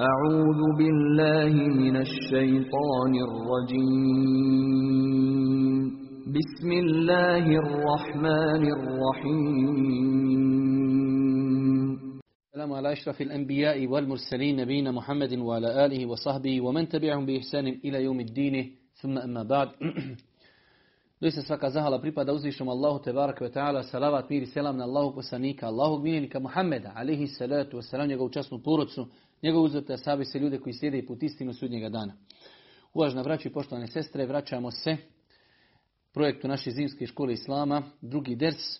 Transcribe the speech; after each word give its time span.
أعوذ 0.00 0.76
بالله 0.78 1.52
من 1.68 1.96
الشيطان 1.96 3.14
الرجيم 3.28 4.72
بسم 6.32 6.72
الله 6.72 7.44
الرحمن 7.62 8.62
الرحيم 8.76 9.68
السلام 12.48 12.72
على 12.72 12.92
أشرف 12.92 13.20
الأنبياء 13.20 13.86
والمرسلين 13.86 14.56
نبينا 14.56 14.90
محمد 14.92 15.38
وعلى 15.38 15.84
آله 15.86 16.06
وصحبه 16.06 16.60
ومن 16.60 16.88
تبعهم 16.88 17.26
بإحسان 17.26 17.66
إلى 17.84 18.04
يوم 18.04 18.20
الدين 18.20 18.76
ثم 18.94 19.18
أما 19.18 19.42
بعد 19.42 19.68
Doista 21.22 21.42
svaka 21.42 21.70
zahvala 21.70 22.00
pripada 22.00 22.32
uzvišom 22.32 22.68
Allahu 22.68 22.98
te 23.04 23.12
baraka 23.14 23.46
ta'ala, 23.50 23.82
salavat, 23.86 24.30
mir 24.30 24.42
i 24.42 24.46
selam 24.46 24.76
na 24.76 24.84
Allahu 24.84 25.14
poslanika, 25.14 25.66
Allahu 25.66 26.02
miljenika 26.02 26.40
Muhammeda, 26.40 26.92
alihi 26.96 27.26
salatu 27.26 27.76
wasalam, 27.78 28.08
njegovu 28.08 28.30
časnu 28.30 28.58
porodcu, 28.58 29.06
njegovu 29.42 29.64
uzvrte 29.64 29.96
sabi 29.96 30.24
se 30.24 30.38
ljude 30.38 30.58
koji 30.58 30.72
slijede 30.72 30.98
i 30.98 31.06
put 31.06 31.22
istinu 31.22 31.52
sudnjega 31.52 31.88
dana. 31.88 32.14
Uvažna 32.94 33.22
braći 33.22 33.48
i 33.48 33.52
poštovane 33.52 33.86
sestre, 33.86 34.26
vraćamo 34.26 34.70
se 34.70 34.96
projektu 36.12 36.48
naše 36.48 36.70
zimske 36.70 37.06
škole 37.06 37.32
Islama, 37.32 37.82
drugi 38.00 38.36
ders. 38.36 38.76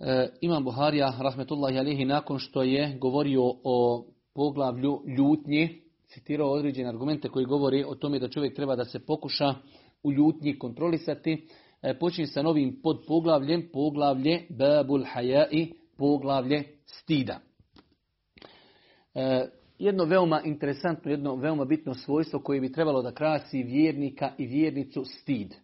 E, 0.00 0.28
Imam 0.40 0.64
Buharija, 0.64 1.14
rahmetullahi 1.20 1.78
alihi, 1.78 2.04
nakon 2.04 2.38
što 2.38 2.62
je 2.62 2.98
govorio 3.00 3.42
o 3.64 4.06
poglavlju 4.34 5.02
ljutnje, 5.18 5.80
citirao 6.06 6.50
određene 6.50 6.88
argumente 6.88 7.28
koji 7.28 7.46
govori 7.46 7.84
o 7.84 7.94
tome 7.94 8.18
da 8.18 8.28
čovjek 8.28 8.56
treba 8.56 8.76
da 8.76 8.84
se 8.84 9.06
pokuša 9.06 9.54
u 10.02 10.12
ljutnji 10.12 10.58
kontrolisati. 10.58 11.46
E, 11.82 11.98
počinje 11.98 12.26
sa 12.26 12.42
novim 12.42 12.80
podpoglavljem, 12.82 13.68
poglavlje 13.72 14.46
Babul 14.48 15.04
Haja'i, 15.14 15.72
poglavlje 15.96 16.64
stida. 16.86 17.40
E, 19.14 19.48
jedno 19.78 20.04
veoma 20.04 20.42
interesantno, 20.44 21.10
jedno 21.10 21.34
veoma 21.34 21.64
bitno 21.64 21.94
svojstvo 21.94 22.40
koje 22.40 22.60
bi 22.60 22.72
trebalo 22.72 23.02
da 23.02 23.14
krasi 23.14 23.62
vjernika 23.62 24.32
i 24.38 24.46
vjernicu 24.46 25.04
stid. 25.04 25.54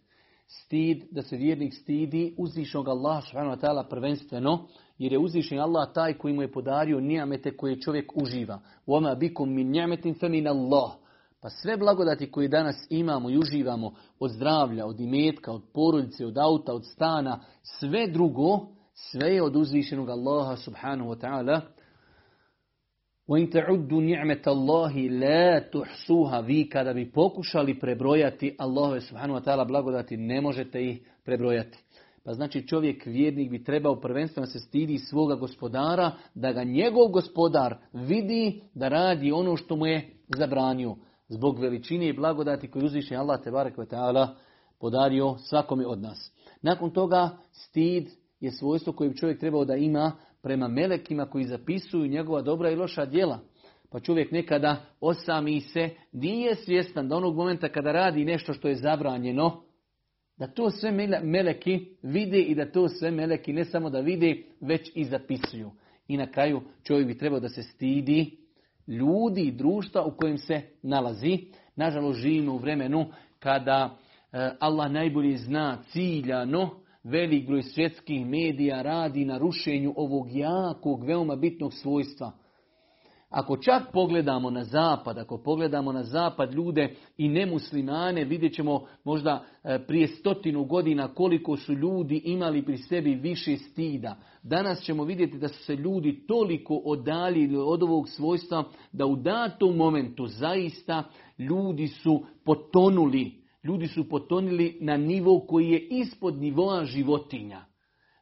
Stid, 0.47 1.03
da 1.11 1.21
se 1.21 1.37
vjernik 1.37 1.73
stidi 1.73 2.35
uzvišnog 2.37 2.87
Allah 2.87 3.23
subhanahu 3.23 3.89
prvenstveno, 3.89 4.67
jer 4.97 5.11
je 5.11 5.19
uzvišen 5.19 5.59
Allah 5.59 5.93
taj 5.93 6.13
koji 6.13 6.33
mu 6.33 6.41
je 6.41 6.51
podario 6.51 6.99
nijamete 6.99 7.57
koje 7.57 7.81
čovjek 7.81 8.11
uživa. 8.15 8.59
Oma 8.85 9.15
bikum 9.15 9.53
min 9.53 9.71
min 10.29 10.47
Allah. 10.47 10.91
Pa 11.41 11.49
sve 11.49 11.77
blagodati 11.77 12.31
koje 12.31 12.47
danas 12.47 12.87
imamo 12.89 13.29
i 13.29 13.37
uživamo 13.37 13.93
od 14.19 14.31
zdravlja, 14.31 14.85
od 14.85 14.99
imetka, 14.99 15.51
od 15.51 15.61
porodice, 15.73 16.25
od 16.25 16.37
auta, 16.37 16.73
od 16.73 16.85
stana, 16.85 17.39
sve 17.61 18.07
drugo, 18.07 18.67
sve 18.93 19.33
je 19.33 19.43
od 19.43 19.55
uzvišenog 19.55 20.09
Allaha 20.09 20.55
subhanahu 20.55 21.09
wa 21.09 21.19
ta'ala. 21.21 21.61
وَإِن 23.28 23.50
تَعُدُّ 23.50 23.92
نِعْمَةَ 23.92 24.44
اللَّهِ 24.46 24.94
لَا 25.08 25.58
تُحْسُوهَا 25.72 26.40
Vi 26.40 26.68
kada 26.68 26.92
bi 26.92 27.12
pokušali 27.12 27.78
prebrojati 27.78 28.56
Allahove 28.58 29.00
subhanahu 29.00 29.40
wa 29.40 29.44
ta'ala 29.44 29.64
blagodati, 29.64 30.16
ne 30.16 30.40
možete 30.40 30.84
ih 30.84 31.00
prebrojati. 31.24 31.78
Pa 32.24 32.34
znači 32.34 32.68
čovjek 32.68 33.06
vjernik 33.06 33.50
bi 33.50 33.64
trebao 33.64 34.00
prvenstveno 34.00 34.46
se 34.46 34.58
stidi 34.58 34.98
svoga 34.98 35.34
gospodara, 35.34 36.12
da 36.34 36.52
ga 36.52 36.64
njegov 36.64 37.08
gospodar 37.08 37.76
vidi 37.92 38.62
da 38.74 38.88
radi 38.88 39.32
ono 39.32 39.56
što 39.56 39.76
mu 39.76 39.86
je 39.86 40.10
zabranio. 40.36 40.96
Zbog 41.28 41.58
veličine 41.58 42.08
i 42.08 42.12
blagodati 42.12 42.70
koju 42.70 42.84
uzviše 42.84 43.16
Allah 43.16 43.40
te 43.44 43.50
barek 43.50 43.76
ta'ala 43.76 44.28
podario 44.80 45.36
svakome 45.38 45.86
od 45.86 46.02
nas. 46.02 46.32
Nakon 46.62 46.90
toga 46.90 47.30
stid 47.52 48.08
je 48.40 48.50
svojstvo 48.50 48.92
koje 48.92 49.10
bi 49.10 49.16
čovjek 49.16 49.40
trebao 49.40 49.64
da 49.64 49.76
ima 49.76 50.12
prema 50.41 50.67
melekima 50.67 51.25
koji 51.25 51.45
zapisuju 51.45 52.07
njegova 52.07 52.41
dobra 52.41 52.69
i 52.69 52.75
loša 52.75 53.05
djela. 53.05 53.39
Pa 53.91 53.99
čovjek 53.99 54.31
nekada 54.31 54.85
osami 55.01 55.61
se, 55.61 55.89
nije 56.11 56.55
svjestan 56.55 57.09
da 57.09 57.15
onog 57.15 57.35
momenta 57.35 57.69
kada 57.69 57.91
radi 57.91 58.25
nešto 58.25 58.53
što 58.53 58.67
je 58.67 58.75
zabranjeno, 58.75 59.63
da 60.37 60.47
to 60.47 60.69
sve 60.69 60.91
meleki 61.23 61.85
vide 62.01 62.39
i 62.41 62.55
da 62.55 62.71
to 62.71 62.89
sve 62.89 63.11
meleki 63.11 63.53
ne 63.53 63.65
samo 63.65 63.89
da 63.89 63.99
vide, 63.99 64.43
već 64.61 64.91
i 64.95 65.05
zapisuju. 65.05 65.71
I 66.07 66.17
na 66.17 66.31
kraju 66.31 66.61
čovjek 66.83 67.07
bi 67.07 67.17
trebao 67.17 67.39
da 67.39 67.49
se 67.49 67.63
stidi 67.63 68.37
ljudi 68.87 69.41
i 69.41 69.51
društva 69.51 70.05
u 70.05 70.11
kojem 70.11 70.37
se 70.37 70.61
nalazi. 70.81 71.37
Nažalost 71.75 72.19
živimo 72.19 72.53
u 72.53 72.57
vremenu 72.57 73.05
kada 73.39 73.97
Allah 74.59 74.91
najbolje 74.91 75.37
zna 75.37 75.77
ciljano, 75.91 76.69
velik 77.03 77.47
broj 77.47 77.63
svjetskih 77.63 78.25
medija 78.25 78.81
radi 78.81 79.25
na 79.25 79.37
rušenju 79.37 79.93
ovog 79.97 80.27
jakog, 80.31 81.03
veoma 81.03 81.35
bitnog 81.35 81.73
svojstva. 81.73 82.31
Ako 83.29 83.57
čak 83.57 83.83
pogledamo 83.93 84.49
na 84.49 84.63
zapad, 84.63 85.17
ako 85.17 85.37
pogledamo 85.37 85.91
na 85.91 86.03
zapad 86.03 86.53
ljude 86.53 86.95
i 87.17 87.29
nemuslimane, 87.29 88.23
vidjet 88.23 88.53
ćemo 88.53 88.85
možda 89.03 89.45
prije 89.87 90.07
stotinu 90.07 90.63
godina 90.63 91.07
koliko 91.07 91.57
su 91.57 91.73
ljudi 91.73 92.21
imali 92.25 92.65
pri 92.65 92.77
sebi 92.77 93.15
više 93.15 93.57
stida. 93.57 94.15
Danas 94.43 94.81
ćemo 94.81 95.03
vidjeti 95.03 95.37
da 95.37 95.47
su 95.47 95.63
se 95.63 95.75
ljudi 95.75 96.25
toliko 96.27 96.81
odaljili 96.85 97.57
od 97.57 97.83
ovog 97.83 98.09
svojstva 98.09 98.63
da 98.91 99.05
u 99.05 99.15
datom 99.15 99.75
momentu 99.75 100.27
zaista 100.27 101.03
ljudi 101.37 101.87
su 101.87 102.25
potonuli. 102.45 103.38
Ljudi 103.63 103.87
su 103.87 104.09
potonili 104.09 104.77
na 104.81 104.97
nivo 104.97 105.39
koji 105.39 105.69
je 105.69 105.87
ispod 105.89 106.37
nivoa 106.37 106.85
životinja. 106.85 107.65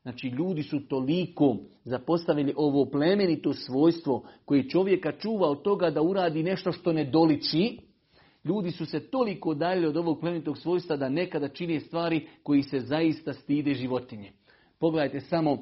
Znači 0.01 0.27
ljudi 0.27 0.63
su 0.63 0.87
toliko 0.87 1.57
zapostavili 1.83 2.53
ovo 2.55 2.85
plemenito 2.85 3.53
svojstvo 3.53 4.27
koje 4.45 4.69
čovjeka 4.69 5.11
čuva 5.11 5.49
od 5.49 5.61
toga 5.61 5.89
da 5.89 6.01
uradi 6.01 6.43
nešto 6.43 6.71
što 6.71 6.93
ne 6.93 7.05
doliči. 7.05 7.77
Ljudi 8.43 8.71
su 8.71 8.85
se 8.85 8.99
toliko 8.99 9.53
daljili 9.53 9.87
od 9.87 9.97
ovog 9.97 10.19
plemenitog 10.19 10.57
svojstva 10.57 10.97
da 10.97 11.09
nekada 11.09 11.47
čine 11.47 11.79
stvari 11.79 12.27
koji 12.43 12.63
se 12.63 12.79
zaista 12.79 13.33
stide 13.33 13.73
životinje. 13.73 14.31
Pogledajte 14.79 15.19
samo 15.19 15.57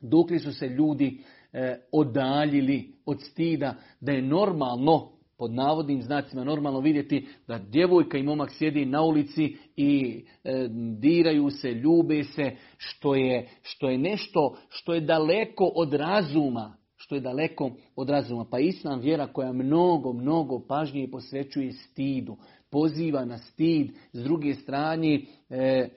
dok 0.00 0.28
su 0.42 0.52
se 0.52 0.68
ljudi 0.68 1.18
e, 1.52 1.80
odaljili 1.92 2.92
od 3.06 3.20
stida 3.20 3.74
da 4.00 4.12
je 4.12 4.22
normalno 4.22 5.13
pod 5.38 5.52
navodnim 5.52 6.02
znacima 6.02 6.44
normalno 6.44 6.80
vidjeti 6.80 7.26
da 7.48 7.58
djevojka 7.58 8.18
i 8.18 8.22
momak 8.22 8.50
sjedi 8.52 8.84
na 8.84 9.02
ulici 9.02 9.56
i 9.76 10.24
e, 10.44 10.68
diraju 10.98 11.50
se, 11.50 11.70
ljube 11.70 12.24
se, 12.24 12.50
što 12.76 13.14
je, 13.14 13.48
što 13.62 13.88
je 13.88 13.98
nešto 13.98 14.56
što 14.68 14.94
je 14.94 15.00
daleko 15.00 15.72
od 15.74 15.94
razuma, 15.94 16.76
što 16.96 17.14
je 17.14 17.20
daleko 17.20 17.70
od 17.96 18.10
razuma. 18.10 18.44
Pa 18.50 18.58
islam 18.58 19.00
vjera 19.00 19.26
koja 19.26 19.52
mnogo, 19.52 20.12
mnogo 20.12 20.66
pažnje 20.68 21.08
posvećuje 21.12 21.72
stidu, 21.72 22.36
poziva 22.70 23.24
na 23.24 23.38
stid, 23.38 23.90
s 24.12 24.22
druge 24.22 24.54
strane 24.54 25.20
e, 25.50 25.88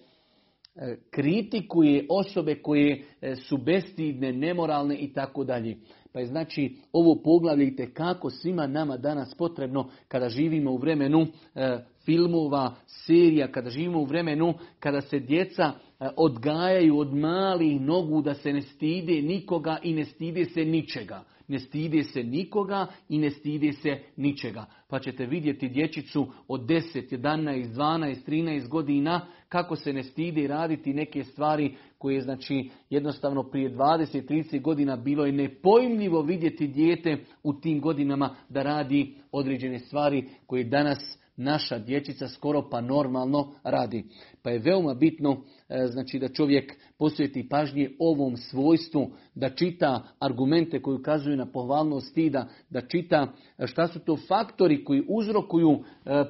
kritikuje 1.09 2.05
osobe 2.09 2.55
koje 2.61 3.03
su 3.47 3.57
bestidne, 3.57 4.33
nemoralne 4.33 4.95
i 4.95 5.13
tako 5.13 5.43
dalje. 5.43 5.77
Pa 6.17 6.21
je 6.21 6.27
znači 6.27 6.75
ovo 6.93 7.15
poglavlje 7.15 7.93
kako 7.93 8.29
svima 8.29 8.67
nama 8.67 8.97
danas 8.97 9.35
potrebno 9.35 9.89
kada 10.07 10.29
živimo 10.29 10.71
u 10.71 10.77
vremenu 10.77 11.27
e, 11.55 11.77
filmova, 12.05 12.75
serija, 12.85 13.51
kada 13.51 13.69
živimo 13.69 13.99
u 13.99 14.05
vremenu 14.05 14.53
kada 14.79 15.01
se 15.01 15.19
djeca 15.19 15.63
e, 15.63 16.09
odgajaju 16.15 16.99
od 16.99 17.13
malih 17.13 17.81
nogu 17.81 18.21
da 18.21 18.33
se 18.33 18.53
ne 18.53 18.61
stide 18.61 19.21
nikoga 19.21 19.77
i 19.83 19.93
ne 19.93 20.05
stide 20.05 20.45
se 20.45 20.65
ničega. 20.65 21.23
Ne 21.47 21.59
stide 21.59 22.03
se 22.03 22.23
nikoga 22.23 22.87
i 23.09 23.17
ne 23.17 23.29
stide 23.29 23.73
se 23.73 23.99
ničega. 24.15 24.65
Pa 24.89 24.99
ćete 24.99 25.25
vidjeti 25.25 25.69
dječicu 25.69 26.27
od 26.47 26.61
10, 26.61 27.17
11, 27.17 27.73
12, 27.73 28.15
13 28.27 28.67
godina 28.67 29.21
kako 29.49 29.75
se 29.75 29.93
ne 29.93 30.03
stide 30.03 30.47
raditi 30.47 30.93
neke 30.93 31.23
stvari 31.23 31.75
koje 31.97 32.21
znači 32.21 32.69
jednostavno 32.89 33.43
prije 33.43 33.75
20, 33.75 34.27
30 34.29 34.61
godina 34.61 34.95
bilo 34.95 35.25
je 35.25 35.31
nepojmljivo 35.31 36.21
vidjeti 36.21 36.67
dijete 36.67 37.17
u 37.43 37.53
tim 37.53 37.81
godinama 37.81 38.35
da 38.49 38.63
radi 38.63 39.15
određene 39.31 39.79
stvari 39.79 40.29
koje 40.45 40.63
danas 40.63 41.17
naša 41.37 41.79
dječica 41.79 42.27
skoro 42.27 42.69
pa 42.69 42.81
normalno 42.81 43.53
radi. 43.63 44.03
Pa 44.43 44.49
je 44.49 44.59
veoma 44.59 44.93
bitno 44.93 45.37
znači 45.87 46.19
da 46.19 46.27
čovjek 46.27 46.73
posvjeti 46.97 47.49
pažnje 47.49 47.91
ovom 47.99 48.37
svojstvu, 48.37 49.11
da 49.35 49.49
čita 49.49 50.03
argumente 50.19 50.81
koji 50.81 50.95
ukazuju 50.95 51.37
na 51.37 51.45
pohvalnost 51.51 52.11
stida, 52.11 52.47
da 52.69 52.81
čita 52.81 53.33
šta 53.65 53.87
su 53.87 53.99
to 53.99 54.17
faktori 54.27 54.83
koji 54.83 55.03
uzrokuju 55.07 55.83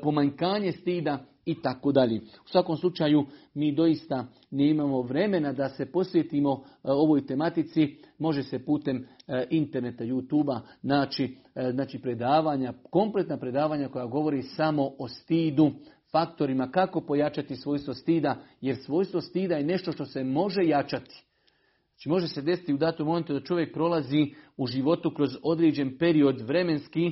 pomanjkanje 0.03 0.71
stida 0.71 1.25
i 1.47 1.61
tako 1.61 1.91
dalje. 1.91 2.21
U 2.45 2.49
svakom 2.49 2.77
slučaju 2.77 3.25
mi 3.53 3.71
doista 3.71 4.27
ne 4.51 4.69
imamo 4.69 5.01
vremena 5.01 5.53
da 5.53 5.69
se 5.69 5.91
posvetimo 5.91 6.63
ovoj 6.83 7.25
tematici, 7.25 7.95
može 8.19 8.43
se 8.43 8.65
putem 8.65 9.07
interneta, 9.49 10.03
youtube 10.03 10.59
naći 10.81 11.37
znači 11.71 11.99
predavanja, 11.99 12.73
kompletna 12.89 13.37
predavanja 13.37 13.89
koja 13.89 14.05
govori 14.05 14.41
samo 14.43 14.91
o 14.99 15.07
stidu, 15.07 15.71
faktorima 16.11 16.71
kako 16.71 17.01
pojačati 17.01 17.55
svojstvo 17.55 17.93
stida, 17.93 18.35
jer 18.61 18.75
svojstvo 18.75 19.21
stida 19.21 19.55
je 19.55 19.63
nešto 19.63 19.91
što 19.91 20.05
se 20.05 20.23
može 20.23 20.65
jačati. 20.65 21.23
Znači 21.89 22.09
može 22.09 22.27
se 22.27 22.41
desiti 22.41 22.73
u 22.73 22.77
datom 22.77 23.07
momentu 23.07 23.33
da 23.33 23.39
čovjek 23.39 23.73
prolazi 23.73 24.33
u 24.57 24.67
životu 24.67 25.11
kroz 25.15 25.29
određen 25.43 25.97
period 25.97 26.41
vremenski 26.41 27.11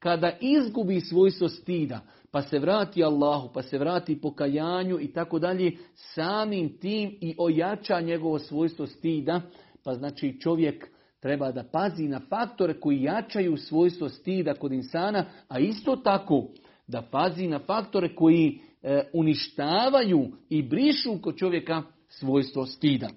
kada 0.00 0.32
izgubi 0.40 1.00
svojstvo 1.00 1.48
stida, 1.48 2.00
pa 2.30 2.42
se 2.42 2.58
vrati 2.58 3.04
Allahu, 3.04 3.50
pa 3.54 3.62
se 3.62 3.78
vrati 3.78 4.20
pokajanju 4.20 5.00
i 5.00 5.12
tako 5.12 5.38
dalje, 5.38 5.76
samim 5.94 6.78
tim 6.78 7.18
i 7.20 7.34
ojača 7.38 8.00
njegovo 8.00 8.38
svojstvo 8.38 8.86
stida, 8.86 9.40
pa 9.84 9.94
znači 9.94 10.40
čovjek 10.40 10.88
treba 11.20 11.52
da 11.52 11.64
pazi 11.72 12.08
na 12.08 12.20
faktore 12.28 12.80
koji 12.80 13.02
jačaju 13.02 13.56
svojstvo 13.56 14.08
stida 14.08 14.54
kod 14.54 14.72
insana, 14.72 15.24
a 15.48 15.58
isto 15.58 15.96
tako 15.96 16.46
da 16.86 17.02
pazi 17.02 17.48
na 17.48 17.58
faktore 17.58 18.14
koji 18.14 18.60
e, 18.82 19.02
uništavaju 19.12 20.28
i 20.48 20.62
brišu 20.62 21.18
kod 21.22 21.36
čovjeka 21.36 21.82
svojstvo 22.08 22.66
stida. 22.66 23.08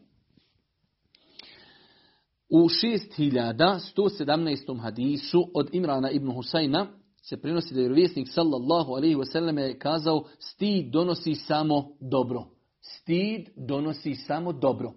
U 2.56 2.70
6117. 2.70 4.82
hadisu 4.82 5.50
od 5.54 5.70
Imrana 5.72 6.12
ibn 6.12 6.28
Husayna 6.28 6.88
se 7.22 7.42
prenosi 7.42 7.74
da 7.74 7.80
je 7.80 7.84
vjerovjesnik 7.84 8.28
sallallahu 8.32 8.94
alaihi 8.94 9.16
wasallam 9.16 9.60
je 9.60 9.80
kazao 9.80 10.24
stid 10.40 10.92
donosi 10.92 11.36
samo 11.36 11.98
dobro. 12.00 12.46
Stid 12.82 13.50
donosi 13.56 14.16
samo 14.16 14.54
dobro. 14.54 14.94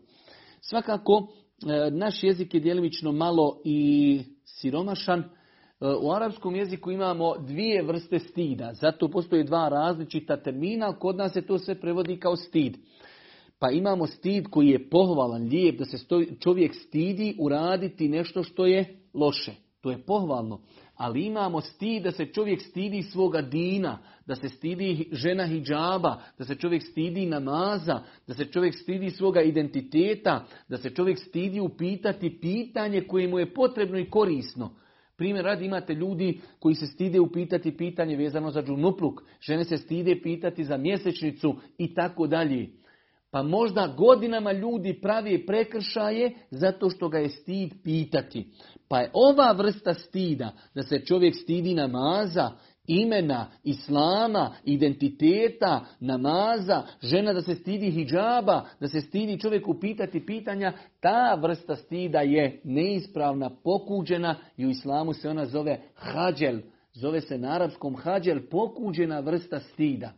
Svakako, 0.61 1.29
e, 1.67 1.91
naš 1.91 2.23
jezik 2.23 2.55
je 2.55 2.61
djelimično 2.61 3.13
malo 3.13 3.61
i 3.65 4.21
siromašan. 4.45 5.21
E, 5.21 5.27
u 6.01 6.13
arapskom 6.13 6.57
jeziku 6.57 6.91
imamo 6.91 7.35
dvije 7.39 7.83
vrste 7.83 8.19
stida, 8.19 8.73
zato 8.75 9.09
postoje 9.09 9.45
dva 9.45 9.69
različita 9.69 10.43
termina, 10.43 10.99
kod 10.99 11.17
nas 11.17 11.33
se 11.33 11.47
to 11.47 11.59
sve 11.59 11.81
prevodi 11.81 12.21
kao 12.21 12.37
stid. 12.37 12.77
Pa 13.59 13.71
imamo 13.71 14.07
stid 14.07 14.49
koji 14.51 14.69
je 14.69 14.91
pohvalan, 14.91 15.43
lijep, 15.43 15.79
da 15.79 15.85
se 15.85 15.97
čovjek 16.41 16.75
stidi 16.75 17.37
uraditi 17.39 18.09
nešto 18.09 18.43
što 18.43 18.67
je 18.67 19.01
loše. 19.15 19.53
To 19.81 19.91
je 19.91 19.99
pohvalno. 19.99 20.61
Ali 20.95 21.27
imamo 21.27 21.61
stid 21.61 22.03
da 22.03 22.11
se 22.13 22.27
čovjek 22.27 22.63
stidi 22.63 23.03
svoga 23.03 23.43
dina, 23.43 23.99
da 24.27 24.35
se 24.35 24.49
stidi 24.49 25.09
žena 25.13 25.47
hijjaba, 25.47 26.23
da 26.39 26.45
se 26.45 26.55
čovjek 26.55 26.83
stidi 26.83 27.27
namaza, 27.27 28.03
da 28.27 28.35
se 28.35 28.45
čovjek 28.45 28.75
stidi 28.75 29.11
svoga 29.11 29.43
identiteta, 29.43 30.45
da 30.69 30.79
se 30.79 30.91
čovjek 30.91 31.19
stidi 31.19 31.61
upitati 31.61 32.39
pitanje 32.41 33.01
koje 33.01 33.29
mu 33.29 33.39
je 33.39 33.55
potrebno 33.55 33.99
i 33.99 34.11
korisno. 34.11 34.75
Primjer 35.17 35.45
radi 35.45 35.65
imate 35.65 35.95
ljudi 35.95 36.41
koji 36.59 36.75
se 36.75 36.87
stide 36.87 37.21
upitati 37.21 37.77
pitanje 37.77 38.17
vezano 38.17 38.51
za 38.51 38.63
džunupluk, 38.63 39.23
žene 39.41 39.65
se 39.65 39.77
stide 39.77 40.21
pitati 40.23 40.65
za 40.65 40.77
mjesečnicu 40.77 41.55
i 41.79 41.95
tako 41.95 42.27
dalje. 42.27 42.69
Pa 43.37 43.43
možda 43.43 43.87
godinama 43.97 44.53
ljudi 44.53 45.01
pravi 45.01 45.47
prekršaje 45.47 46.35
zato 46.51 46.91
što 46.91 47.09
ga 47.09 47.19
je 47.19 47.29
stid 47.29 47.73
pitati. 47.85 48.47
Pa 48.89 49.01
je 49.01 49.11
ova 49.13 49.53
vrsta 49.53 49.95
stida, 49.95 50.53
da 50.75 50.83
se 50.83 51.05
čovjek 51.05 51.35
stidi 51.43 51.75
namaza, 51.75 52.51
imena, 52.87 53.47
islama, 53.65 54.55
identiteta, 54.65 55.85
namaza, 56.01 56.83
žena 57.03 57.33
da 57.33 57.41
se 57.41 57.55
stidi 57.55 57.91
hijjaba, 57.91 58.65
da 58.81 58.89
se 58.89 59.01
stidi 59.01 59.41
čovjeku 59.41 59.81
pitati 59.81 60.27
pitanja, 60.27 60.73
ta 61.01 61.39
vrsta 61.43 61.77
stida 61.77 62.21
je 62.21 62.61
neispravna, 62.65 63.51
pokuđena 63.65 64.37
i 64.57 64.67
u 64.67 64.71
islamu 64.71 65.13
se 65.13 65.29
ona 65.29 65.47
zove 65.47 65.81
hađel. 65.95 66.61
Zove 66.93 67.21
se 67.21 67.39
na 67.39 67.55
arapskom 67.55 67.97
hađel, 67.97 68.39
pokuđena 68.51 69.21
vrsta 69.21 69.61
stida. 69.61 70.13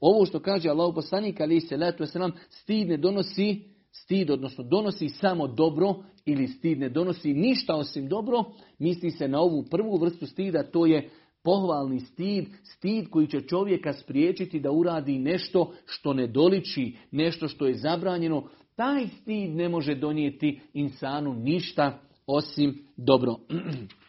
Ovo 0.00 0.26
što 0.26 0.40
kaže 0.40 0.68
Allah 0.68 0.92
poslanik 0.94 1.40
ali 1.40 1.60
se 1.60 1.76
letu 1.76 2.04
nam 2.14 2.32
stid 2.48 2.88
ne 2.88 2.96
donosi 2.96 3.70
stid, 3.92 4.30
odnosno 4.30 4.64
donosi 4.64 5.08
samo 5.08 5.46
dobro 5.46 5.94
ili 6.26 6.48
stid 6.48 6.78
ne 6.78 6.88
donosi 6.88 7.32
ništa 7.32 7.74
osim 7.74 8.08
dobro, 8.08 8.44
misli 8.78 9.10
se 9.10 9.28
na 9.28 9.40
ovu 9.40 9.64
prvu 9.70 9.96
vrstu 9.96 10.26
stida, 10.26 10.70
to 10.70 10.86
je 10.86 11.10
pohvalni 11.42 12.00
stid, 12.00 12.44
stid 12.62 13.08
koji 13.10 13.26
će 13.26 13.40
čovjeka 13.40 13.92
spriječiti 13.92 14.60
da 14.60 14.70
uradi 14.70 15.18
nešto 15.18 15.72
što 15.86 16.12
ne 16.12 16.26
doliči, 16.26 16.96
nešto 17.10 17.48
što 17.48 17.66
je 17.66 17.74
zabranjeno. 17.74 18.48
Taj 18.76 19.06
stid 19.08 19.50
ne 19.50 19.68
može 19.68 19.94
donijeti 19.94 20.60
insanu 20.74 21.34
ništa 21.34 22.00
osim 22.26 22.86
dobro. 22.96 23.36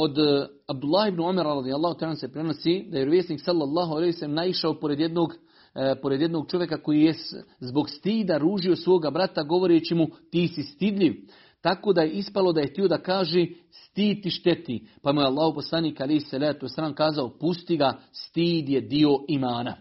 Od 0.00 0.18
e, 0.18 0.46
Abdullah 0.66 1.08
ibn 1.08 1.20
Umar 1.20 1.46
radijallahu 1.46 1.98
ta'ala 1.98 2.16
se 2.16 2.32
prenosi 2.32 2.86
da 2.90 2.98
je 2.98 3.10
vjesnik 3.10 3.40
sallallahu 3.40 3.94
alejhi 3.94 4.18
ve 4.20 4.28
naišao 4.28 4.80
pored 4.80 5.00
jednog 5.00 5.34
e, 5.74 5.94
pored 6.02 6.20
jednog 6.20 6.50
čovjeka 6.50 6.82
koji 6.82 7.02
je 7.02 7.14
zbog 7.60 7.90
stida 7.90 8.38
ružio 8.38 8.76
svoga 8.76 9.10
brata 9.10 9.42
govoreći 9.42 9.94
mu 9.94 10.06
ti 10.30 10.48
si 10.48 10.62
stidljiv. 10.62 11.14
Tako 11.60 11.92
da 11.92 12.02
je 12.02 12.10
ispalo 12.10 12.52
da 12.52 12.60
je 12.60 12.66
htio 12.66 12.88
da 12.88 12.98
kaže 12.98 13.46
stid 13.70 14.22
ti 14.22 14.30
šteti. 14.30 14.86
Pa 15.02 15.12
mu 15.12 15.20
je 15.20 15.26
Allah 15.26 15.54
poslanik 15.54 16.00
ali 16.00 16.20
se 16.20 16.38
letu 16.38 16.68
sram 16.68 16.94
kazao 16.94 17.38
pusti 17.38 17.76
ga, 17.76 17.98
stid 18.12 18.68
je 18.68 18.80
dio 18.80 19.10
imana. 19.28 19.76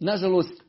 Nažalost, 0.00 0.62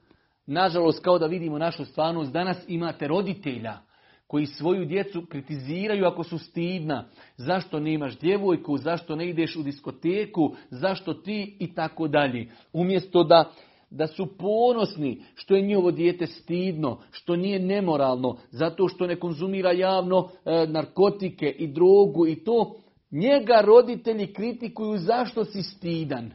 nažalost 0.46 1.04
kao 1.04 1.20
da 1.20 1.26
vidimo 1.26 1.58
našu 1.58 1.86
stvarnost, 1.86 2.32
danas 2.32 2.58
imate 2.68 3.08
roditelja 3.08 3.87
koji 4.28 4.46
svoju 4.46 4.86
djecu 4.86 5.26
kritiziraju 5.30 6.06
ako 6.06 6.24
su 6.24 6.38
stidna. 6.38 7.10
Zašto 7.38 7.80
nemaš 7.80 8.20
djevojku, 8.20 8.78
zašto 8.78 9.16
ne 9.16 9.30
ideš 9.30 9.56
u 9.56 9.64
diskoteku, 9.64 10.56
zašto 10.70 11.14
ti 11.14 11.58
i 11.60 11.74
tako 11.74 12.08
dalje. 12.08 12.52
Umjesto 12.74 13.24
da, 13.24 13.52
da 13.90 14.08
su 14.08 14.38
ponosni 14.38 15.24
što 15.36 15.56
je 15.56 15.62
njihovo 15.62 15.92
dijete 15.92 16.28
stidno, 16.28 17.02
što 17.12 17.36
nije 17.36 17.60
nemoralno, 17.60 18.38
zato 18.52 18.88
što 18.88 19.08
ne 19.08 19.20
konzumira 19.20 19.72
javno 19.72 20.30
e, 20.46 20.68
narkotike 20.68 21.50
i 21.50 21.68
drogu 21.68 22.28
i 22.28 22.36
to, 22.36 22.76
njega 23.12 23.62
roditelji 23.66 24.34
kritikuju 24.34 24.98
zašto 24.98 25.46
si 25.46 25.64
stidan. 25.64 26.32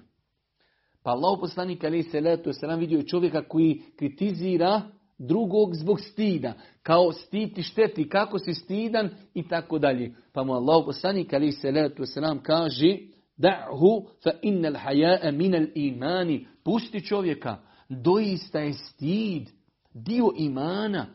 Pa 1.02 1.10
Allah 1.10 1.38
poslanik 1.40 1.84
ali 1.84 2.02
se 2.02 2.20
leto 2.20 2.50
nam 2.62 2.80
vidio 2.80 3.02
čovjeka 3.02 3.48
koji 3.48 3.82
kritizira 3.96 4.82
drugog 5.26 5.74
zbog 5.74 6.00
stida, 6.00 6.52
kao 6.82 7.12
stiti 7.12 7.62
šteti, 7.62 8.08
kako 8.08 8.38
si 8.38 8.54
stidan 8.54 9.10
i 9.34 9.48
tako 9.48 9.78
dalje. 9.78 10.14
Pa 10.32 10.44
mu 10.44 10.52
Allah 10.52 10.82
poslanik 10.86 11.32
ali 11.32 11.52
se 11.52 11.70
letu 11.70 12.06
selam 12.06 12.42
kaže 12.42 12.98
da'hu 13.38 14.06
fa 14.24 14.30
innal 14.42 14.76
haja'a 14.76 15.30
minal 15.30 15.66
imani. 15.74 16.46
Pusti 16.64 17.06
čovjeka, 17.06 17.56
doista 17.88 18.58
je 18.60 18.72
stid, 18.72 19.48
dio 19.94 20.32
imana. 20.36 21.06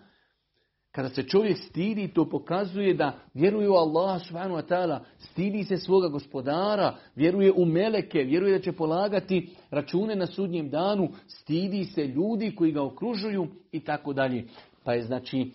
Kada 0.98 1.10
se 1.10 1.24
čovjek 1.24 1.58
stidi, 1.58 2.08
to 2.08 2.30
pokazuje 2.30 2.94
da 2.94 3.20
vjeruje 3.34 3.70
u 3.70 3.74
Allah 3.74 4.28
subhanahu 4.28 4.56
wa 4.56 4.68
ta'ala, 4.68 5.00
stidi 5.18 5.64
se 5.64 5.78
svoga 5.78 6.08
gospodara, 6.08 6.98
vjeruje 7.16 7.52
u 7.52 7.66
meleke, 7.66 8.20
vjeruje 8.20 8.58
da 8.58 8.64
će 8.64 8.72
polagati 8.72 9.50
račune 9.70 10.16
na 10.16 10.28
sudnjem 10.28 10.70
danu, 10.70 11.10
stidi 11.28 11.86
se 11.86 12.08
ljudi 12.08 12.56
koji 12.56 12.72
ga 12.72 12.84
okružuju 12.84 13.48
i 13.72 13.80
tako 13.80 14.14
dalje. 14.14 14.48
Pa 14.84 14.94
je 14.94 15.04
znači 15.04 15.52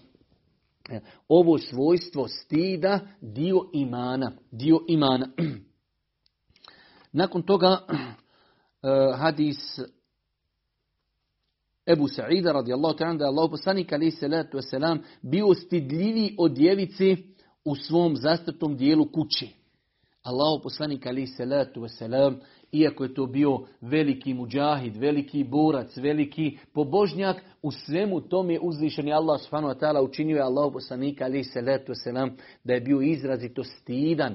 e, 0.91 1.01
ovo 1.29 1.59
svojstvo 1.59 2.29
stida 2.29 3.01
dio 3.21 3.57
imana, 3.73 4.33
dio 4.51 4.79
imana. 4.89 5.29
Nakon 7.13 7.43
toga 7.43 7.79
e, 7.89 7.89
hadis 9.17 9.81
Ebu 11.87 12.09
Sa'ida 12.09 12.53
radijallahu 12.53 12.97
ta'ala 12.97 13.19
da 13.19 13.25
je 13.25 13.29
Allah 13.29 13.51
poslanik 13.51 13.93
alaihi 13.93 14.11
salatu 14.11 14.59
wasalam 14.59 14.99
bio 15.23 15.55
stidljiviji 15.55 16.35
od 16.39 16.53
djevice 16.53 17.17
u 17.65 17.77
svom 17.77 18.17
zastrtom 18.17 18.77
dijelu 18.77 19.05
kuće. 19.13 19.47
Allah 20.23 20.61
poslanik 20.63 21.07
alaihi 21.07 21.27
salatu 21.27 21.81
wasalam, 21.81 22.35
iako 22.73 23.05
je 23.05 23.15
to 23.15 23.27
bio 23.27 23.59
veliki 23.81 24.35
muđahid, 24.35 24.97
veliki 24.97 25.45
borac, 25.45 25.97
veliki 25.97 26.59
pobožnjak, 26.75 27.43
u 27.63 27.71
svemu 27.71 28.21
tome 28.21 28.59
uzvišeni 28.61 29.13
Allah 29.13 29.41
subhanahu 29.41 29.75
wa 29.75 29.79
ta'ala 29.81 30.03
učinio 30.03 30.37
je 30.37 30.43
Allah 30.43 30.73
poslanik 30.73 31.21
alaihi 31.21 31.45
salatu 31.45 31.93
wasalam 31.93 32.31
da 32.65 32.75
je 32.75 32.81
bio 32.81 33.01
izrazito 33.01 33.65
stidan. 33.65 34.35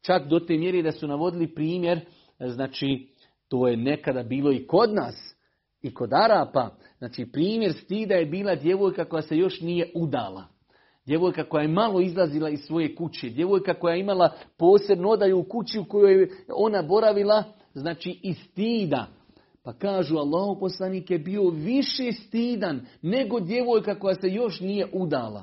Čak 0.00 0.28
do 0.28 0.40
te 0.40 0.58
mjeri 0.58 0.82
da 0.82 0.92
su 0.92 1.06
navodili 1.06 1.54
primjer, 1.54 2.00
znači 2.40 3.08
to 3.48 3.68
je 3.68 3.76
nekada 3.76 4.22
bilo 4.22 4.52
i 4.52 4.66
kod 4.66 4.94
nas, 4.94 5.31
i 5.82 5.94
kod 5.94 6.12
Arapa, 6.12 6.70
znači 6.98 7.26
primjer 7.32 7.72
stida 7.72 8.14
je 8.14 8.26
bila 8.26 8.54
djevojka 8.54 9.04
koja 9.04 9.22
se 9.22 9.36
još 9.36 9.60
nije 9.60 9.92
udala. 9.94 10.44
Djevojka 11.06 11.44
koja 11.44 11.62
je 11.62 11.68
malo 11.68 12.00
izlazila 12.00 12.50
iz 12.50 12.60
svoje 12.60 12.94
kuće. 12.94 13.28
Djevojka 13.28 13.74
koja 13.74 13.94
je 13.94 14.00
imala 14.00 14.32
posebno 14.58 15.08
odaju 15.08 15.38
u 15.38 15.44
kući 15.44 15.78
u 15.78 15.84
kojoj 15.84 16.20
je 16.20 16.28
ona 16.54 16.82
boravila, 16.82 17.44
znači 17.74 18.20
i 18.22 18.34
stida. 18.34 19.06
Pa 19.64 19.72
kažu 19.72 20.16
Allah 20.16 20.56
poslanik 20.60 21.10
je 21.10 21.18
bio 21.18 21.48
više 21.48 22.12
stidan 22.12 22.86
nego 23.02 23.40
djevojka 23.40 23.98
koja 23.98 24.14
se 24.14 24.28
još 24.28 24.60
nije 24.60 24.86
udala. 24.92 25.42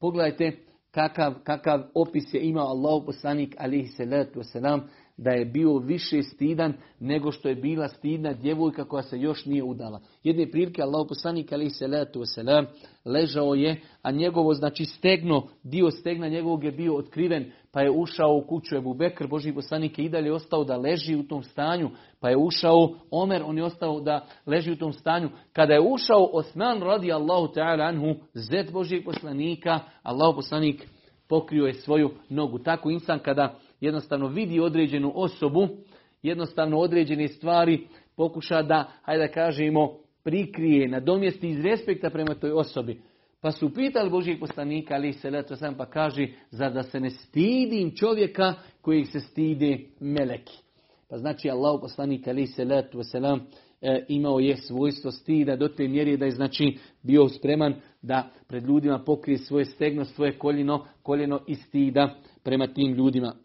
Pogledajte 0.00 0.58
kakav, 0.90 1.34
kakav 1.44 1.82
opis 1.94 2.34
je 2.34 2.40
imao 2.40 2.66
Allah 2.66 3.02
poslanik 3.06 3.54
alihi 3.58 3.88
salatu 3.88 4.40
wasalam 4.40 4.80
da 5.16 5.30
je 5.30 5.44
bio 5.44 5.78
više 5.78 6.22
stidan 6.22 6.72
nego 7.00 7.32
što 7.32 7.48
je 7.48 7.54
bila 7.54 7.88
stidna 7.88 8.32
djevojka 8.32 8.84
koja 8.84 9.02
se 9.02 9.20
još 9.20 9.44
nije 9.44 9.62
udala. 9.62 10.00
Jedne 10.22 10.50
prilike 10.50 10.82
Allah 10.82 11.06
poslanik 11.08 11.52
ali 11.52 11.70
se 11.70 11.86
letu 11.86 12.22
selam 12.24 12.66
ležao 13.04 13.54
je, 13.54 13.80
a 14.02 14.10
njegovo 14.10 14.54
znači 14.54 14.84
stegno, 14.84 15.48
dio 15.62 15.90
stegna 15.90 16.28
njegovog 16.28 16.64
je 16.64 16.72
bio 16.72 16.96
otkriven, 16.96 17.52
pa 17.72 17.80
je 17.80 17.90
ušao 17.90 18.36
u 18.36 18.46
kuću 18.46 18.76
Ebu 18.76 18.94
Bekr, 18.94 19.26
Boži 19.26 19.52
poslanik 19.52 19.98
je 19.98 20.04
i 20.04 20.08
dalje 20.08 20.32
ostao 20.32 20.64
da 20.64 20.76
leži 20.76 21.16
u 21.16 21.22
tom 21.22 21.42
stanju, 21.42 21.90
pa 22.20 22.30
je 22.30 22.36
ušao 22.36 22.94
Omer, 23.10 23.42
on 23.42 23.58
je 23.58 23.64
ostao 23.64 24.00
da 24.00 24.26
leži 24.46 24.72
u 24.72 24.76
tom 24.76 24.92
stanju. 24.92 25.28
Kada 25.52 25.74
je 25.74 25.80
ušao 25.80 26.30
Osman 26.32 26.82
radi 26.82 27.12
Allahu 27.12 27.54
ta'ala 27.54 27.88
anhu, 27.88 28.14
zet 28.34 28.72
Božijeg 28.72 29.04
poslanika, 29.04 29.80
Allah 30.02 30.34
poslanik 30.36 30.88
pokrio 31.28 31.66
je 31.66 31.74
svoju 31.74 32.10
nogu. 32.28 32.58
Tako 32.58 32.90
insan 32.90 33.18
kada 33.18 33.54
jednostavno 33.80 34.26
vidi 34.28 34.60
određenu 34.60 35.12
osobu, 35.14 35.68
jednostavno 36.22 36.78
određene 36.78 37.28
stvari 37.28 37.86
pokuša 38.16 38.62
da, 38.62 38.92
hajde 39.02 39.26
da 39.26 39.32
kažemo, 39.32 39.98
prikrije, 40.24 40.88
nadomjesti 40.88 41.48
iz 41.48 41.60
respekta 41.60 42.10
prema 42.10 42.34
toj 42.34 42.52
osobi. 42.52 43.00
Pa 43.40 43.52
su 43.52 43.74
pitali 43.74 44.10
Božijeg 44.10 44.40
poslanika, 44.40 44.94
ali 44.94 45.12
se 45.12 45.30
leto 45.30 45.56
sam 45.56 45.74
pa 45.74 45.86
kaže, 45.86 46.28
za 46.50 46.70
da 46.70 46.82
se 46.82 47.00
ne 47.00 47.10
stidim 47.10 47.96
čovjeka 47.96 48.54
kojeg 48.80 49.06
se 49.06 49.20
stide 49.20 49.78
meleki. 50.00 50.58
Pa 51.08 51.18
znači 51.18 51.50
Allah 51.50 51.78
poslanik 51.80 52.28
ali 52.28 52.46
se 52.46 52.64
letu 52.64 53.02
selam 53.02 53.46
e, 53.82 54.04
imao 54.08 54.38
je 54.38 54.56
svojstvo 54.56 55.10
stida 55.10 55.56
do 55.56 55.68
te 55.68 55.88
mjere 55.88 56.16
da 56.16 56.24
je 56.24 56.30
znači 56.30 56.78
bio 57.02 57.28
spreman 57.28 57.74
da 58.02 58.30
pred 58.48 58.64
ljudima 58.64 58.98
pokrije 58.98 59.38
svoje 59.38 59.64
stegno, 59.64 60.04
svoje 60.04 60.38
koljeno, 60.38 60.86
koljeno 61.02 61.40
i 61.46 61.54
stida 61.54 62.14
prema 62.44 62.66
tim 62.66 62.94
ljudima. 62.94 63.34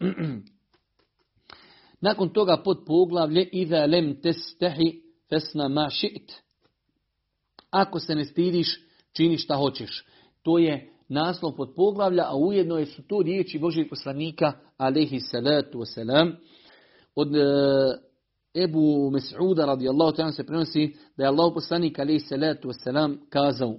Nakon 2.00 2.28
toga 2.28 2.62
pod 2.64 2.82
poglavlje 2.86 3.48
Iza 3.52 3.86
lem 3.86 4.20
testehi 4.22 5.02
fesna 5.28 5.68
ma 5.68 5.90
šit. 5.90 6.32
Ako 7.70 8.00
se 8.00 8.14
ne 8.14 8.24
stidiš, 8.24 8.80
čini 9.12 9.38
šta 9.38 9.56
hoćeš. 9.56 10.04
To 10.42 10.58
je 10.58 10.92
naslov 11.08 11.56
pod 11.56 11.72
poglavlja, 11.76 12.24
a 12.26 12.36
ujedno 12.36 12.78
je 12.78 12.86
su 12.86 13.02
to 13.02 13.22
riječi 13.22 13.58
Božih 13.58 13.86
poslanika, 13.90 14.52
alaihi 14.76 15.20
salatu 15.20 15.78
wasalam, 15.78 16.32
od 17.14 17.36
e, 17.36 17.40
Ebu 18.54 19.10
Mes'uda 19.10 19.66
radijallahu 19.66 20.16
ta'ala 20.16 20.32
se 20.32 20.46
prenosi 20.46 20.96
da 21.16 21.24
je 21.24 21.28
Allah 21.28 21.52
poslanik 21.54 21.98
alaihi 21.98 22.20
salatu 22.20 22.68
wasalam 22.68 23.16
kazao 23.28 23.76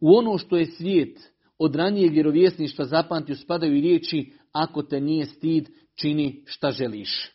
u 0.00 0.16
ono 0.16 0.38
što 0.38 0.56
je 0.56 0.66
svijet 0.66 1.31
od 1.64 1.74
ranijeg 1.74 2.12
vjerovjesništva 2.12 2.84
zapamtio 2.84 3.36
spadaju 3.36 3.80
riječi 3.80 4.32
ako 4.52 4.82
te 4.82 5.00
nije 5.00 5.26
stid, 5.26 5.68
čini 5.94 6.42
šta 6.46 6.70
želiš. 6.70 7.30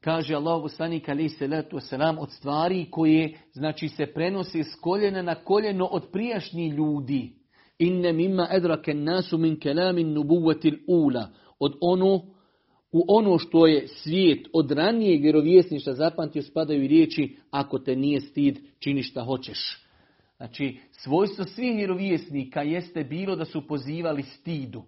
Kaže 0.00 0.34
Allah 0.34 0.62
poslanik 0.62 1.08
alaihi 1.08 1.28
salatu 1.28 1.76
wasalam 1.76 2.18
od 2.18 2.30
stvari 2.30 2.86
koje 2.90 3.38
znači 3.52 3.88
se 3.88 4.06
prenosi 4.06 4.62
s 4.62 4.74
koljena 4.80 5.22
na 5.22 5.34
koljeno 5.34 5.84
od 5.86 6.10
prijašnjih 6.12 6.74
ljudi. 6.74 7.32
Inne 7.78 8.12
mimma 8.12 8.48
edrake 8.52 8.94
nasu 8.94 9.38
min 9.38 9.60
kelamin 9.60 10.12
nubuvatil 10.12 10.74
ula. 10.86 11.28
Od 11.58 11.76
ono, 11.80 12.14
u 12.92 13.04
ono 13.08 13.38
što 13.38 13.66
je 13.66 13.88
svijet 13.88 14.46
od 14.52 14.70
ranijeg 14.70 15.22
vjerovjesništva 15.22 15.92
zapamtio 15.92 16.42
spadaju 16.42 16.88
riječi 16.88 17.36
ako 17.50 17.78
te 17.78 17.96
nije 17.96 18.20
stid, 18.20 18.58
čini 18.78 19.02
šta 19.02 19.24
hoćeš. 19.24 19.83
Znači, 20.44 20.78
svojstvo 20.90 21.44
svih 21.44 21.76
vjerovjesnika 21.76 22.62
jeste 22.62 23.04
bilo 23.04 23.36
da 23.36 23.44
su 23.44 23.66
pozivali 23.68 24.22
stidu. 24.22 24.82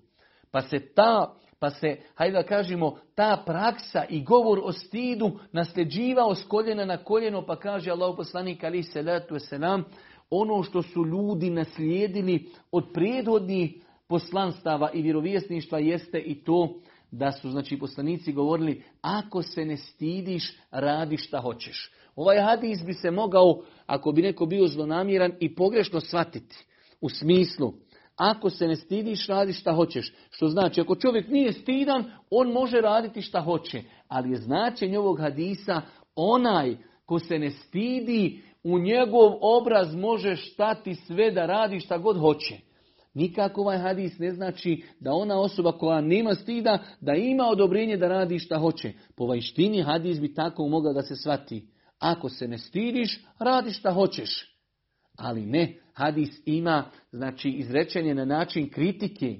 Pa 0.50 0.62
se 0.62 0.78
ta, 0.94 1.34
pa 1.58 1.70
se, 1.70 1.96
hajde 2.14 2.32
da 2.32 2.42
kažemo, 2.42 2.98
ta 3.14 3.42
praksa 3.46 4.04
i 4.08 4.24
govor 4.24 4.60
o 4.62 4.72
stidu 4.72 5.38
nasljeđivao 5.52 6.34
s 6.34 6.44
koljena 6.44 6.84
na 6.84 6.96
koljeno, 6.96 7.46
pa 7.46 7.56
kaže 7.56 7.90
Allah 7.90 8.14
poslanik 8.16 8.64
ali 8.64 8.82
se 8.82 9.02
letu 9.02 9.38
selam, 9.38 9.84
ono 10.30 10.62
što 10.62 10.82
su 10.82 11.04
ljudi 11.04 11.50
naslijedili 11.50 12.48
od 12.72 12.84
prethodnih 12.94 13.74
poslanstava 14.08 14.90
i 14.94 15.02
vjerovjesništva 15.02 15.78
jeste 15.78 16.18
i 16.18 16.44
to 16.44 16.80
da 17.10 17.32
su 17.32 17.50
znači 17.50 17.78
poslanici 17.78 18.32
govorili 18.32 18.82
ako 19.00 19.42
se 19.42 19.64
ne 19.64 19.76
stidiš, 19.76 20.58
radi 20.70 21.16
šta 21.16 21.40
hoćeš. 21.40 21.90
Ovaj 22.16 22.40
hadis 22.40 22.84
bi 22.84 22.94
se 22.94 23.10
mogao, 23.10 23.62
ako 23.86 24.12
bi 24.12 24.22
neko 24.22 24.46
bio 24.46 24.66
zlonamjeran, 24.66 25.32
i 25.40 25.54
pogrešno 25.54 26.00
shvatiti. 26.00 26.66
U 27.00 27.08
smislu, 27.08 27.72
ako 28.16 28.50
se 28.50 28.66
ne 28.66 28.76
stidiš, 28.76 29.26
radi 29.26 29.52
šta 29.52 29.72
hoćeš. 29.72 30.14
Što 30.30 30.48
znači, 30.48 30.80
ako 30.80 30.96
čovjek 30.96 31.28
nije 31.28 31.52
stidan, 31.52 32.04
on 32.30 32.52
može 32.52 32.80
raditi 32.80 33.22
šta 33.22 33.40
hoće. 33.40 33.82
Ali 34.08 34.30
je 34.30 34.36
značenje 34.36 34.98
ovog 34.98 35.20
hadisa, 35.20 35.82
onaj 36.16 36.76
ko 37.06 37.18
se 37.18 37.38
ne 37.38 37.50
stidi, 37.50 38.42
u 38.64 38.78
njegov 38.78 39.32
obraz 39.40 39.94
može 39.94 40.36
štati 40.36 40.94
sve 40.94 41.30
da 41.30 41.46
radi 41.46 41.80
šta 41.80 41.98
god 41.98 42.18
hoće. 42.18 42.54
Nikako 43.14 43.60
ovaj 43.60 43.78
hadis 43.78 44.18
ne 44.18 44.32
znači 44.32 44.82
da 45.00 45.12
ona 45.12 45.40
osoba 45.40 45.72
koja 45.72 46.00
nema 46.00 46.34
stida, 46.34 46.78
da 47.00 47.14
ima 47.14 47.44
odobrenje 47.44 47.96
da 47.96 48.08
radi 48.08 48.38
šta 48.38 48.58
hoće. 48.58 48.92
Po 49.16 49.26
vanjštini 49.26 49.82
hadis 49.82 50.20
bi 50.20 50.34
tako 50.34 50.68
mogao 50.68 50.92
da 50.92 51.02
se 51.02 51.16
shvati. 51.16 51.75
Ako 51.98 52.28
se 52.28 52.48
ne 52.48 52.58
stidiš, 52.58 53.24
radi 53.38 53.70
šta 53.70 53.92
hoćeš. 53.92 54.56
Ali 55.18 55.46
ne, 55.46 55.80
hadis 55.92 56.42
ima, 56.46 56.90
znači, 57.12 57.48
izrečenje 57.48 58.14
na 58.14 58.24
način 58.24 58.70
kritike. 58.70 59.36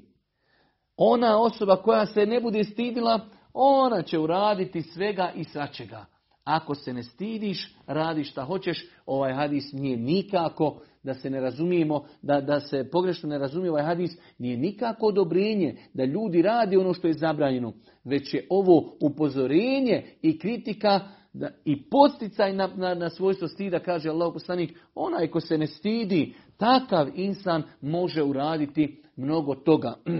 Ona 0.97 1.41
osoba 1.41 1.77
koja 1.77 2.07
se 2.07 2.27
ne 2.27 2.41
bude 2.41 2.65
stidila, 2.65 3.29
ona 3.53 4.03
će 4.03 4.19
uraditi 4.19 4.83
svega 4.83 5.33
i 5.37 5.45
svačega. 5.45 6.07
Ako 6.45 6.75
se 6.75 6.93
ne 6.93 7.03
stidiš, 7.03 7.77
radi 7.87 8.25
šta 8.25 8.45
hoćeš, 8.45 8.87
ovaj 9.07 9.33
hadis 9.33 9.73
nije 9.73 9.97
nikako, 9.97 10.81
da 11.03 11.15
se 11.15 11.31
ne 11.31 11.41
razumijemo, 11.41 12.05
da, 12.23 12.41
da 12.41 12.61
se 12.61 12.91
pogrešno 12.91 13.29
ne 13.29 13.39
razumije 13.39 13.71
ovaj 13.71 13.85
hadis, 13.85 14.17
nije 14.39 14.57
nikako 14.57 15.07
odobrenje 15.07 15.77
da 15.95 16.05
ljudi 16.05 16.43
radi 16.43 16.77
ono 16.77 16.95
što 16.95 17.07
je 17.07 17.15
zabranjeno, 17.15 17.73
već 18.05 18.35
je 18.35 18.47
ovo 18.51 18.97
upozorenje 19.01 20.05
i 20.23 20.39
kritika 20.39 21.01
da, 21.39 21.51
i 21.65 21.83
posticaj 21.91 22.53
na, 22.53 22.69
na, 22.77 22.95
na 22.95 23.11
svojstvo 23.11 23.49
stida, 23.49 23.79
kaže 23.79 24.09
Allah 24.09 24.33
poslanik, 24.33 24.79
onaj 24.95 25.29
ko 25.29 25.41
se 25.41 25.59
ne 25.59 25.67
stidi, 25.67 26.35
takav 26.57 27.09
insan 27.15 27.63
može 27.81 28.23
uraditi 28.23 29.03
mnogo 29.17 29.55
toga. 29.55 29.95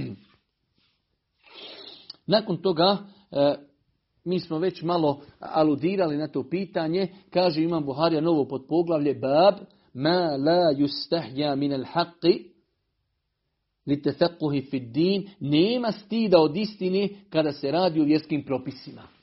Nakon 2.27 2.57
toga, 2.57 2.99
e, 3.31 3.55
mi 4.25 4.41
smo 4.41 4.59
već 4.59 4.83
malo 4.83 5.23
aludirali 5.39 6.17
na 6.17 6.29
to 6.29 6.49
pitanje, 6.51 7.09
kaže 7.31 7.63
Imam 7.63 7.85
Buharija 7.85 8.21
novo 8.21 8.49
pod 8.49 8.67
poglavlje, 8.69 9.15
bab, 9.15 9.55
ma 9.95 10.37
la 10.37 10.73
yustahja 10.79 11.57
min 11.57 11.73
al 11.73 11.85
haqqi, 11.85 12.45
li 13.87 14.63
fid 14.71 14.93
din, 14.93 15.31
nema 15.41 15.93
stida 15.93 16.39
od 16.39 16.57
istine 16.57 17.09
kada 17.31 17.53
se 17.53 17.71
radi 17.71 18.01
o 18.01 18.05
vjerskim 18.05 18.45
propisima. 18.45 19.16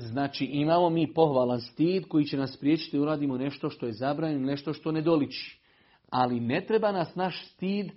Znači 0.00 0.44
imamo 0.44 0.90
mi 0.90 1.14
pohvalan 1.14 1.60
stid 1.60 2.08
koji 2.08 2.24
će 2.24 2.36
nas 2.36 2.52
spriječiti 2.52 2.96
da 2.96 3.02
uradimo 3.02 3.38
nešto 3.38 3.70
što 3.70 3.86
je 3.86 3.92
zabranjeno, 3.92 4.46
nešto 4.46 4.72
što 4.72 4.92
ne 4.92 5.02
doliči. 5.02 5.60
Ali 6.10 6.40
ne 6.40 6.64
treba 6.66 6.92
nas 6.92 7.14
naš 7.14 7.46
stid 7.46 7.90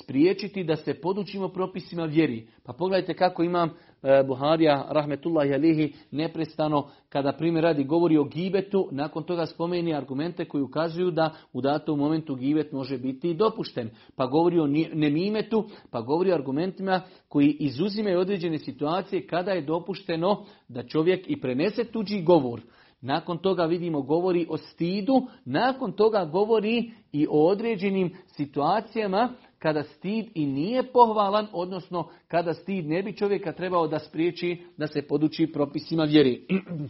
spriječiti 0.00 0.64
da 0.64 0.76
se 0.76 0.94
podučimo 0.94 1.48
propisima 1.48 2.04
vjeri. 2.04 2.48
Pa 2.64 2.72
pogledajte 2.72 3.14
kako 3.14 3.42
imam 3.42 3.68
e, 3.68 4.22
Buharija, 4.26 4.86
rahmetullahi 4.90 5.54
alihi, 5.54 5.92
neprestano, 6.10 6.88
kada 7.08 7.32
primjer 7.32 7.64
radi 7.64 7.84
govori 7.84 8.18
o 8.18 8.24
gibetu, 8.24 8.88
nakon 8.92 9.22
toga 9.22 9.46
spomeni 9.46 9.94
argumente 9.94 10.44
koji 10.44 10.62
ukazuju 10.62 11.10
da 11.10 11.34
u 11.52 11.60
datom 11.60 11.98
momentu 11.98 12.34
gibet 12.34 12.72
može 12.72 12.98
biti 12.98 13.34
dopušten. 13.34 13.90
Pa 14.16 14.26
govori 14.26 14.58
o 14.58 14.66
nemimetu, 14.94 15.64
pa 15.90 16.00
govori 16.00 16.32
o 16.32 16.34
argumentima 16.34 17.00
koji 17.28 17.56
izuzimaju 17.60 18.20
određene 18.20 18.58
situacije 18.58 19.26
kada 19.26 19.50
je 19.50 19.62
dopušteno 19.62 20.44
da 20.68 20.82
čovjek 20.82 21.30
i 21.30 21.40
prenese 21.40 21.84
tuđi 21.84 22.22
govor. 22.22 22.60
Nakon 23.00 23.38
toga 23.38 23.64
vidimo 23.64 24.02
govori 24.02 24.46
o 24.50 24.56
stidu, 24.56 25.26
nakon 25.44 25.92
toga 25.92 26.24
govori 26.24 26.90
i 27.12 27.26
o 27.30 27.48
određenim 27.48 28.14
situacijama 28.26 29.28
kada 29.64 29.82
stid 29.82 30.26
i 30.34 30.46
nije 30.46 30.92
pohvalan, 30.92 31.46
odnosno 31.52 32.08
kada 32.28 32.54
stid 32.54 32.86
ne 32.86 33.02
bi 33.02 33.16
čovjeka 33.16 33.52
trebao 33.52 33.88
da 33.88 33.98
spriječi 33.98 34.62
da 34.76 34.86
se 34.86 35.02
poduči 35.02 35.52
propisima 35.52 36.04
vjeri. 36.04 36.46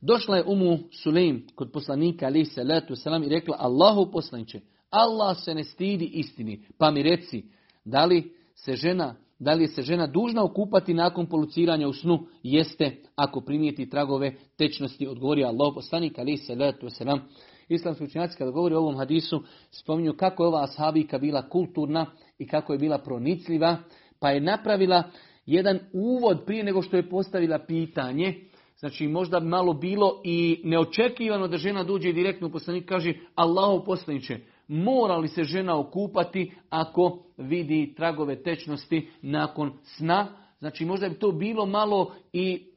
Došla 0.00 0.36
je 0.36 0.44
Umu 0.46 0.78
Sulejm 1.02 1.40
kod 1.54 1.72
poslanika 1.72 2.26
ali 2.26 2.44
se 2.44 2.64
letu 2.64 2.96
selam 2.96 3.22
i 3.22 3.28
rekla 3.28 3.56
Allahu 3.60 4.10
poslaniće, 4.12 4.60
Allah 4.90 5.36
se 5.44 5.54
ne 5.54 5.64
stidi 5.64 6.04
istini, 6.04 6.62
pa 6.78 6.90
mi 6.90 7.02
reci, 7.02 7.44
da 7.84 8.04
li 8.04 8.32
se 8.54 8.76
žena 8.76 9.14
da 9.38 9.52
li 9.52 9.64
je 9.64 9.68
se 9.68 9.82
žena 9.82 10.06
dužna 10.06 10.44
okupati 10.44 10.94
nakon 10.94 11.26
poluciranja 11.26 11.88
u 11.88 11.92
snu? 11.92 12.26
Jeste, 12.42 12.96
ako 13.14 13.40
primijeti 13.40 13.90
tragove 13.90 14.34
tečnosti, 14.58 15.06
odgovorio 15.06 15.46
Allah 15.46 15.72
poslanik, 15.74 16.18
ali 16.18 16.36
se 16.36 16.54
letu 16.54 16.90
selam. 16.90 17.20
Islamski 17.68 18.04
učenjaci 18.04 18.38
kada 18.38 18.50
govori 18.50 18.74
o 18.74 18.78
ovom 18.78 18.96
hadisu 18.96 19.42
spominju 19.70 20.12
kako 20.12 20.42
je 20.42 20.48
ova 20.48 20.64
ashabika 20.64 21.18
bila 21.18 21.48
kulturna 21.48 22.06
i 22.38 22.46
kako 22.46 22.72
je 22.72 22.78
bila 22.78 22.98
pronicljiva, 22.98 23.76
pa 24.20 24.30
je 24.30 24.40
napravila 24.40 25.02
jedan 25.46 25.78
uvod 25.92 26.42
prije 26.46 26.64
nego 26.64 26.82
što 26.82 26.96
je 26.96 27.10
postavila 27.10 27.58
pitanje. 27.58 28.34
Znači 28.78 29.06
možda 29.08 29.40
malo 29.40 29.72
bilo 29.72 30.20
i 30.24 30.60
neočekivano 30.64 31.48
da 31.48 31.56
žena 31.56 31.84
dođe 31.84 32.12
direktno 32.12 32.46
u 32.46 32.50
poslanik 32.50 32.88
kaže 32.88 33.14
Allahu 33.34 33.84
poslaniće, 33.84 34.38
mora 34.68 35.16
li 35.16 35.28
se 35.28 35.44
žena 35.44 35.78
okupati 35.78 36.52
ako 36.70 37.24
vidi 37.36 37.94
tragove 37.96 38.42
tečnosti 38.42 39.08
nakon 39.22 39.72
sna? 39.82 40.26
Znači 40.58 40.84
možda 40.84 41.08
bi 41.08 41.18
to 41.18 41.32
bilo 41.32 41.66
malo 41.66 42.14
i 42.32 42.75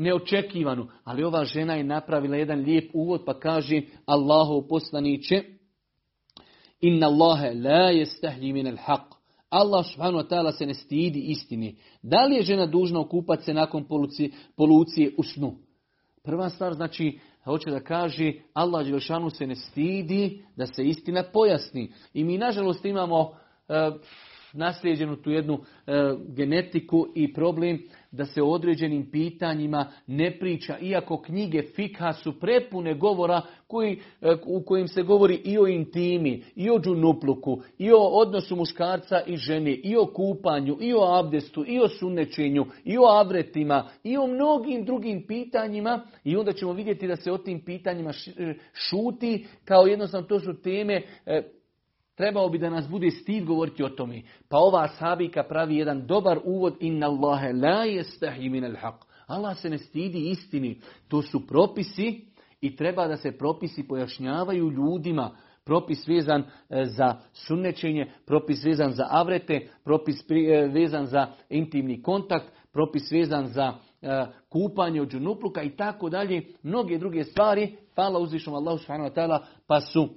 neočekivano, 0.00 0.88
ali 1.04 1.24
ova 1.24 1.44
žena 1.44 1.74
je 1.74 1.84
napravila 1.84 2.36
jedan 2.36 2.60
lijep 2.60 2.90
uvod 2.94 3.22
pa 3.26 3.40
kaže 3.40 3.82
Allahu 4.06 4.68
poslaniće 4.68 5.42
Inna 6.80 7.06
Allahe 7.06 7.54
la 7.54 7.90
jestahji 7.90 8.52
min 8.52 8.66
al 8.66 8.76
haq. 8.86 9.04
Allah 9.50 9.86
subhanahu 9.86 10.22
wa 10.22 10.28
ta'ala 10.28 10.52
se 10.52 10.66
ne 10.66 10.74
stidi 10.74 11.20
istini. 11.20 11.76
Da 12.02 12.24
li 12.24 12.36
je 12.36 12.42
žena 12.42 12.66
dužna 12.66 13.00
okupati 13.00 13.44
se 13.44 13.54
nakon 13.54 13.84
polucije, 13.84 14.30
polucije 14.56 15.10
u 15.18 15.22
snu? 15.22 15.56
Prva 16.24 16.50
stvar 16.50 16.74
znači, 16.74 17.18
hoće 17.44 17.70
da 17.70 17.80
kaže, 17.80 18.32
Allah 18.54 18.86
Đelšanu 18.86 19.30
se 19.30 19.46
ne 19.46 19.56
stidi 19.56 20.42
da 20.56 20.66
se 20.66 20.84
istina 20.84 21.22
pojasni. 21.32 21.92
I 22.14 22.24
mi 22.24 22.38
nažalost 22.38 22.84
imamo 22.84 23.32
e, 23.68 23.90
naslijeđenu 24.52 25.16
tu 25.16 25.30
jednu 25.30 25.58
e, 25.86 25.92
genetiku 26.28 27.06
i 27.14 27.32
problem 27.32 27.82
da 28.12 28.24
se 28.24 28.42
o 28.42 28.46
određenim 28.46 29.10
pitanjima 29.10 29.92
ne 30.06 30.38
priča, 30.38 30.78
iako 30.78 31.22
knjige 31.22 31.62
fikha 31.62 32.12
su 32.12 32.40
prepune 32.40 32.94
govora 32.94 33.42
koji, 33.66 34.00
e, 34.20 34.36
u 34.46 34.62
kojim 34.62 34.88
se 34.88 35.02
govori 35.02 35.34
i 35.44 35.58
o 35.58 35.66
intimi, 35.66 36.44
i 36.56 36.70
o 36.70 36.78
džunupluku, 36.78 37.62
i 37.78 37.92
o 37.92 37.98
odnosu 37.98 38.56
muškarca 38.56 39.20
i 39.26 39.36
žene, 39.36 39.72
i 39.74 39.96
o 39.96 40.06
kupanju, 40.06 40.76
i 40.80 40.94
o 40.94 41.18
abdestu, 41.18 41.64
i 41.66 41.80
o 41.80 41.88
sunnečenju, 41.88 42.66
i 42.84 42.98
o 42.98 43.04
avretima, 43.04 43.88
i 44.04 44.16
o 44.16 44.26
mnogim 44.26 44.84
drugim 44.84 45.26
pitanjima. 45.26 46.06
I 46.24 46.36
onda 46.36 46.52
ćemo 46.52 46.72
vidjeti 46.72 47.08
da 47.08 47.16
se 47.16 47.32
o 47.32 47.38
tim 47.38 47.64
pitanjima 47.64 48.10
e, 48.10 48.54
šuti 48.72 49.46
kao 49.64 49.86
jednostavno 49.86 50.26
to 50.26 50.40
su 50.40 50.62
teme 50.62 51.02
Trebao 52.20 52.48
bi 52.48 52.58
da 52.58 52.70
nas 52.70 52.88
bude 52.88 53.10
stid 53.10 53.44
govoriti 53.44 53.84
o 53.84 53.88
tome. 53.88 54.22
Pa 54.48 54.58
ova 54.58 54.88
sabika 54.88 55.42
pravi 55.42 55.76
jedan 55.76 56.06
dobar 56.06 56.38
uvod. 56.44 56.76
Inna 56.80 57.06
Allahe 57.06 57.52
la 57.52 57.84
jestahi 57.84 58.48
min 58.48 58.64
al 58.64 58.76
haq. 58.76 58.94
Allah 59.26 59.58
se 59.58 59.70
ne 59.70 59.78
stidi 59.78 60.30
istini. 60.30 60.80
To 61.08 61.22
su 61.22 61.46
propisi 61.46 62.24
i 62.60 62.76
treba 62.76 63.06
da 63.06 63.16
se 63.16 63.32
propisi 63.32 63.88
pojašnjavaju 63.88 64.70
ljudima. 64.70 65.30
Propis 65.64 66.08
vezan 66.08 66.42
e, 66.70 66.84
za 66.84 67.16
sunnečenje, 67.32 68.12
propis 68.26 68.64
vezan 68.64 68.92
za 68.92 69.06
avrete, 69.10 69.68
propis 69.84 70.24
e, 70.30 70.68
vezan 70.72 71.06
za 71.06 71.26
intimni 71.48 72.02
kontakt, 72.02 72.46
propis 72.72 73.12
vezan 73.12 73.46
za 73.46 73.72
e, 74.02 74.26
kupanje 74.48 75.02
od 75.02 75.08
džunupluka 75.08 75.62
i 75.62 75.70
tako 75.70 76.08
dalje. 76.08 76.42
Mnoge 76.62 76.98
druge 76.98 77.24
stvari, 77.24 77.76
hvala 77.94 78.18
uzvišom 78.18 78.54
Allahu 78.54 78.78
subhanahu 78.78 79.10
wa 79.10 79.14
ta'ala, 79.14 79.44
pa 79.66 79.80
su 79.80 80.08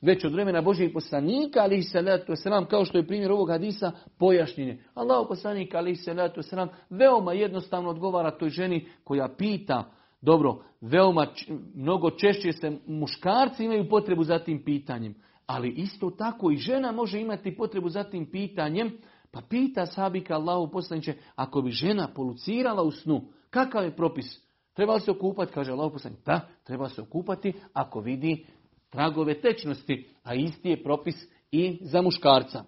već 0.00 0.24
od 0.24 0.32
vremena 0.32 0.62
Božijeg 0.62 0.92
poslanika, 0.92 1.60
ali 1.60 1.82
se 1.82 2.02
selam, 2.42 2.66
kao 2.66 2.84
što 2.84 2.98
je 2.98 3.06
primjer 3.06 3.32
ovog 3.32 3.48
hadisa, 3.48 3.92
pojašnjenje. 4.18 4.82
Allah 4.94 5.26
poslanik, 5.28 5.74
ali 5.74 5.96
se 5.96 6.14
selam, 6.42 6.68
veoma 6.90 7.32
jednostavno 7.32 7.90
odgovara 7.90 8.38
toj 8.38 8.48
ženi 8.48 8.88
koja 9.04 9.28
pita, 9.38 9.90
dobro, 10.20 10.58
veoma 10.80 11.26
mnogo 11.74 12.10
češće 12.10 12.52
se 12.52 12.78
muškarci 12.86 13.64
imaju 13.64 13.88
potrebu 13.88 14.24
za 14.24 14.38
tim 14.38 14.64
pitanjem, 14.64 15.14
ali 15.46 15.68
isto 15.68 16.10
tako 16.10 16.50
i 16.50 16.56
žena 16.56 16.92
može 16.92 17.20
imati 17.20 17.56
potrebu 17.56 17.88
za 17.88 18.04
tim 18.04 18.30
pitanjem, 18.30 18.98
pa 19.30 19.40
pita 19.48 19.86
sabika 19.86 20.34
Allahu 20.34 20.72
poslaniće, 20.72 21.14
ako 21.36 21.62
bi 21.62 21.70
žena 21.70 22.08
polucirala 22.14 22.82
u 22.82 22.90
snu, 22.90 23.22
kakav 23.50 23.84
je 23.84 23.96
propis? 23.96 24.44
Treba 24.74 24.94
li 24.94 25.00
se 25.00 25.10
okupati? 25.10 25.52
Kaže 25.52 25.72
Allah 25.72 25.92
poslanik, 25.92 26.18
da, 26.26 26.40
treba 26.64 26.88
se 26.88 27.02
okupati 27.02 27.52
ako 27.72 28.00
vidi 28.00 28.46
tragove 28.94 29.40
tečnosti, 29.40 30.06
a 30.22 30.34
isti 30.34 30.68
je 30.68 30.82
propis 30.82 31.14
i 31.52 31.78
za 31.82 32.02
muškarca. 32.02 32.64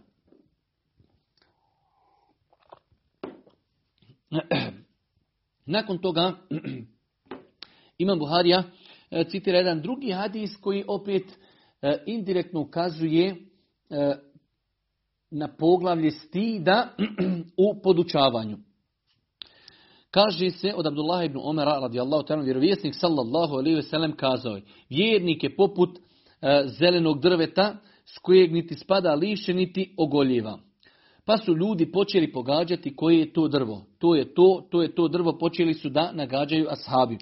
Nakon 5.66 5.98
toga 5.98 6.32
Imam 7.98 8.18
Buharija 8.18 8.62
e, 9.10 9.24
citira 9.24 9.58
jedan 9.58 9.82
drugi 9.82 10.10
hadis 10.10 10.56
koji 10.56 10.84
opet 10.88 11.24
e, 11.82 11.98
indirektno 12.06 12.60
ukazuje 12.60 13.28
e, 13.28 13.36
na 15.30 15.48
poglavlje 15.48 16.10
stida 16.10 16.88
u 17.66 17.80
podučavanju. 17.82 18.58
Kaže 20.10 20.50
se 20.50 20.74
od 20.74 20.86
Abdullah 20.86 21.24
ibn 21.24 21.38
Omara 21.42 21.78
radijallahu 21.80 22.26
ta'ala 22.26 22.44
vjerovjesnik 22.44 22.94
sallallahu 22.94 23.54
alejhi 23.54 23.76
ve 23.76 23.82
sellem 23.82 24.16
kazao 24.16 24.56
je: 24.56 24.62
Vjernik 24.90 25.42
je 25.42 25.56
poput 25.56 26.05
zelenog 26.66 27.20
drveta 27.20 27.76
s 28.04 28.18
kojeg 28.18 28.52
niti 28.52 28.74
spada 28.74 29.14
lišće 29.14 29.54
niti 29.54 29.94
ogoljeva. 29.96 30.58
Pa 31.24 31.36
su 31.36 31.56
ljudi 31.56 31.92
počeli 31.92 32.32
pogađati 32.32 32.96
koje 32.96 33.18
je 33.18 33.32
to 33.32 33.48
drvo. 33.48 33.84
To 33.98 34.14
je 34.14 34.34
to, 34.34 34.66
to 34.70 34.82
je 34.82 34.94
to 34.94 35.08
drvo, 35.08 35.38
počeli 35.38 35.74
su 35.74 35.88
da 35.88 36.12
nagađaju 36.12 36.66
ashabi. 36.70 37.18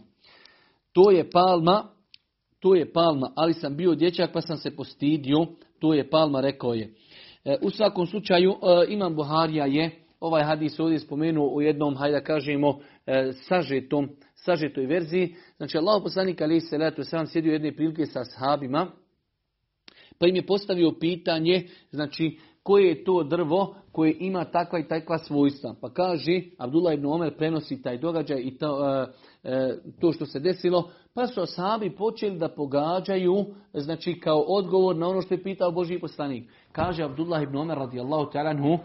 To 0.93 1.11
je 1.11 1.31
palma, 1.31 1.85
to 2.61 2.75
je 2.75 2.93
palma, 2.93 3.33
ali 3.37 3.55
sam 3.55 3.77
bio 3.77 3.95
dječak 3.95 4.33
pa 4.33 4.41
sam 4.41 4.57
se 4.57 4.77
postidio, 4.77 5.47
to 5.79 5.95
je 5.95 6.11
palma, 6.11 6.41
rekao 6.41 6.75
je. 6.75 6.95
E, 7.45 7.57
u 7.63 7.71
svakom 7.71 8.07
slučaju, 8.07 8.51
e, 8.51 8.93
Imam 8.93 9.15
Buharija 9.15 9.67
je 9.67 9.91
ovaj 10.21 10.45
hadis 10.45 10.81
ovdje 10.81 10.99
spomenuo 10.99 11.49
u 11.55 11.63
jednom, 11.63 11.97
hajde 11.97 12.19
da 12.19 12.25
kažemo, 12.25 12.79
sažetom, 13.33 14.09
sažetoj 14.35 14.87
verziji. 14.87 15.35
Znači, 15.57 15.79
Allah 15.79 16.03
poslanik 16.03 16.41
ali 16.41 16.61
se 16.61 16.79
letu 16.79 17.05
sam 17.05 17.27
sjedio 17.27 17.53
jedne 17.53 17.77
prilike 17.77 18.07
sa 18.07 18.21
ashabima, 18.21 18.91
pa 20.19 20.27
im 20.27 20.37
je 20.37 20.47
postavio 20.47 20.93
pitanje, 21.01 21.69
znači, 21.91 22.39
koje 22.63 22.89
je 22.89 23.05
to 23.05 23.23
drvo 23.23 23.75
koje 23.93 24.17
ima 24.21 24.45
takva 24.45 24.79
i 24.79 24.89
takva 24.89 25.19
svojstva. 25.19 25.75
Pa 25.81 25.91
kaže, 25.91 26.43
Abdullah 26.59 26.95
ibn 26.95 27.07
Omer 27.07 27.37
prenosi 27.37 27.83
taj 27.83 27.99
događaj 27.99 28.41
i 28.41 28.59
to, 28.59 28.89
e, 28.89 29.07
e, 29.51 29.79
to 30.01 30.13
što 30.13 30.27
se 30.27 30.41
desilo, 30.41 30.91
pa 31.15 31.27
su 31.27 31.47
sahabi 31.47 31.97
počeli 31.97 32.39
da 32.39 32.49
pogađaju, 32.49 33.45
znači 33.75 34.21
kao 34.21 34.41
odgovor 34.41 34.97
na 34.97 35.09
ono 35.09 35.23
što 35.23 35.35
je 35.35 35.43
pitao 35.43 35.73
Boži 35.73 35.99
poslanik. 35.99 36.51
Kaže 36.73 37.03
Abdullah 37.03 37.43
ibn 37.43 37.57
Omer 37.57 37.79
radijallahu 37.79 38.33
ta'ala 38.33 38.79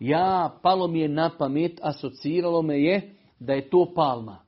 ja 0.00 0.58
palo 0.62 0.88
mi 0.88 1.00
je 1.00 1.08
na 1.08 1.30
pamet, 1.38 1.78
asociralo 1.82 2.62
me 2.62 2.82
je 2.82 3.14
da 3.38 3.52
je 3.52 3.70
to 3.70 3.92
palma 3.94 4.45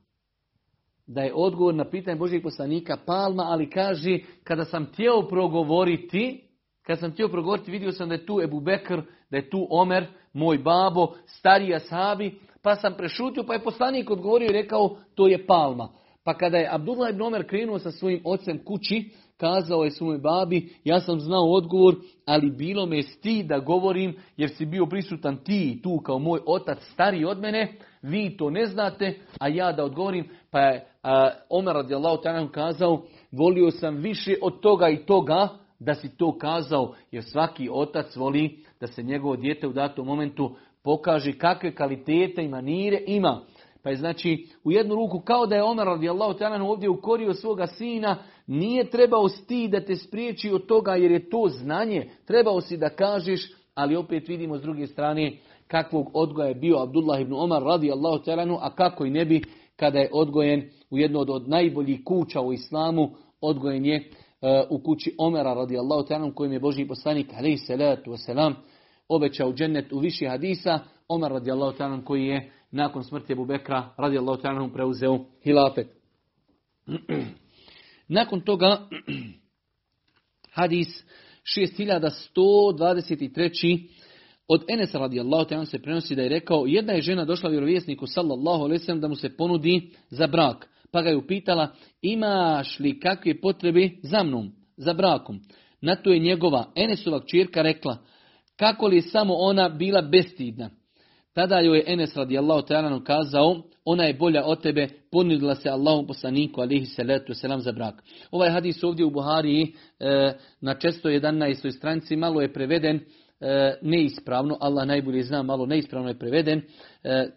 da 1.09 1.21
je 1.21 1.33
odgovor 1.35 1.75
na 1.75 1.89
pitanje 1.89 2.17
Božih 2.17 2.41
poslanika 2.43 2.97
palma, 3.05 3.43
ali 3.43 3.69
kaže, 3.69 4.19
kada 4.43 4.65
sam 4.65 4.85
htio 4.85 5.21
progovoriti, 5.29 6.43
kad 6.85 6.99
sam 6.99 7.11
htio 7.11 7.27
progovoriti, 7.27 7.71
vidio 7.71 7.91
sam 7.91 8.09
da 8.09 8.15
je 8.15 8.25
tu 8.25 8.41
Ebu 8.41 8.59
Bekr, 8.59 9.01
da 9.31 9.37
je 9.37 9.49
tu 9.49 9.67
Omer, 9.69 10.07
moj 10.33 10.57
babo, 10.57 11.07
starija 11.25 11.79
sahabi, 11.79 12.39
pa 12.61 12.75
sam 12.75 12.93
prešutio, 12.97 13.43
pa 13.43 13.53
je 13.53 13.63
poslanik 13.63 14.09
odgovorio 14.09 14.49
i 14.49 14.53
rekao, 14.53 14.97
to 15.15 15.27
je 15.27 15.45
palma. 15.45 15.89
Pa 16.23 16.37
kada 16.37 16.57
je 16.57 16.69
Abdullah 16.71 17.09
ibn 17.09 17.21
Omer 17.21 17.47
krenuo 17.47 17.79
sa 17.79 17.91
svojim 17.91 18.21
ocem 18.25 18.63
kući, 18.65 19.09
kazao 19.37 19.83
je 19.83 19.91
svojoj 19.91 20.17
babi, 20.17 20.69
ja 20.83 20.99
sam 20.99 21.19
znao 21.19 21.51
odgovor, 21.51 21.95
ali 22.25 22.51
bilo 22.51 22.85
me 22.85 23.01
sti 23.01 23.43
da 23.43 23.59
govorim, 23.59 24.17
jer 24.37 24.49
si 24.49 24.65
bio 24.65 24.85
prisutan 24.85 25.37
ti 25.43 25.79
tu 25.83 25.97
kao 25.97 26.19
moj 26.19 26.39
otac 26.45 26.77
stariji 26.93 27.25
od 27.25 27.39
mene, 27.39 27.73
vi 28.01 28.37
to 28.37 28.49
ne 28.49 28.65
znate, 28.65 29.19
a 29.39 29.47
ja 29.47 29.71
da 29.71 29.83
odgovorim, 29.83 30.29
pa 30.51 30.59
je 30.59 30.85
Omer 31.49 31.73
radijallahu 31.73 32.23
ta'ala 32.23 32.51
kazao, 32.51 33.01
volio 33.31 33.71
sam 33.71 33.95
više 33.95 34.35
od 34.41 34.59
toga 34.59 34.89
i 34.89 35.05
toga 35.05 35.49
da 35.79 35.95
si 35.95 36.17
to 36.17 36.37
kazao, 36.37 36.93
jer 37.11 37.23
svaki 37.23 37.69
otac 37.71 38.15
voli 38.15 38.63
da 38.79 38.87
se 38.87 39.03
njegovo 39.03 39.35
dijete 39.35 39.67
u 39.67 39.73
datom 39.73 40.07
momentu 40.07 40.55
pokaže 40.83 41.37
kakve 41.37 41.75
kvalitete 41.75 42.43
i 42.43 42.47
manire 42.47 43.03
ima. 43.07 43.41
Pa 43.83 43.89
je 43.89 43.95
znači 43.95 44.47
u 44.63 44.71
jednu 44.71 44.95
ruku 44.95 45.19
kao 45.19 45.45
da 45.45 45.55
je 45.55 45.63
Omer 45.63 45.85
radijallahu 45.85 46.39
ta'ala 46.39 46.61
ovdje 46.61 46.89
ukorio 46.89 47.33
svoga 47.33 47.67
sina, 47.67 48.17
nije 48.47 48.89
trebao 48.89 49.29
sti 49.29 49.67
da 49.67 49.85
te 49.85 49.95
spriječi 49.95 50.51
od 50.51 50.65
toga 50.65 50.95
jer 50.95 51.11
je 51.11 51.29
to 51.29 51.47
znanje. 51.49 52.09
Trebao 52.25 52.61
si 52.61 52.77
da 52.77 52.89
kažeš, 52.89 53.51
ali 53.75 53.95
opet 53.95 54.27
vidimo 54.27 54.57
s 54.57 54.61
druge 54.61 54.87
strane 54.87 55.37
kakvog 55.67 56.09
odgoja 56.13 56.47
je 56.47 56.55
bio 56.55 56.77
Abdullah 56.77 57.21
ibn 57.21 57.33
Omar 57.33 57.63
radijallahu 57.63 58.23
ta'ala 58.23 58.57
a 58.61 58.75
kako 58.75 59.05
i 59.05 59.09
ne 59.09 59.25
bi 59.25 59.41
kada 59.79 59.99
je 59.99 60.09
odgojen 60.13 60.69
u 60.89 60.97
jednu 60.97 61.19
od, 61.19 61.49
najboljih 61.49 61.99
kuća 62.05 62.41
u 62.41 62.53
islamu, 62.53 63.09
odgojen 63.41 63.85
je 63.85 63.95
e, 63.95 64.03
u 64.69 64.79
kući 64.79 65.15
Omera 65.17 65.53
radijallahu 65.53 66.07
ta'ala 66.07 66.33
kojim 66.33 66.53
je 66.53 66.59
Boži 66.59 66.87
poslanik 66.87 67.33
alaihi 67.33 67.57
salatu 67.57 68.11
wasalam 68.11 68.53
obećao 69.09 69.53
džennet 69.53 69.93
u 69.93 69.99
više 69.99 70.27
hadisa, 70.27 70.79
Omer 71.07 71.31
radijallahu 71.31 71.77
ta'ala 71.77 72.03
koji 72.03 72.25
je 72.25 72.51
nakon 72.71 73.03
smrti 73.03 73.33
Abu 73.33 73.45
Bekra 73.45 73.93
radijallahu 73.97 74.41
ta'ala 74.41 74.73
preuzeo 74.73 75.19
hilafet. 75.43 75.87
nakon 78.17 78.41
toga 78.41 78.87
hadis 80.59 81.03
6123. 81.57 83.89
Od 84.51 84.63
Enesa 84.67 84.99
radijallahu 84.99 85.45
ta'ala 85.45 85.65
se 85.65 85.79
prenosi 85.79 86.15
da 86.15 86.21
je 86.21 86.29
rekao, 86.29 86.65
jedna 86.67 86.93
je 86.93 87.01
žena 87.01 87.25
došla 87.25 87.49
vjerovjesniku 87.49 88.07
sallallahu 88.07 88.63
alejhi 88.63 88.99
da 88.99 89.07
mu 89.07 89.15
se 89.15 89.37
ponudi 89.37 89.89
za 90.09 90.27
brak. 90.27 90.69
Pa 90.91 91.01
ga 91.01 91.09
je 91.09 91.17
upitala, 91.17 91.67
imaš 92.01 92.79
li 92.79 92.99
kakve 92.99 93.41
potrebe 93.41 93.89
za 94.03 94.23
mnom, 94.23 94.51
za 94.77 94.93
brakom? 94.93 95.39
Na 95.81 95.95
to 95.95 96.11
je 96.11 96.19
njegova 96.19 96.71
Enesova 96.75 97.19
čirka 97.25 97.61
rekla, 97.61 97.97
kako 98.55 98.87
li 98.87 98.95
je 98.95 99.01
samo 99.01 99.33
ona 99.33 99.69
bila 99.69 100.01
bestidna. 100.01 100.69
Tada 101.33 101.59
joj 101.59 101.77
je 101.77 101.83
Enes 101.87 102.15
radijallahu 102.15 102.67
ta'ala 102.67 103.03
kazao, 103.03 103.61
ona 103.85 104.03
je 104.03 104.13
bolja 104.13 104.45
od 104.45 104.61
tebe, 104.61 104.87
ponudila 105.11 105.55
se 105.55 105.69
Allahom 105.69 106.07
poslaniku 106.07 106.61
alihi 106.61 106.85
salatu 106.85 107.33
selam 107.33 107.61
za 107.61 107.71
brak. 107.71 108.03
Ovaj 108.31 108.49
hadis 108.49 108.83
ovdje 108.83 109.05
u 109.05 109.09
Buhariji 109.09 109.73
e, 109.99 110.33
na 110.61 110.75
611. 110.75 111.77
stranici 111.77 112.15
malo 112.15 112.41
je 112.41 112.53
preveden 112.53 112.99
neispravno, 113.81 114.57
Allah 114.59 114.87
najbolje 114.87 115.23
zna, 115.23 115.43
malo 115.43 115.65
neispravno 115.65 116.09
je 116.09 116.19
preveden. 116.19 116.61
E, 117.03 117.29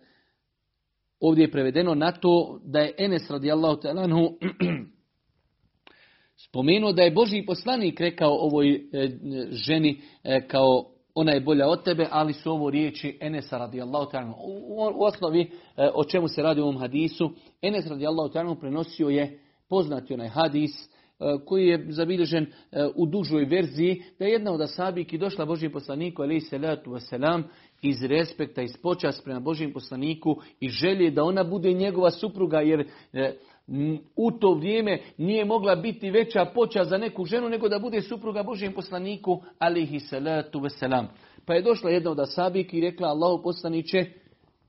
ovdje 1.21 1.43
je 1.45 1.51
prevedeno 1.51 1.95
na 1.95 2.13
to 2.13 2.61
da 2.65 2.79
je 2.79 2.95
Enes 2.99 3.31
radijallahu 3.31 3.81
ta'ala 3.81 4.09
spomenuo 6.49 6.93
da 6.93 7.03
je 7.03 7.11
Boži 7.11 7.45
poslanik 7.47 8.01
rekao 8.01 8.33
ovoj 8.33 8.81
ženi 9.51 10.01
kao 10.49 10.93
ona 11.15 11.33
je 11.33 11.41
bolja 11.41 11.69
od 11.69 11.85
tebe, 11.85 12.07
ali 12.11 12.33
su 12.33 12.51
ovo 12.51 12.71
riječi 12.71 13.19
Enesa 13.21 13.59
radijallahu 13.59 14.11
ta'ala. 14.11 14.35
U, 14.45 15.05
osnovi 15.05 15.41
e, 15.41 15.91
o 15.95 16.05
čemu 16.05 16.29
se 16.29 16.43
radi 16.43 16.61
u 16.61 16.65
ovom 16.65 16.79
hadisu, 16.79 17.31
Enes 17.63 17.87
radijallahu 17.87 18.33
ta'ala 18.33 18.61
prenosio 18.61 19.09
je 19.09 19.41
poznati 19.69 20.15
onaj 20.15 20.29
hadis 20.29 20.71
e, 20.71 20.92
koji 21.47 21.67
je 21.67 21.87
zabilježen 21.89 22.45
e, 22.45 22.87
u 22.95 23.07
dužoj 23.07 23.45
verziji, 23.45 24.03
da 24.19 24.25
je 24.25 24.33
jedna 24.33 24.53
od 24.53 24.61
asabiki 24.61 25.19
došla 25.19 25.45
Božijem 25.45 25.73
poslaniku, 25.73 26.23
ali 26.23 26.41
salatu 26.41 26.91
wasalam, 26.91 27.43
iz 27.83 28.05
respekta, 28.05 28.63
iz 28.63 28.77
počas 28.83 29.21
prema 29.21 29.41
Božijem 29.41 29.73
poslaniku 29.73 30.37
i 30.61 30.69
želje 30.69 31.11
da 31.11 31.25
ona 31.25 31.45
bude 31.45 31.73
njegova 31.73 32.11
supruga, 32.11 32.61
jer 32.61 32.89
u 34.17 34.31
to 34.31 34.55
vrijeme 34.55 34.99
nije 35.19 35.45
mogla 35.45 35.77
biti 35.77 36.11
veća 36.11 36.45
poča 36.55 36.85
za 36.85 36.99
neku 36.99 37.25
ženu 37.25 37.49
nego 37.49 37.69
da 37.69 37.79
bude 37.79 38.01
supruga 38.01 38.43
Božijem 38.43 38.73
poslaniku 38.73 39.43
alihi 39.59 40.01
salatu 40.01 40.61
veselam. 40.61 41.09
Pa 41.47 41.55
je 41.55 41.63
došla 41.63 41.91
jedna 41.91 42.11
od 42.11 42.21
asabiki 42.21 42.79
i 42.79 42.81
rekla 42.81 43.09
Allahu 43.09 43.43
poslaniće 43.43 44.07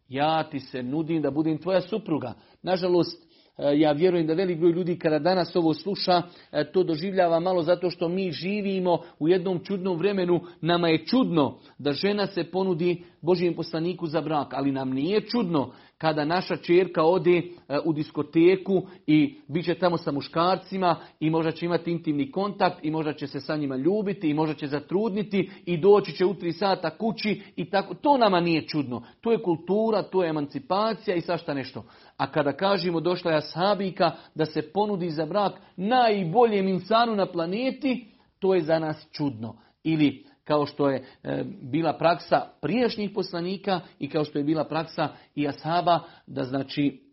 ja 0.10 0.50
ti 0.50 0.60
se 0.60 0.84
nudim 0.84 1.22
da 1.22 1.32
budem 1.32 1.58
tvoja 1.58 1.82
supruga. 1.82 2.34
Nažalost, 2.64 3.23
E, 3.23 3.23
ja 3.58 3.92
vjerujem 3.92 4.28
da 4.28 4.34
velik 4.34 4.60
broj 4.60 4.72
ljudi 4.72 5.00
kada 5.00 5.20
danas 5.20 5.56
ovo 5.56 5.74
sluša, 5.74 6.22
e, 6.52 6.72
to 6.72 6.84
doživljava 6.84 7.40
malo 7.40 7.62
zato 7.64 7.90
što 7.90 8.10
mi 8.10 8.32
živimo 8.32 9.00
u 9.20 9.28
jednom 9.28 9.60
čudnom 9.64 9.98
vremenu. 9.98 10.42
Nama 10.62 10.88
je 10.88 11.06
čudno 11.06 11.60
da 11.78 11.94
žena 11.94 12.28
se 12.28 12.44
ponudi 12.44 13.04
Božijem 13.22 13.54
poslaniku 13.54 14.08
za 14.08 14.22
brak, 14.22 14.54
ali 14.54 14.72
nam 14.72 14.90
nije 14.90 15.22
čudno 15.22 15.72
kada 16.04 16.26
naša 16.26 16.58
čerka 16.58 17.04
ode 17.04 17.38
e, 17.38 17.44
u 17.86 17.94
diskoteku 17.94 18.82
i 19.08 19.36
bit 19.48 19.66
će 19.66 19.76
tamo 19.76 19.98
sa 19.98 20.12
muškarcima 20.12 20.96
i 21.20 21.30
možda 21.30 21.52
će 21.52 21.66
imati 21.66 21.92
intimni 21.92 22.32
kontakt 22.32 22.86
i 22.86 22.92
možda 22.92 23.14
će 23.14 23.28
se 23.28 23.40
sa 23.40 23.56
njima 23.56 23.76
ljubiti 23.76 24.30
i 24.30 24.34
možda 24.34 24.56
će 24.56 24.68
zatrudniti 24.68 25.52
i 25.66 25.78
doći 25.78 26.12
će 26.12 26.26
u 26.26 26.34
tri 26.34 26.52
sata 26.52 26.98
kući 26.98 27.42
i 27.56 27.70
tako. 27.70 27.94
To 27.94 28.18
nama 28.18 28.40
nije 28.40 28.68
čudno. 28.68 29.04
To 29.22 29.32
je 29.32 29.44
kultura, 29.44 30.04
to 30.04 30.24
je 30.24 30.30
emancipacija 30.30 31.16
i 31.16 31.22
svašta 31.22 31.54
nešto. 31.54 31.84
A 32.18 32.32
kada 32.32 32.52
kažemo 32.52 33.00
došla 33.00 33.32
je 33.32 33.38
ashabika 33.38 34.12
da 34.36 34.46
se 34.46 34.72
ponudi 34.74 35.10
za 35.10 35.26
brak 35.26 35.54
najboljem 35.76 36.68
insanu 36.68 37.16
na 37.16 37.26
planeti, 37.26 38.08
to 38.40 38.56
je 38.56 38.62
za 38.62 38.80
nas 38.80 39.08
čudno. 39.12 39.58
Ili 39.84 40.26
kao 40.44 40.66
što 40.66 40.90
je 40.90 41.04
e, 41.24 41.44
bila 41.62 41.98
praksa 41.98 42.48
prijašnjih 42.62 43.12
poslanika 43.16 43.82
i 44.00 44.10
kao 44.10 44.26
što 44.26 44.38
je 44.38 44.44
bila 44.44 44.64
praksa 44.64 45.10
i 45.36 45.48
ashaba, 45.48 46.00
da 46.28 46.44
znači 46.44 47.13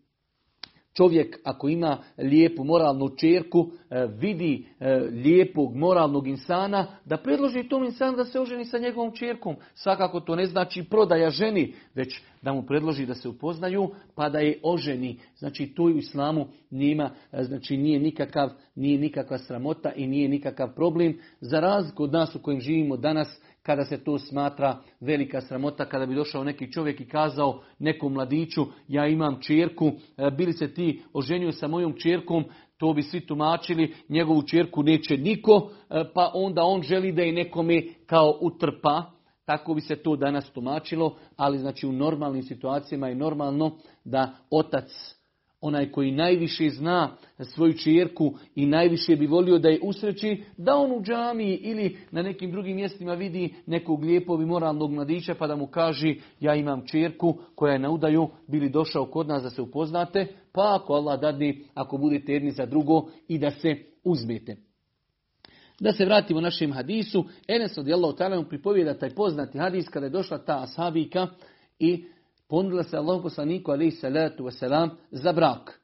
čovjek 1.00 1.38
ako 1.44 1.68
ima 1.68 1.98
lijepu 2.18 2.64
moralnu 2.64 3.08
čerku, 3.08 3.70
e, 3.90 4.06
vidi 4.18 4.66
e, 4.80 4.94
lijepog 4.96 5.76
moralnog 5.76 6.28
insana, 6.28 6.86
da 7.04 7.16
predloži 7.16 7.68
tom 7.68 7.84
insanu 7.84 8.16
da 8.16 8.24
se 8.24 8.40
oženi 8.40 8.64
sa 8.64 8.78
njegovom 8.78 9.12
čerkom. 9.12 9.56
Svakako 9.74 10.20
to 10.20 10.36
ne 10.36 10.46
znači 10.46 10.84
prodaja 10.90 11.30
ženi, 11.30 11.74
već 11.94 12.20
da 12.42 12.52
mu 12.52 12.62
predloži 12.62 13.06
da 13.06 13.14
se 13.14 13.28
upoznaju, 13.28 13.90
pa 14.14 14.28
da 14.28 14.38
je 14.38 14.60
oženi. 14.62 15.18
Znači 15.38 15.66
to 15.66 15.82
u 15.82 15.90
islamu 15.90 16.46
nima, 16.70 17.10
e, 17.32 17.44
znači 17.44 17.76
nije 17.76 18.00
nikakav, 18.00 18.50
nije 18.74 18.98
nikakva 18.98 19.38
sramota 19.38 19.92
i 19.92 20.06
nije 20.06 20.28
nikakav 20.28 20.74
problem. 20.74 21.18
Za 21.40 21.60
razliku 21.60 22.04
od 22.04 22.12
nas 22.12 22.34
u 22.34 22.42
kojem 22.42 22.60
živimo 22.60 22.96
danas, 22.96 23.40
kada 23.62 23.84
se 23.84 24.04
to 24.04 24.18
smatra 24.18 24.78
velika 25.00 25.40
sramota, 25.40 25.84
kada 25.84 26.06
bi 26.06 26.14
došao 26.14 26.44
neki 26.44 26.72
čovjek 26.72 27.00
i 27.00 27.08
kazao 27.08 27.62
nekom 27.78 28.12
mladiću, 28.12 28.66
ja 28.88 29.06
imam 29.06 29.40
čerku, 29.40 29.92
e, 30.16 30.30
bili 30.30 30.52
se 30.52 30.74
ti 30.74 31.02
oženio 31.12 31.52
sa 31.52 31.68
mojom 31.68 31.96
čerkom, 31.96 32.44
to 32.76 32.92
bi 32.92 33.02
svi 33.02 33.20
tumačili, 33.26 33.94
njegovu 34.08 34.42
čerku 34.42 34.82
neće 34.82 35.16
niko, 35.16 35.70
e, 35.90 36.04
pa 36.14 36.30
onda 36.34 36.62
on 36.62 36.82
želi 36.82 37.12
da 37.12 37.22
je 37.22 37.32
nekome 37.32 37.82
kao 38.06 38.38
utrpa, 38.40 39.10
tako 39.44 39.74
bi 39.74 39.80
se 39.80 39.96
to 39.96 40.16
danas 40.16 40.50
tumačilo, 40.52 41.16
ali 41.36 41.58
znači 41.58 41.86
u 41.86 41.92
normalnim 41.92 42.42
situacijama 42.42 43.08
je 43.08 43.14
normalno 43.14 43.76
da 44.04 44.36
otac 44.50 45.19
onaj 45.60 45.90
koji 45.90 46.12
najviše 46.12 46.70
zna 46.70 47.16
svoju 47.40 47.72
čerku 47.72 48.34
i 48.54 48.66
najviše 48.66 49.16
bi 49.16 49.26
volio 49.26 49.58
da 49.58 49.68
je 49.68 49.80
usreći, 49.82 50.44
da 50.56 50.76
on 50.76 50.92
u 50.92 51.02
džamiji 51.02 51.56
ili 51.56 51.96
na 52.10 52.22
nekim 52.22 52.50
drugim 52.50 52.76
mjestima 52.76 53.14
vidi 53.14 53.54
nekog 53.66 54.04
lijepog 54.04 54.42
i 54.42 54.46
moralnog 54.46 54.92
mladića 54.92 55.34
pa 55.34 55.46
da 55.46 55.56
mu 55.56 55.66
kaže 55.66 56.14
ja 56.40 56.54
imam 56.54 56.86
čerku 56.86 57.38
koja 57.54 57.72
je 57.72 57.78
na 57.78 57.90
udaju, 57.90 58.28
bili 58.46 58.68
došao 58.68 59.06
kod 59.06 59.28
nas 59.28 59.42
da 59.42 59.50
se 59.50 59.62
upoznate, 59.62 60.26
pa 60.52 60.78
ako 60.80 60.92
Allah 60.92 61.20
dadne, 61.20 61.56
ako 61.74 61.96
budete 61.96 62.32
jedni 62.32 62.50
za 62.50 62.66
drugo 62.66 63.08
i 63.28 63.38
da 63.38 63.50
se 63.50 63.76
uzmete. 64.04 64.56
Da 65.80 65.92
se 65.92 66.04
vratimo 66.04 66.40
našem 66.40 66.72
hadisu, 66.72 67.24
Enes 67.48 67.78
od 67.78 67.86
ta'ala 67.86 68.48
pripovijeda 68.48 68.98
taj 68.98 69.10
poznati 69.10 69.58
hadis 69.58 69.88
kada 69.88 70.06
je 70.06 70.10
došla 70.10 70.38
ta 70.38 70.62
ashabika 70.62 71.26
i 71.78 72.04
ponudila 72.50 72.82
se 72.82 72.96
Allahu 72.96 73.22
poslaniku 73.22 73.72
alaihi 73.72 73.90
salatu 73.90 74.44
wasalam 74.44 74.90
za 75.10 75.32
brak. 75.32 75.80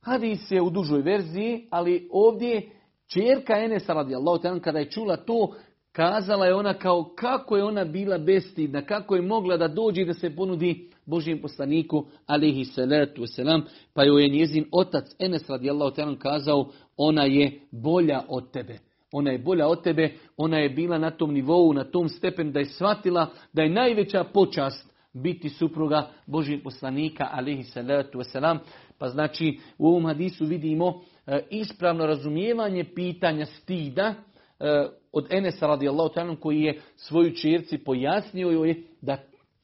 Hadis 0.00 0.50
je 0.50 0.62
u 0.62 0.70
dužoj 0.70 1.02
verziji, 1.02 1.66
ali 1.70 2.08
ovdje 2.12 2.70
čerka 3.12 3.58
Enesa 3.58 3.94
radijallahu 3.94 4.38
ta'ala 4.38 4.60
kada 4.60 4.78
je 4.78 4.90
čula 4.90 5.16
to, 5.16 5.54
kazala 5.92 6.46
je 6.46 6.54
ona 6.54 6.74
kao 6.74 7.04
kako 7.04 7.56
je 7.56 7.64
ona 7.64 7.84
bila 7.84 8.18
bestidna, 8.18 8.82
kako 8.82 9.16
je 9.16 9.22
mogla 9.22 9.56
da 9.56 9.68
dođe 9.68 10.04
da 10.04 10.14
se 10.14 10.36
ponudi 10.36 10.90
Božijem 11.06 11.40
poslaniku 11.40 12.06
alaihi 12.26 12.64
salatu 12.64 13.22
wasalam, 13.22 13.62
pa 13.94 14.04
joj 14.04 14.22
je 14.22 14.28
njezin 14.28 14.64
otac 14.72 15.04
Enes 15.18 15.48
radijallahu 15.48 15.96
ta'ala 15.96 16.18
kazao 16.18 16.68
ona 16.96 17.24
je 17.24 17.60
bolja 17.70 18.22
od 18.28 18.50
tebe. 18.50 18.78
Ona 19.12 19.30
je 19.30 19.38
bolja 19.38 19.68
od 19.68 19.82
tebe, 19.82 20.12
ona 20.36 20.58
je 20.58 20.68
bila 20.68 20.98
na 20.98 21.10
tom 21.10 21.32
nivou, 21.32 21.72
na 21.72 21.84
tom 21.84 22.08
stepenu 22.08 22.52
da 22.52 22.58
je 22.58 22.64
shvatila 22.64 23.30
da 23.52 23.62
je 23.62 23.68
najveća 23.68 24.24
počast 24.24 24.95
biti 25.22 25.48
supruga 25.48 26.10
Božijeg 26.26 26.62
poslanika, 26.62 27.28
alihi 27.32 27.62
salatu 27.62 28.18
wasalam. 28.18 28.58
Pa 28.98 29.08
znači 29.08 29.58
u 29.78 29.88
ovom 29.88 30.06
hadisu 30.06 30.44
vidimo 30.44 31.00
e, 31.26 31.42
ispravno 31.50 32.06
razumijevanje 32.06 32.84
pitanja 32.94 33.46
stida 33.46 34.14
e, 34.60 34.88
od 35.12 35.26
Enesa 35.30 35.66
radijallahu 35.66 36.14
ta'ala 36.14 36.36
koji 36.36 36.60
je 36.60 36.80
svoju 36.96 37.34
čerci 37.34 37.78
pojasnio 37.78 38.50
joj 38.50 38.82
da 39.00 39.16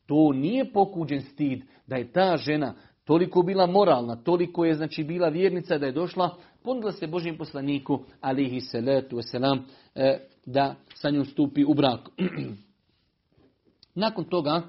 to 0.06 0.32
nije 0.32 0.72
pokuđen 0.72 1.20
stid, 1.20 1.62
da 1.86 1.96
je 1.96 2.12
ta 2.12 2.36
žena 2.36 2.74
toliko 3.04 3.42
bila 3.42 3.66
moralna, 3.66 4.16
toliko 4.16 4.64
je 4.64 4.74
znači 4.74 5.04
bila 5.04 5.28
vjernica 5.28 5.78
da 5.78 5.86
je 5.86 5.92
došla, 5.92 6.36
ponudila 6.62 6.92
se 6.92 7.06
Božijem 7.06 7.38
poslaniku, 7.38 8.04
alihi 8.20 8.60
salatu 8.60 9.16
wasalam, 9.16 9.58
e, 9.94 10.18
da 10.46 10.74
sa 10.94 11.10
njom 11.10 11.24
stupi 11.24 11.64
u 11.64 11.74
brak. 11.74 12.00
Nakon 13.94 14.24
toga, 14.24 14.62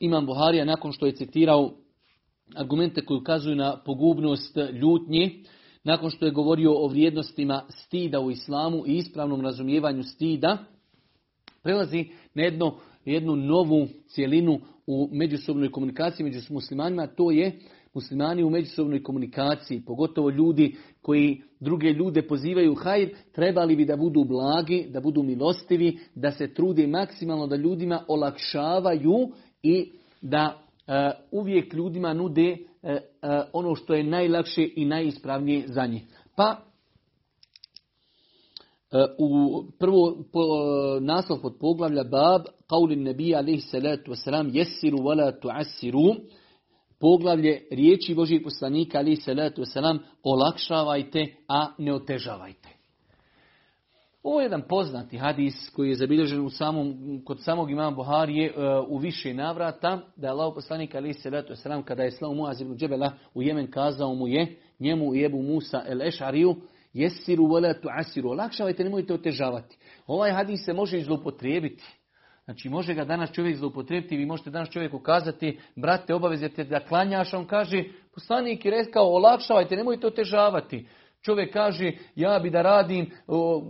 Imam 0.00 0.26
Buharija 0.26 0.64
nakon 0.64 0.92
što 0.92 1.06
je 1.06 1.16
citirao 1.16 1.72
argumente 2.56 3.04
koji 3.04 3.18
ukazuju 3.18 3.56
na 3.56 3.76
pogubnost 3.84 4.56
ljutnje, 4.72 5.30
nakon 5.84 6.10
što 6.10 6.26
je 6.26 6.32
govorio 6.32 6.72
o 6.72 6.88
vrijednostima 6.88 7.62
stida 7.68 8.20
u 8.20 8.30
islamu 8.30 8.86
i 8.86 8.96
ispravnom 8.96 9.40
razumijevanju 9.40 10.02
stida, 10.02 10.58
prelazi 11.62 12.04
na 12.34 12.42
jedno, 12.42 12.74
jednu 13.04 13.36
novu 13.36 13.88
cjelinu 14.06 14.60
u 14.86 15.08
međusobnoj 15.12 15.70
komunikaciji 15.70 16.24
među 16.24 16.40
muslimanima, 16.50 17.06
to 17.06 17.30
je 17.30 17.58
muslimani 17.94 18.42
u 18.42 18.50
međusobnoj 18.50 19.02
komunikaciji, 19.02 19.82
pogotovo 19.86 20.30
ljudi 20.30 20.76
koji 21.06 21.42
druge 21.60 21.92
ljude 21.92 22.22
pozivaju 22.22 22.74
hajr, 22.74 23.08
trebali 23.32 23.76
bi 23.76 23.84
da 23.84 23.96
budu 23.96 24.24
blagi, 24.24 24.86
da 24.90 25.00
budu 25.00 25.22
milostivi, 25.22 25.98
da 26.14 26.30
se 26.30 26.54
trude 26.54 26.86
maksimalno 26.86 27.46
da 27.46 27.56
ljudima 27.56 28.04
olakšavaju 28.08 29.32
i 29.62 29.92
da 30.22 30.62
e, 30.86 31.10
uvijek 31.30 31.74
ljudima 31.74 32.12
nude 32.12 32.42
e, 32.52 32.56
e, 32.82 32.98
ono 33.52 33.74
što 33.74 33.94
je 33.94 34.04
najlakše 34.04 34.68
i 34.76 34.84
najispravnije 34.84 35.64
za 35.68 35.86
njih. 35.86 36.02
Pa 36.36 36.66
E, 38.92 39.06
u 39.18 39.62
prvo 39.78 40.24
po, 40.32 40.40
naslov 41.00 41.40
pod 41.42 41.56
poglavlja 41.60 42.04
Bab, 42.04 42.42
Qaulin 42.68 43.02
Nebija 43.02 43.38
alaihi 43.38 43.60
salatu 43.60 44.10
wasalam, 44.12 44.50
jesiru 44.52 44.98
wala 44.98 45.32
tu'asiru, 45.42 46.14
poglavlje 47.00 47.62
riječi 47.70 48.14
Božih 48.14 48.40
poslanika 48.44 48.98
alaihi 48.98 49.16
salatu 49.16 49.62
wasalam, 49.62 49.98
olakšavajte, 50.22 51.26
a 51.48 51.66
ne 51.78 51.94
otežavajte. 51.94 52.68
Ovo 54.22 54.40
je 54.40 54.44
jedan 54.44 54.62
poznati 54.68 55.18
hadis 55.18 55.70
koji 55.70 55.88
je 55.88 55.94
zabilježen 55.94 56.40
u 56.40 56.50
samom, 56.50 56.96
kod 57.24 57.42
samog 57.42 57.70
imama 57.70 57.96
Buharije 57.96 58.46
e, 58.46 58.52
u 58.88 58.98
više 58.98 59.34
navrata, 59.34 60.02
da 60.16 60.26
je 60.26 60.30
Allah 60.30 60.52
poslanik 60.54 60.94
alaihi 60.94 61.14
salatu 61.14 61.52
wasalam, 61.52 61.82
kada 61.82 62.02
je 62.02 62.10
slao 62.10 62.34
Muaz 62.34 62.60
ibn 62.60 62.76
Džebela 62.76 63.12
u 63.34 63.42
Jemen, 63.42 63.70
kazao 63.70 64.14
mu 64.14 64.28
je, 64.28 64.56
njemu 64.78 65.14
i 65.14 65.24
Ebu 65.24 65.42
Musa 65.42 65.82
el 65.86 66.02
Ešariju, 66.02 66.56
Jesiru 66.92 67.46
vela 67.46 67.74
asiru. 67.98 68.30
Olakšavajte, 68.30 68.84
nemojte 68.84 69.14
otežavati. 69.14 69.76
Ovaj 70.06 70.32
hadis 70.32 70.64
se 70.64 70.72
može 70.72 71.00
zloupotrijebiti. 71.00 71.84
Znači 72.46 72.68
može 72.68 72.94
ga 72.94 73.04
danas 73.04 73.32
čovjek 73.32 73.56
zloupotrijebiti, 73.56 74.16
vi 74.16 74.26
možete 74.26 74.50
danas 74.50 74.70
čovjeku 74.70 74.98
kazati, 74.98 75.58
brate, 75.76 76.14
obavezete 76.14 76.64
da 76.64 76.80
klanjaš, 76.80 77.34
on 77.34 77.46
kaže, 77.46 77.84
poslanik 78.14 78.64
je 78.64 78.70
rekao, 78.70 79.04
olakšavajte, 79.04 79.76
nemojte 79.76 80.06
otežavati. 80.06 80.88
Čovjek 81.22 81.52
kaže, 81.52 81.92
ja 82.14 82.38
bi 82.38 82.50
da 82.50 82.62
radim, 82.62 83.10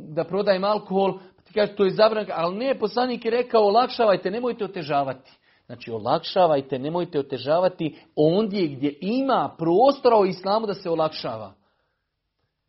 da 0.08 0.24
prodajem 0.24 0.64
alkohol, 0.64 1.18
ti 1.44 1.52
kaže, 1.52 1.76
to 1.76 1.84
je 1.84 1.90
zabranjeno, 1.90 2.34
ali 2.36 2.56
ne, 2.56 2.78
poslanik 2.78 3.24
je 3.24 3.30
rekao, 3.30 3.62
olakšavajte, 3.62 4.30
nemojte 4.30 4.64
otežavati. 4.64 5.30
Znači, 5.66 5.90
olakšavajte, 5.90 6.78
nemojte 6.78 7.18
otežavati 7.18 7.96
ondje 8.16 8.68
gdje 8.68 8.94
ima 9.00 9.54
prostora 9.58 10.16
u 10.16 10.26
islamu 10.26 10.66
da 10.66 10.74
se 10.74 10.90
olakšava. 10.90 11.54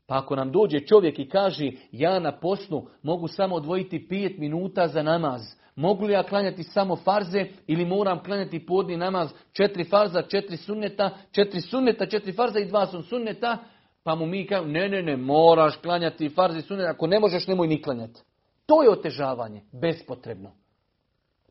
Pa 0.05 0.17
ako 0.17 0.35
nam 0.35 0.51
dođe 0.51 0.79
čovjek 0.79 1.19
i 1.19 1.29
kaže 1.29 1.71
ja 1.91 2.19
na 2.19 2.39
posnu 2.39 2.85
mogu 3.03 3.27
samo 3.27 3.55
odvojiti 3.55 4.07
pet 4.07 4.37
minuta 4.37 4.87
za 4.87 5.03
namaz, 5.03 5.41
mogu 5.77 6.05
li 6.05 6.13
ja 6.13 6.23
klanjati 6.23 6.63
samo 6.63 6.95
farze 6.95 7.45
ili 7.67 7.85
moram 7.85 8.23
klanjati 8.23 8.65
podni 8.65 8.97
namaz 8.97 9.29
četiri 9.51 9.83
farza, 9.83 10.21
četiri 10.21 10.57
sunneta, 10.57 11.17
četiri 11.31 11.61
sunneta, 11.61 12.05
četiri 12.05 12.33
farza 12.33 12.59
i 12.59 12.65
dva 12.65 12.85
sun 12.85 13.03
sunneta, 13.03 13.57
pa 14.03 14.15
mu 14.15 14.25
mi 14.25 14.47
kažemo 14.47 14.71
ne, 14.71 14.89
ne, 14.89 15.03
ne, 15.03 15.17
moraš 15.17 15.77
klanjati 15.77 16.29
farze 16.29 16.59
i 16.59 16.61
sunneta, 16.61 16.89
ako 16.89 17.07
ne 17.07 17.19
možeš 17.19 17.47
nemoj 17.47 17.67
ni 17.67 17.81
klanjati. 17.81 18.21
To 18.65 18.83
je 18.83 18.89
otežavanje, 18.89 19.61
bespotrebno. 19.71 20.51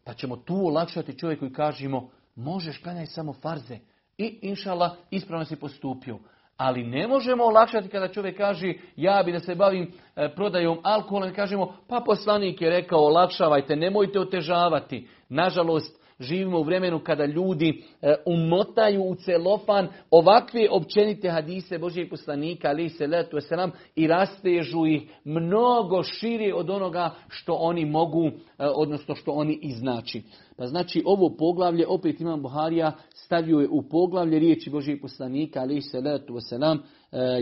Pa 0.04 0.14
ćemo 0.14 0.36
tu 0.36 0.66
olakšati 0.66 1.18
čovjeku 1.18 1.46
i 1.46 1.52
kažemo 1.52 2.10
možeš 2.34 2.78
klanjati 2.78 3.10
samo 3.10 3.32
farze 3.32 3.78
i 4.18 4.38
inšala 4.42 4.96
ispravno 5.10 5.44
si 5.44 5.56
postupio. 5.56 6.18
Ali 6.56 6.84
ne 6.84 7.08
možemo 7.08 7.44
olakšati 7.44 7.88
kada 7.88 8.08
čovjek 8.08 8.36
kaže 8.36 8.72
ja 8.96 9.22
bi 9.22 9.32
da 9.32 9.40
se 9.40 9.54
bavim 9.54 9.92
e, 10.16 10.28
prodajom 10.34 10.78
alkohola 10.82 11.28
i 11.28 11.34
kažemo 11.34 11.76
pa 11.88 12.02
poslanik 12.06 12.62
je 12.62 12.70
rekao 12.70 12.98
olakšavajte, 12.98 13.76
nemojte 13.76 14.20
otežavati. 14.20 15.08
Nažalost, 15.28 16.05
živimo 16.20 16.58
u 16.58 16.62
vremenu 16.62 17.00
kada 17.04 17.24
ljudi 17.24 17.82
e, 18.02 18.14
umotaju 18.26 19.02
u 19.02 19.14
celofan 19.14 19.88
ovakve 20.10 20.68
općenite 20.70 21.30
hadise 21.30 21.78
Božijeg 21.78 22.10
poslanika 22.10 22.68
ali 22.68 22.88
se 22.88 23.06
letu 23.06 23.40
selam 23.40 23.70
i 23.96 24.06
rastežu 24.06 24.86
ih 24.86 25.02
mnogo 25.24 26.02
šire 26.02 26.54
od 26.54 26.70
onoga 26.70 27.14
što 27.28 27.54
oni 27.54 27.84
mogu, 27.84 28.26
e, 28.26 28.32
odnosno 28.58 29.14
što 29.14 29.32
oni 29.32 29.58
iznači. 29.62 30.22
Pa 30.56 30.66
znači 30.66 31.02
ovo 31.06 31.36
poglavlje, 31.38 31.86
opet 31.86 32.20
imam 32.20 32.42
Buharija, 32.42 32.92
stavio 33.14 33.58
je 33.58 33.68
u 33.68 33.82
poglavlje 33.82 34.38
riječi 34.38 34.70
Božijeg 34.70 35.00
poslanika, 35.00 35.60
ali 35.60 35.82
se 35.82 36.00
letu 36.00 36.34
wasalam, 36.34 36.76
e, 36.76 36.80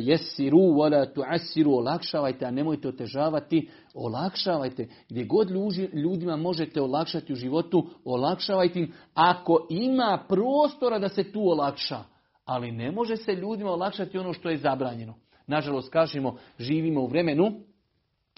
jesiru, 0.00 0.58
wala 0.58 1.14
tuasiru, 1.14 1.72
olakšavajte, 1.72 2.46
a 2.46 2.50
nemojte 2.50 2.88
otežavati, 2.88 3.68
olakšavajte. 3.94 4.88
Gdje 5.08 5.24
god 5.24 5.50
ljudima 5.92 6.36
možete 6.36 6.82
olakšati 6.82 7.32
u 7.32 7.36
životu, 7.36 7.90
olakšavajte 8.04 8.78
im, 8.80 8.92
ako 9.14 9.66
ima 9.70 10.24
prostora 10.28 10.98
da 10.98 11.08
se 11.08 11.32
tu 11.32 11.40
olakša. 11.40 12.04
Ali 12.44 12.72
ne 12.72 12.92
može 12.92 13.16
se 13.16 13.32
ljudima 13.32 13.70
olakšati 13.70 14.18
ono 14.18 14.32
što 14.32 14.50
je 14.50 14.58
zabranjeno. 14.58 15.14
Nažalost, 15.46 15.92
kažemo, 15.92 16.36
živimo 16.58 17.00
u 17.00 17.06
vremenu 17.06 17.52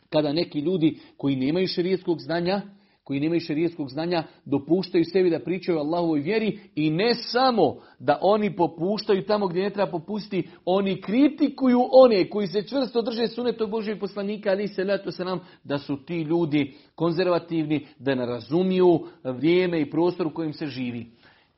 kada 0.08 0.32
neki 0.32 0.60
ljudi 0.60 0.98
koji 1.16 1.36
nemaju 1.36 1.66
širijetskog 1.66 2.20
znanja, 2.20 2.62
koji 3.06 3.20
nemaju 3.20 3.40
šerijskog 3.40 3.88
znanja 3.88 4.22
dopuštaju 4.44 5.04
sebi 5.04 5.30
da 5.30 5.38
pričaju 5.38 5.78
o 5.78 5.80
Allahovoj 5.80 6.20
vjeri 6.20 6.58
i 6.74 6.90
ne 6.90 7.14
samo 7.14 7.76
da 7.98 8.18
oni 8.22 8.56
popuštaju 8.56 9.26
tamo 9.26 9.48
gdje 9.48 9.62
ne 9.62 9.70
treba 9.70 9.90
popustiti, 9.90 10.48
oni 10.64 11.00
kritikuju 11.00 11.80
one 11.92 12.30
koji 12.30 12.46
se 12.46 12.62
čvrsto 12.62 13.02
drže 13.02 13.28
sunetog 13.28 13.70
Božeg 13.70 14.00
poslanika, 14.00 14.50
ali 14.50 14.68
se 14.68 14.84
leto 14.84 15.10
se 15.10 15.24
nam 15.24 15.40
da 15.64 15.78
su 15.78 15.96
ti 15.96 16.22
ljudi 16.22 16.74
konzervativni, 16.94 17.86
da 17.98 18.14
ne 18.14 18.26
razumiju 18.26 19.00
vrijeme 19.24 19.80
i 19.80 19.90
prostor 19.90 20.26
u 20.26 20.34
kojem 20.34 20.52
se 20.52 20.66
živi. 20.66 21.06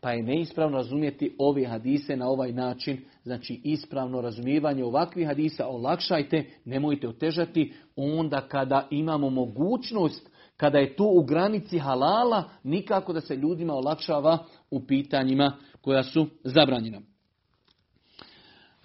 Pa 0.01 0.11
je 0.11 0.23
neispravno 0.23 0.77
razumjeti 0.77 1.35
ove 1.39 1.65
hadise 1.65 2.17
na 2.17 2.29
ovaj 2.29 2.53
način, 2.53 2.99
znači 3.23 3.61
ispravno 3.65 4.21
razumijevanje 4.21 4.85
ovakvih 4.85 5.27
hadisa, 5.27 5.67
olakšajte, 5.67 6.45
nemojte 6.65 7.09
otežati, 7.09 7.73
onda 7.97 8.41
kada 8.49 8.89
imamo 8.91 9.31
mogućnost 9.31 10.38
kada 10.59 10.79
je 10.79 10.97
to 10.97 11.05
u 11.05 11.23
granici 11.23 11.79
halala, 11.79 12.45
nikako 12.65 13.13
da 13.13 13.21
se 13.21 13.37
ljudima 13.37 13.75
olakšava 13.75 14.39
u 14.71 14.87
pitanjima 14.87 15.53
koja 15.81 16.03
su 16.03 16.27
zabranjena. 16.45 17.01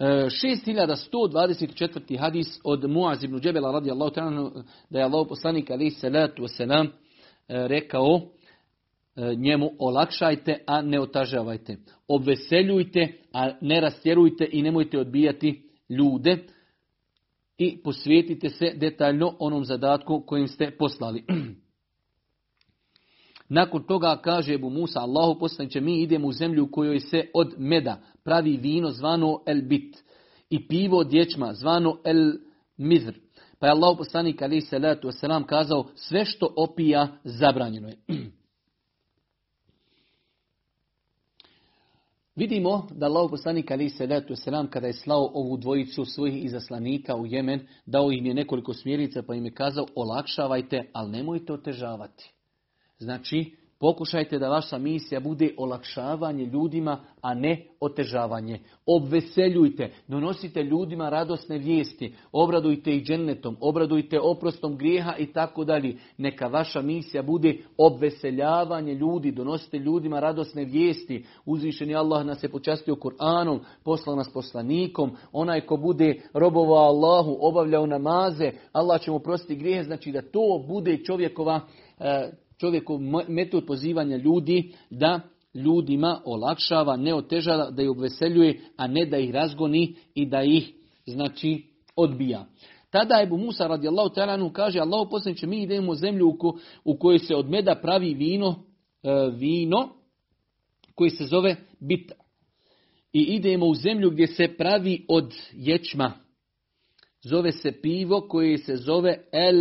6124. 0.00 2.14
E, 2.14 2.18
hadis 2.18 2.60
od 2.64 2.90
Muaz 2.90 3.24
ibn 3.24 3.40
Džebela 3.40 3.72
radijallahu 3.72 4.14
ta'ala 4.14 4.64
da 4.90 4.98
je 4.98 5.04
Allah 5.04 5.26
poslanik 5.28 5.70
alaihi 5.70 5.90
salatu 5.90 6.42
wasalam 6.42 6.86
e, 6.86 6.90
rekao 7.68 8.20
e, 9.16 9.34
njemu 9.34 9.70
olakšajte, 9.78 10.62
a 10.66 10.82
ne 10.82 11.00
otažavajte. 11.00 11.76
Obveseljujte, 12.08 13.12
a 13.32 13.50
ne 13.60 13.80
rastjerujte 13.80 14.48
i 14.52 14.62
nemojte 14.62 14.98
odbijati 14.98 15.62
ljude 15.88 16.38
i 17.58 17.82
posvijetite 17.82 18.48
se 18.48 18.72
detaljno 18.76 19.36
onom 19.38 19.64
zadatku 19.64 20.22
kojim 20.26 20.48
ste 20.48 20.70
poslali. 20.78 21.24
Nakon 23.54 23.82
toga 23.82 24.16
kaže 24.16 24.54
Ebu 24.54 24.70
Musa, 24.70 25.00
Allahu 25.00 25.38
poslaniće, 25.38 25.80
mi 25.80 26.02
idemo 26.02 26.28
u 26.28 26.32
zemlju 26.32 26.64
u 26.64 26.70
kojoj 26.70 27.00
se 27.00 27.26
od 27.34 27.54
meda 27.58 28.00
pravi 28.24 28.56
vino 28.56 28.90
zvano 28.90 29.42
el 29.46 29.62
bit 29.62 30.04
i 30.50 30.68
pivo 30.68 30.98
od 30.98 31.08
dječma 31.08 31.54
zvano 31.54 31.98
el 32.04 32.32
mizr. 32.76 33.14
Pa 33.58 33.66
je 33.66 33.70
Allah 33.70 33.98
poslanik 33.98 34.42
ali 34.42 34.60
salatu 34.60 35.08
wasalam 35.08 35.46
kazao 35.46 35.86
sve 35.94 36.24
što 36.24 36.54
opija 36.56 37.08
zabranjeno 37.24 37.88
je. 37.88 37.96
Vidimo 42.36 42.88
da 42.90 43.06
Allah 43.06 43.30
poslanik 43.30 43.70
ali 43.70 43.90
salatu 43.90 44.34
wasalam 44.34 44.68
kada 44.68 44.86
je 44.86 44.92
slao 44.92 45.30
ovu 45.34 45.56
dvojicu 45.56 46.04
svojih 46.04 46.44
izaslanika 46.44 47.16
u 47.16 47.26
Jemen, 47.26 47.66
dao 47.86 48.12
im 48.12 48.26
je 48.26 48.34
nekoliko 48.34 48.74
smjerica 48.74 49.22
pa 49.22 49.34
im 49.34 49.44
je 49.44 49.54
kazao 49.54 49.86
olakšavajte, 49.94 50.90
ali 50.92 51.10
nemojte 51.10 51.52
otežavati. 51.52 52.33
Znači, 53.04 53.52
pokušajte 53.78 54.38
da 54.38 54.48
vaša 54.48 54.78
misija 54.78 55.20
bude 55.20 55.54
olakšavanje 55.58 56.44
ljudima, 56.44 57.00
a 57.20 57.34
ne 57.34 57.66
otežavanje. 57.80 58.60
Obveseljujte, 58.86 59.90
donosite 60.08 60.62
ljudima 60.62 61.08
radosne 61.08 61.58
vijesti, 61.58 62.14
obradujte 62.32 62.96
ih 62.96 63.04
džennetom, 63.04 63.56
obradujte 63.60 64.20
oprostom 64.20 64.76
grijeha 64.76 65.16
i 65.18 65.26
tako 65.32 65.64
dalje. 65.64 65.96
Neka 66.18 66.46
vaša 66.46 66.82
misija 66.82 67.22
bude 67.22 67.58
obveseljavanje 67.78 68.94
ljudi, 68.94 69.32
donosite 69.32 69.78
ljudima 69.78 70.20
radosne 70.20 70.64
vijesti. 70.64 71.24
Uzvišeni 71.46 71.94
Allah 71.94 72.26
nas 72.26 72.42
je 72.42 72.48
počastio 72.48 72.94
Kur'anom, 72.94 73.58
poslao 73.82 74.16
nas 74.16 74.32
poslanikom, 74.32 75.16
onaj 75.32 75.60
ko 75.60 75.76
bude 75.76 76.22
robovao 76.34 76.84
Allahu, 76.88 77.36
obavljao 77.40 77.86
namaze, 77.86 78.50
Allah 78.72 79.00
će 79.00 79.10
mu 79.10 79.18
prostiti 79.18 79.56
grijehe, 79.56 79.82
znači 79.82 80.12
da 80.12 80.22
to 80.22 80.64
bude 80.68 81.04
čovjekova 81.04 81.60
e, 81.98 82.30
čovjekov 82.60 83.00
metod 83.28 83.66
pozivanja 83.66 84.16
ljudi 84.16 84.72
da 84.90 85.20
ljudima 85.54 86.20
olakšava, 86.24 86.96
ne 86.96 87.14
otežava, 87.14 87.70
da 87.70 87.82
ih 87.82 87.90
obveseljuje, 87.90 88.60
a 88.76 88.86
ne 88.86 89.06
da 89.06 89.18
ih 89.18 89.30
razgoni 89.30 89.94
i 90.14 90.26
da 90.26 90.42
ih 90.42 90.72
znači 91.06 91.62
odbija. 91.96 92.46
Tada 92.90 93.22
Ebu 93.22 93.38
Musa 93.38 93.66
radijallahu 93.66 94.14
ta'ala 94.14 94.52
kaže 94.52 94.80
Allah 94.80 95.08
poslaniče 95.10 95.46
mi 95.46 95.62
idemo 95.62 95.92
u 95.92 95.94
zemlju 95.94 96.36
u 96.84 96.96
kojoj 96.98 97.18
se 97.18 97.34
od 97.34 97.50
meda 97.50 97.74
pravi 97.74 98.14
vino, 98.14 98.64
e, 99.02 99.30
vino 99.36 99.88
koji 100.94 101.10
se 101.10 101.24
zove 101.24 101.56
bita. 101.80 102.14
I 103.12 103.20
idemo 103.20 103.66
u 103.66 103.74
zemlju 103.74 104.10
gdje 104.10 104.26
se 104.26 104.48
pravi 104.58 105.04
od 105.08 105.34
ječma. 105.52 106.12
Zove 107.22 107.52
se 107.52 107.72
pivo 107.82 108.20
koje 108.28 108.58
se 108.58 108.76
zove 108.76 109.24
el 109.32 109.56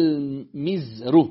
mizru. 0.53 1.27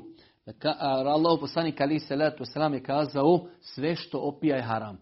Allah 0.87 1.39
poslanik 1.39 1.81
ali 1.81 1.99
salatu 1.99 2.43
wasalam 2.43 2.73
je 2.73 2.83
kazao 2.83 3.39
sve 3.61 3.95
što 3.95 4.19
opija 4.19 4.55
je 4.55 4.61
haram. 4.61 4.97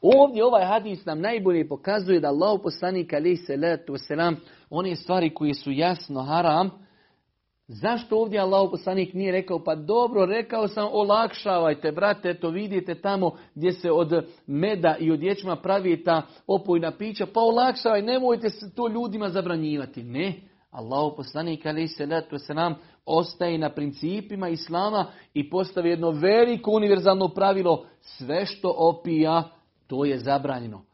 Ovdje 0.00 0.44
ovaj 0.44 0.64
hadis 0.64 1.04
nam 1.04 1.20
najbolje 1.20 1.68
pokazuje 1.68 2.20
da 2.20 2.28
Allah 2.28 2.60
poslanik 2.62 3.12
ali 3.12 3.36
salatu 3.36 3.92
wasalam 3.92 4.36
one 4.70 4.96
stvari 4.96 5.34
koje 5.34 5.54
su 5.54 5.72
jasno 5.72 6.22
haram, 6.22 6.70
Zašto 7.72 8.18
ovdje 8.18 8.40
Allah 8.40 8.68
poslanik 8.70 9.14
nije 9.14 9.32
rekao, 9.32 9.64
pa 9.64 9.74
dobro, 9.74 10.26
rekao 10.26 10.68
sam, 10.68 10.88
olakšavajte, 10.92 11.92
brate, 11.92 12.34
to 12.34 12.48
vidite 12.48 12.94
tamo 12.94 13.36
gdje 13.54 13.72
se 13.72 13.90
od 13.90 14.26
meda 14.46 14.96
i 15.00 15.10
od 15.10 15.22
ječma 15.22 15.56
pravi 15.56 16.04
ta 16.04 16.22
opojna 16.46 16.92
pića, 16.98 17.26
pa 17.34 17.40
olakšavaj, 17.40 18.02
nemojte 18.02 18.48
se 18.48 18.74
to 18.74 18.88
ljudima 18.88 19.28
zabranjivati. 19.28 20.02
Ne, 20.02 20.34
Allah 20.70 21.12
poslanik 21.16 21.66
ali 21.66 21.88
se 21.88 22.06
letu 22.06 22.38
se 22.38 22.54
ostaje 23.10 23.58
na 23.58 23.70
principima 23.70 24.48
Islama 24.48 25.06
i 25.34 25.50
postavi 25.50 25.88
jedno 25.88 26.10
veliko 26.10 26.70
univerzalno 26.70 27.28
pravilo, 27.28 27.84
sve 28.00 28.46
što 28.46 28.74
opija, 28.76 29.42
to 29.86 30.04
je 30.04 30.18
zabranjeno. 30.18 30.84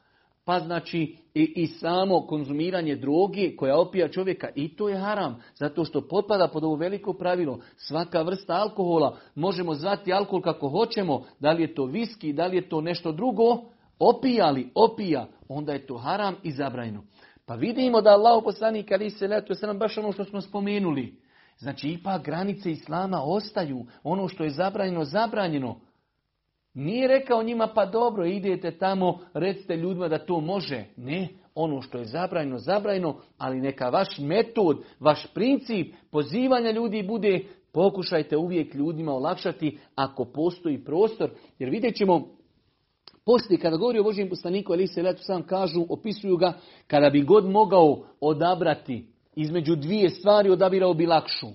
Pa 0.45 0.61
znači 0.61 1.17
i, 1.35 1.53
i 1.57 1.67
samo 1.67 2.27
konzumiranje 2.27 2.97
droge 2.97 3.57
koja 3.57 3.79
opija 3.79 4.09
čovjeka 4.09 4.49
i 4.55 4.77
to 4.77 4.89
je 4.89 4.99
haram. 4.99 5.43
Zato 5.55 5.85
što 5.85 6.09
potpada 6.09 6.49
pod 6.49 6.65
ovo 6.65 6.77
veliko 6.77 7.13
pravilo. 7.13 7.59
Svaka 7.77 8.23
vrsta 8.23 8.55
alkohola 8.55 9.17
možemo 9.35 9.75
zvati 9.75 10.13
alkohol 10.13 10.43
kako 10.43 10.69
hoćemo. 10.69 11.25
Da 11.41 11.53
li 11.53 11.63
je 11.63 11.75
to 11.75 11.85
viski, 11.85 12.33
da 12.33 12.47
li 12.47 12.57
je 12.57 12.69
to 12.69 12.81
nešto 12.81 13.13
drugo. 13.13 13.63
Opija 13.99 14.51
li, 14.51 14.71
opija. 14.75 15.27
Onda 15.49 15.73
je 15.73 15.87
to 15.87 15.97
haram 15.97 16.35
i 16.43 16.53
zabranjeno. 16.53 17.03
Pa 17.47 17.55
vidimo 17.55 18.01
da 18.01 18.11
Allah 18.11 18.43
poslanik 18.45 18.93
ali 18.93 19.11
se 19.11 19.67
nam 19.67 19.79
baš 19.79 19.99
ono 19.99 20.13
što 20.13 20.25
smo 20.25 20.41
spomenuli. 20.41 21.26
Znači 21.59 21.89
ipak 21.89 22.25
granice 22.25 22.71
Islama 22.71 23.23
ostaju. 23.23 23.87
Ono 24.03 24.29
što 24.29 24.45
je 24.45 24.51
zabranjeno, 24.51 25.05
zabranjeno. 25.05 25.81
Nije 26.75 27.09
rekao 27.09 27.43
njima 27.43 27.69
pa 27.75 27.87
dobro 27.87 28.27
idete 28.27 28.79
tamo, 28.79 29.19
recite 29.35 29.77
ljudima 29.77 30.09
da 30.09 30.27
to 30.27 30.41
može. 30.41 30.85
Ne, 30.97 31.29
ono 31.55 31.83
što 31.83 31.99
je 31.99 32.05
zabranjeno, 32.05 32.59
zabranjeno, 32.59 33.17
ali 33.39 33.61
neka 33.61 33.89
vaš 33.89 34.19
metod, 34.19 34.85
vaš 35.01 35.27
princip 35.35 35.95
pozivanja 36.11 36.71
ljudi 36.71 37.03
bude 37.03 37.45
pokušajte 37.73 38.37
uvijek 38.37 38.75
ljudima 38.75 39.13
olakšati 39.13 39.79
ako 39.95 40.25
postoji 40.25 40.85
prostor. 40.85 41.31
Jer 41.59 41.71
vidjet 41.71 41.97
ćemo, 41.97 42.29
poslije 43.25 43.61
kada 43.61 43.77
govori 43.77 43.99
o 43.99 44.03
Božijem 44.03 44.29
poslaniku, 44.29 44.73
ali 44.73 44.87
se 44.87 45.15
sam 45.17 45.43
kažu, 45.43 45.87
opisuju 45.89 46.37
ga, 46.37 46.53
kada 46.87 47.11
bi 47.11 47.23
god 47.23 47.45
mogao 47.45 48.05
odabrati 48.21 49.07
između 49.37 49.77
dvije 49.77 50.11
stvari, 50.11 50.51
odabirao 50.51 50.95
bi 50.95 51.07
lakšu 51.07 51.47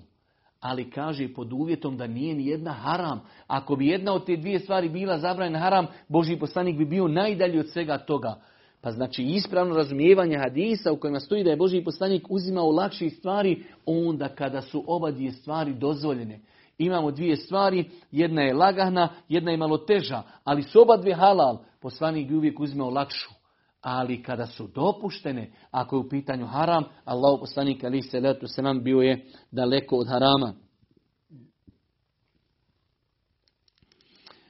ali 0.61 0.89
kaže 0.89 1.33
pod 1.33 1.53
uvjetom 1.53 1.97
da 1.97 2.07
nije 2.07 2.35
ni 2.35 2.47
jedna 2.47 2.71
haram. 2.71 3.21
Ako 3.47 3.75
bi 3.75 3.87
jedna 3.87 4.13
od 4.13 4.25
te 4.25 4.37
dvije 4.37 4.59
stvari 4.59 4.89
bila 4.89 5.17
zabranjena 5.17 5.59
haram, 5.59 5.87
Boži 6.07 6.35
poslanik 6.35 6.77
bi 6.77 6.85
bio 6.85 7.07
najdalji 7.07 7.59
od 7.59 7.69
svega 7.69 7.97
toga. 7.97 8.41
Pa 8.81 8.91
znači 8.91 9.23
ispravno 9.23 9.75
razumijevanje 9.75 10.37
hadisa 10.37 10.91
u 10.91 10.97
kojima 10.97 11.19
stoji 11.19 11.43
da 11.43 11.49
je 11.49 11.55
Boži 11.55 11.83
poslanik 11.83 12.25
uzimao 12.29 12.71
lakše 12.71 13.09
stvari 13.09 13.63
onda 13.85 14.27
kada 14.27 14.61
su 14.61 14.83
oba 14.87 15.11
dvije 15.11 15.31
stvari 15.31 15.73
dozvoljene. 15.73 16.39
Imamo 16.77 17.11
dvije 17.11 17.35
stvari, 17.35 17.89
jedna 18.11 18.41
je 18.41 18.53
lagana, 18.53 19.09
jedna 19.29 19.51
je 19.51 19.57
malo 19.57 19.77
teža, 19.77 20.21
ali 20.43 20.63
su 20.63 20.81
oba 20.81 20.97
dvije 20.97 21.15
halal, 21.15 21.57
poslanik 21.81 22.27
bi 22.27 22.35
uvijek 22.35 22.59
uzimao 22.59 22.89
lakšu. 22.89 23.40
Ali 23.81 24.23
kada 24.23 24.45
su 24.45 24.67
dopuštene, 24.67 25.51
ako 25.71 25.95
je 25.95 25.99
u 25.99 26.09
pitanju 26.09 26.45
haram, 26.45 26.83
Allah 27.05 27.39
poslanik 27.39 27.83
ali 27.83 28.01
se 28.01 28.19
letu 28.19 28.47
se 28.47 28.61
nam 28.61 28.83
bio 28.83 29.01
je 29.01 29.25
daleko 29.51 29.95
od 29.95 30.07
harama. 30.07 30.53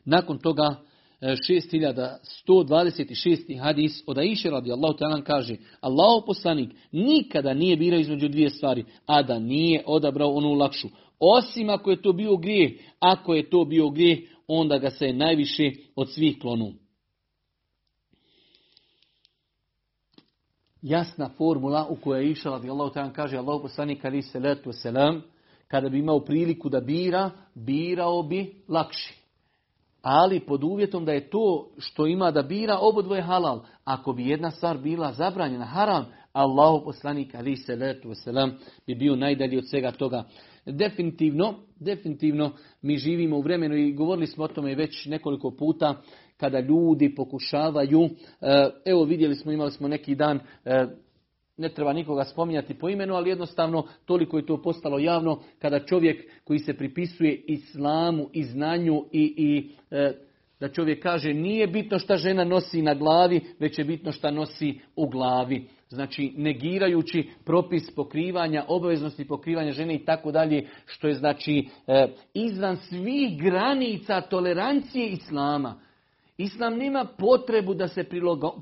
Nakon 0.05 0.37
toga 0.37 0.75
6126. 1.21 3.49
E, 3.49 3.57
hadis 3.57 4.03
od 4.07 4.17
Aisha 4.17 4.49
radijallahu 4.49 4.97
ta'ala 4.97 5.23
kaže 5.23 5.55
Allah 5.81 6.23
poslanik 6.25 6.69
nikada 6.91 7.53
nije 7.53 7.77
birao 7.77 7.99
između 7.99 8.27
dvije 8.27 8.49
stvari, 8.49 8.85
a 9.05 9.23
da 9.23 9.39
nije 9.39 9.83
odabrao 9.85 10.31
onu 10.31 10.53
lakšu. 10.53 10.87
Osim 11.19 11.69
ako 11.69 11.91
je 11.91 12.01
to 12.01 12.13
bio 12.13 12.37
grijeh, 12.37 12.71
ako 12.99 13.33
je 13.33 13.49
to 13.49 13.65
bio 13.65 13.89
grijeh, 13.89 14.19
onda 14.47 14.77
ga 14.77 14.89
se 14.89 15.13
najviše 15.13 15.71
od 15.95 16.11
svih 16.11 16.37
klonu. 16.41 16.73
Jasna 20.81 21.29
formula 21.37 21.87
u 21.89 21.95
kojoj 21.95 22.23
je 22.23 22.31
išla, 22.31 22.51
Allah 22.51 22.93
ta'ala 22.93 23.13
kaže, 23.13 23.37
Allah 23.37 23.61
poslanik 23.61 24.05
ali 24.05 24.21
se 24.21 24.39
selam, 24.71 25.21
kada 25.67 25.89
bi 25.89 25.99
imao 25.99 26.19
priliku 26.19 26.69
da 26.69 26.81
bira, 26.81 27.31
birao 27.55 28.23
bi 28.23 28.63
lakši. 28.67 29.21
Ali 30.01 30.39
pod 30.39 30.63
uvjetom 30.63 31.05
da 31.05 31.11
je 31.11 31.29
to 31.29 31.69
što 31.77 32.07
ima 32.07 32.31
da 32.31 32.41
bira 32.41 32.77
obodvoje 32.77 33.21
halal. 33.21 33.59
Ako 33.83 34.13
bi 34.13 34.27
jedna 34.27 34.51
stvar 34.51 34.77
bila 34.77 35.13
zabranjena 35.13 35.65
haram, 35.65 36.05
Allahu 36.33 36.83
poslanik 36.83 37.35
ali 37.35 37.57
se 37.57 37.95
selam 38.13 38.57
bi 38.87 38.95
bio 38.95 39.15
najdalji 39.15 39.57
od 39.57 39.69
svega 39.69 39.91
toga. 39.91 40.23
Definitivno, 40.65 41.55
definitivno 41.79 42.51
mi 42.81 42.97
živimo 42.97 43.37
u 43.37 43.41
vremenu 43.41 43.75
i 43.75 43.93
govorili 43.93 44.27
smo 44.27 44.43
o 44.43 44.47
tome 44.47 44.75
već 44.75 45.05
nekoliko 45.05 45.51
puta 45.51 46.01
kada 46.37 46.59
ljudi 46.59 47.15
pokušavaju, 47.15 48.01
e, 48.03 48.09
evo 48.85 49.03
vidjeli 49.03 49.35
smo, 49.35 49.51
imali 49.51 49.71
smo 49.71 49.87
neki 49.87 50.15
dan, 50.15 50.39
e, 50.65 50.85
ne 51.57 51.69
treba 51.69 51.93
nikoga 51.93 52.23
spominjati 52.23 52.73
po 52.73 52.89
imenu, 52.89 53.15
ali 53.15 53.29
jednostavno 53.29 53.87
toliko 54.05 54.37
je 54.37 54.45
to 54.45 54.61
postalo 54.61 54.99
javno 54.99 55.39
kada 55.59 55.85
čovjek 55.85 56.29
koji 56.43 56.59
se 56.59 56.73
pripisuje 56.73 57.43
islamu 57.47 58.29
i 58.33 58.43
znanju 58.43 59.05
i, 59.11 59.33
i 59.37 59.71
e, 59.91 60.13
da 60.59 60.69
čovjek 60.69 61.03
kaže 61.03 61.33
nije 61.33 61.67
bitno 61.67 61.99
šta 61.99 62.17
žena 62.17 62.43
nosi 62.43 62.81
na 62.81 62.93
glavi, 62.93 63.41
već 63.59 63.79
je 63.79 63.85
bitno 63.85 64.11
šta 64.11 64.31
nosi 64.31 64.79
u 64.95 65.07
glavi. 65.07 65.67
Znači 65.91 66.33
negirajući 66.37 67.29
propis 67.45 67.95
pokrivanja, 67.95 68.65
obaveznosti 68.67 69.27
pokrivanja 69.27 69.71
žene 69.71 69.95
i 69.95 70.05
tako 70.05 70.31
dalje, 70.31 70.67
što 70.85 71.07
je 71.07 71.13
znači 71.13 71.67
izvan 72.33 72.75
svih 72.75 73.41
granica 73.41 74.21
tolerancije 74.21 75.09
islama. 75.09 75.79
Islam 76.37 76.77
nema 76.77 77.05
potrebu 77.17 77.73
da 77.73 77.87
se 77.87 78.03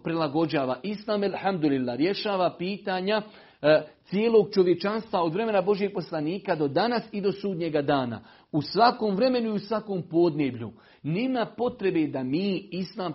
prilagođava. 0.03 0.79
Islam, 0.83 1.23
alhamdulillah, 1.23 1.97
rješava 1.97 2.55
pitanja 2.57 3.21
e, 3.61 3.81
cijelog 4.03 4.47
čovječanstva 4.53 5.23
od 5.23 5.33
vremena 5.33 5.61
Božijeg 5.61 5.93
poslanika 5.93 6.55
do 6.55 6.67
danas 6.67 7.03
i 7.11 7.21
do 7.21 7.31
sudnjega 7.31 7.81
dana. 7.81 8.21
U 8.51 8.61
svakom 8.61 9.15
vremenu 9.15 9.49
i 9.49 9.53
u 9.53 9.59
svakom 9.59 10.03
podneblju. 10.11 10.71
Nema 11.03 11.45
potrebe 11.57 12.07
da 12.07 12.23
mi 12.23 12.67
Islam 12.71 13.13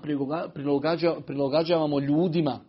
prilagođavamo 1.26 2.00
ljudima. 2.00 2.60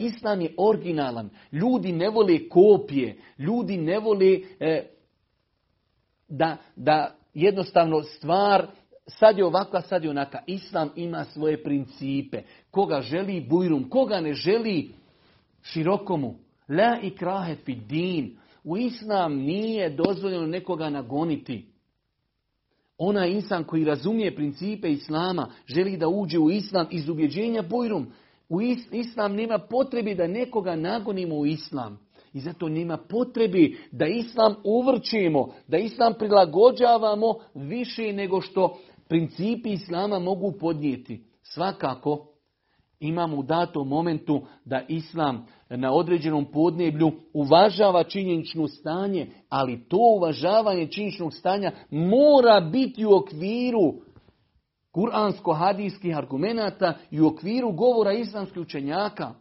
Islam 0.00 0.40
je 0.40 0.54
originalan. 0.56 1.30
Ljudi 1.52 1.92
ne 1.92 2.08
vole 2.08 2.48
kopije. 2.48 3.16
Ljudi 3.38 3.76
ne 3.76 3.98
vole 3.98 4.40
e, 4.60 4.86
da, 6.28 6.56
da 6.76 7.14
jednostavno 7.34 8.02
stvar 8.02 8.66
sad 9.06 9.38
je 9.38 9.44
ovakva, 9.44 9.80
sad 9.80 10.04
je 10.04 10.10
onaka. 10.10 10.38
Islam 10.46 10.90
ima 10.96 11.24
svoje 11.24 11.62
principe. 11.62 12.42
Koga 12.70 13.00
želi 13.00 13.46
bujrum, 13.48 13.90
koga 13.90 14.20
ne 14.20 14.34
želi 14.34 14.90
širokomu. 15.62 16.34
La 16.68 16.98
ikrahe 17.02 17.56
fi 17.56 17.74
din. 17.74 18.36
U 18.64 18.76
Islam 18.76 19.34
nije 19.34 19.90
dozvoljeno 19.90 20.46
nekoga 20.46 20.90
nagoniti. 20.90 21.66
Ona 22.98 23.26
insan 23.26 23.64
koji 23.64 23.84
razumije 23.84 24.36
principe 24.36 24.90
Islama, 24.90 25.50
želi 25.66 25.96
da 25.96 26.08
uđe 26.08 26.38
u 26.38 26.50
Islam 26.50 26.86
iz 26.90 27.08
ubjeđenja 27.08 27.62
bujrum. 27.62 28.12
U 28.50 28.60
Islam 28.92 29.34
nema 29.34 29.58
potrebi 29.58 30.14
da 30.14 30.26
nekoga 30.26 30.76
nagonimo 30.76 31.34
u 31.34 31.46
Islam. 31.46 31.98
I 32.32 32.40
zato 32.40 32.68
nema 32.68 32.96
potrebi 32.96 33.78
da 33.92 34.06
Islam 34.06 34.54
uvrćemo, 34.64 35.48
da 35.68 35.78
Islam 35.78 36.14
prilagođavamo 36.18 37.34
više 37.54 38.12
nego 38.12 38.40
što 38.40 38.78
principi 39.08 39.72
Islama 39.72 40.18
mogu 40.18 40.52
podnijeti. 40.60 41.24
Svakako 41.42 42.26
imamo 43.00 43.36
u 43.36 43.42
datom 43.42 43.88
momentu 43.88 44.42
da 44.64 44.82
Islam 44.88 45.46
na 45.70 45.92
određenom 45.92 46.44
podneblju 46.44 47.12
uvažava 47.34 48.04
činjenično 48.04 48.68
stanje, 48.68 49.26
ali 49.48 49.88
to 49.88 49.96
uvažavanje 50.16 50.86
činjeničnog 50.86 51.34
stanja 51.34 51.72
mora 51.90 52.60
biti 52.60 53.04
u 53.06 53.14
okviru 53.14 54.09
kuransko-hadijskih 54.92 56.16
argumenata 56.16 56.94
i 57.10 57.20
u 57.20 57.26
okviru 57.26 57.72
govora 57.72 58.12
islamskih 58.12 58.62
učenjaka. 58.62 59.34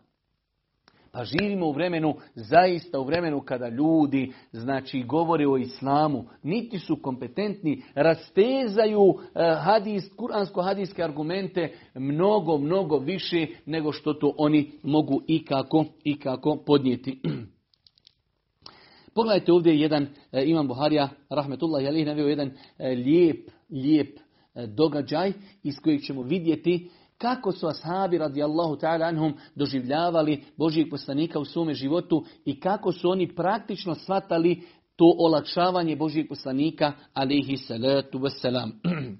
Pa 1.11 1.23
živimo 1.23 1.67
u 1.67 1.71
vremenu, 1.71 2.15
zaista 2.35 2.99
u 2.99 3.03
vremenu 3.03 3.41
kada 3.41 3.67
ljudi, 3.69 4.33
znači, 4.51 5.03
govore 5.03 5.47
o 5.47 5.57
islamu, 5.57 6.25
niti 6.43 6.79
su 6.79 6.95
kompetentni, 7.01 7.83
rastezaju 7.95 9.01
eh, 9.09 9.55
hadis, 9.63 10.03
kuransko-hadijske 10.17 11.03
argumente 11.03 11.73
mnogo, 11.93 12.57
mnogo 12.57 12.97
više 12.97 13.47
nego 13.65 13.91
što 13.91 14.13
to 14.13 14.33
oni 14.37 14.71
mogu 14.83 15.21
ikako, 15.27 15.85
ikako 16.03 16.57
podnijeti. 16.65 17.21
Pogledajte 19.15 19.51
ovdje 19.51 19.79
jedan, 19.79 20.07
eh, 20.31 20.43
Imam 20.45 20.67
Buharija, 20.67 21.09
rahmetullah, 21.29 21.83
je 21.83 22.05
navio 22.05 22.27
jedan 22.27 22.47
eh, 22.47 22.87
lijep, 22.89 23.49
lijep 23.69 24.19
događaj 24.67 25.33
iz 25.63 25.75
kojeg 25.83 26.01
ćemo 26.01 26.21
vidjeti 26.21 26.89
kako 27.17 27.51
su 27.51 27.67
ashabi 27.67 28.17
radijallahu 28.17 28.75
ta'ala 28.75 29.07
anhum 29.07 29.33
doživljavali 29.55 30.43
Božijeg 30.57 30.89
poslanika 30.89 31.39
u 31.39 31.45
svome 31.45 31.73
životu 31.73 32.25
i 32.45 32.59
kako 32.59 32.91
su 32.91 33.09
oni 33.09 33.35
praktično 33.35 33.95
shvatali 33.95 34.61
to 34.95 35.15
olakšavanje 35.17 35.95
Božijeg 35.95 36.27
poslanika, 36.27 36.93
alihi 37.13 37.57
salatu 37.57 38.19
wasalam. 38.19 38.71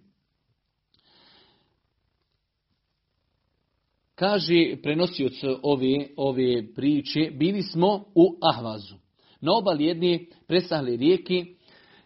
Kaže 4.16 4.76
prenosioc 4.84 5.34
ove, 5.62 6.08
ove 6.18 6.74
priče, 6.76 7.32
bili 7.32 7.62
smo 7.62 8.06
u 8.16 8.38
Ahvazu. 8.42 8.96
Na 9.42 9.52
obali 9.58 9.86
jedne 9.86 10.26
presahli 10.48 10.98
rijeki, 10.98 11.46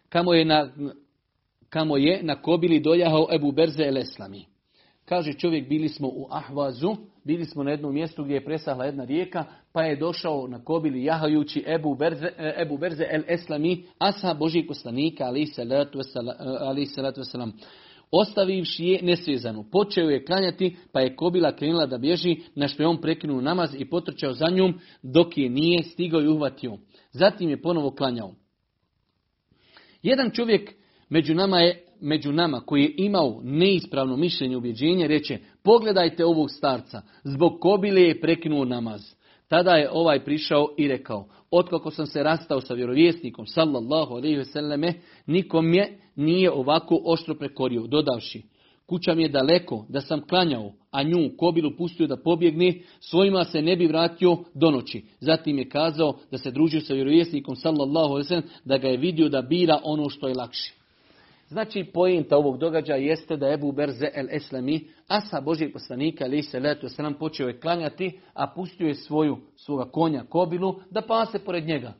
kamo 0.08 0.34
je 0.34 0.44
na, 0.44 0.70
kamo 1.74 1.96
je 1.96 2.22
na 2.22 2.42
kobili 2.42 2.80
dojahao 2.80 3.26
Ebu 3.32 3.52
Berze 3.52 3.82
el 3.84 3.98
Eslami. 3.98 4.44
Kaže 5.04 5.32
čovjek, 5.32 5.68
bili 5.68 5.88
smo 5.88 6.08
u 6.08 6.26
Ahvazu, 6.30 6.96
bili 7.24 7.44
smo 7.44 7.62
na 7.62 7.70
jednom 7.70 7.94
mjestu 7.94 8.24
gdje 8.24 8.34
je 8.34 8.44
presahla 8.44 8.84
jedna 8.84 9.04
rijeka, 9.04 9.44
pa 9.72 9.82
je 9.82 9.96
došao 9.96 10.46
na 10.48 10.64
kobili 10.64 11.04
jahajući 11.04 11.64
Ebu 11.66 11.94
Berze, 11.94 12.28
Ebu 12.58 12.78
Berze 12.78 13.06
el 13.10 13.22
Eslami, 13.28 13.84
asa 13.98 14.34
Božijeg 14.34 14.66
poslanika, 14.68 15.24
ali 15.24 15.46
salatu 16.86 17.20
wasalam. 17.20 17.50
Ostavivši 18.10 18.84
je 18.84 19.02
nesvezanu, 19.02 19.64
počeo 19.72 20.10
je 20.10 20.24
klanjati, 20.24 20.76
pa 20.92 21.00
je 21.00 21.16
kobila 21.16 21.56
krenula 21.56 21.86
da 21.86 21.98
bježi, 21.98 22.36
na 22.54 22.68
što 22.68 22.82
je 22.82 22.86
on 22.86 23.00
prekinuo 23.00 23.40
namaz 23.40 23.74
i 23.78 23.90
potrčao 23.90 24.32
za 24.32 24.46
njom, 24.50 24.80
dok 25.02 25.38
je 25.38 25.48
nije 25.48 25.82
stigao 25.82 26.22
i 26.22 26.28
uhvatio. 26.28 26.78
Zatim 27.10 27.50
je 27.50 27.62
ponovo 27.62 27.90
klanjao. 27.90 28.34
Jedan 30.02 30.30
čovjek 30.30 30.83
među 31.08 31.34
nama 31.34 31.58
je 31.58 31.84
među 32.00 32.32
nama 32.32 32.60
koji 32.60 32.82
je 32.82 32.94
imao 32.96 33.40
neispravno 33.42 34.16
mišljenje 34.16 34.56
ubjeđenje 34.56 35.08
reče 35.08 35.38
pogledajte 35.62 36.24
ovog 36.24 36.50
starca, 36.50 37.02
zbog 37.24 37.60
kobile 37.60 38.02
je 38.02 38.20
prekinuo 38.20 38.64
namaz. 38.64 39.14
Tada 39.48 39.70
je 39.70 39.90
ovaj 39.92 40.24
prišao 40.24 40.68
i 40.78 40.88
rekao, 40.88 41.28
otkako 41.50 41.90
sam 41.90 42.06
se 42.06 42.22
rastao 42.22 42.60
sa 42.60 42.74
vjerovjesnikom, 42.74 43.46
sallallahu 43.46 44.14
alaihi 44.14 44.36
veseleme, 44.36 44.92
nikom 45.26 45.74
je 45.74 45.98
nije 46.16 46.50
ovako 46.50 47.00
oštro 47.04 47.34
prekorio, 47.34 47.86
dodavši, 47.86 48.42
kuća 48.86 49.14
mi 49.14 49.22
je 49.22 49.28
daleko, 49.28 49.86
da 49.88 50.00
sam 50.00 50.26
klanjao, 50.28 50.72
a 50.90 51.02
nju 51.02 51.30
kobilu 51.38 51.70
pustio 51.78 52.06
da 52.06 52.16
pobjegne, 52.16 52.74
svojima 53.00 53.44
se 53.44 53.62
ne 53.62 53.76
bi 53.76 53.86
vratio 53.86 54.38
do 54.54 54.70
noći. 54.70 55.04
Zatim 55.20 55.58
je 55.58 55.68
kazao 55.68 56.18
da 56.30 56.38
se 56.38 56.50
družio 56.50 56.80
sa 56.80 56.94
vjerovjesnikom, 56.94 57.56
sallallahu 57.56 58.08
alaihi 58.08 58.24
veselem, 58.24 58.44
da 58.64 58.78
ga 58.78 58.88
je 58.88 58.96
vidio 58.96 59.28
da 59.28 59.42
bira 59.42 59.80
ono 59.84 60.08
što 60.08 60.28
je 60.28 60.34
lakše. 60.34 60.83
Znači, 61.48 61.84
pojenta 61.84 62.36
ovog 62.36 62.58
događaja 62.58 62.98
jeste 62.98 63.36
da 63.36 63.52
Ebu 63.52 63.72
Berze 63.72 64.08
el 64.14 64.26
Eslami, 64.30 64.88
asa 65.08 65.40
Božijeg 65.40 65.72
poslanika, 65.72 66.24
ali 66.24 66.42
se 66.42 66.60
letu 66.60 66.88
se 66.88 67.02
nam 67.02 67.14
počeo 67.14 67.48
je 67.48 67.60
klanjati, 67.60 68.20
a 68.34 68.52
pustio 68.54 68.88
je 68.88 68.94
svoju, 68.94 69.36
svoga 69.56 69.90
konja 69.90 70.24
kobilu 70.28 70.80
da 70.90 71.02
pase 71.02 71.38
pored 71.38 71.66
njega. 71.66 71.92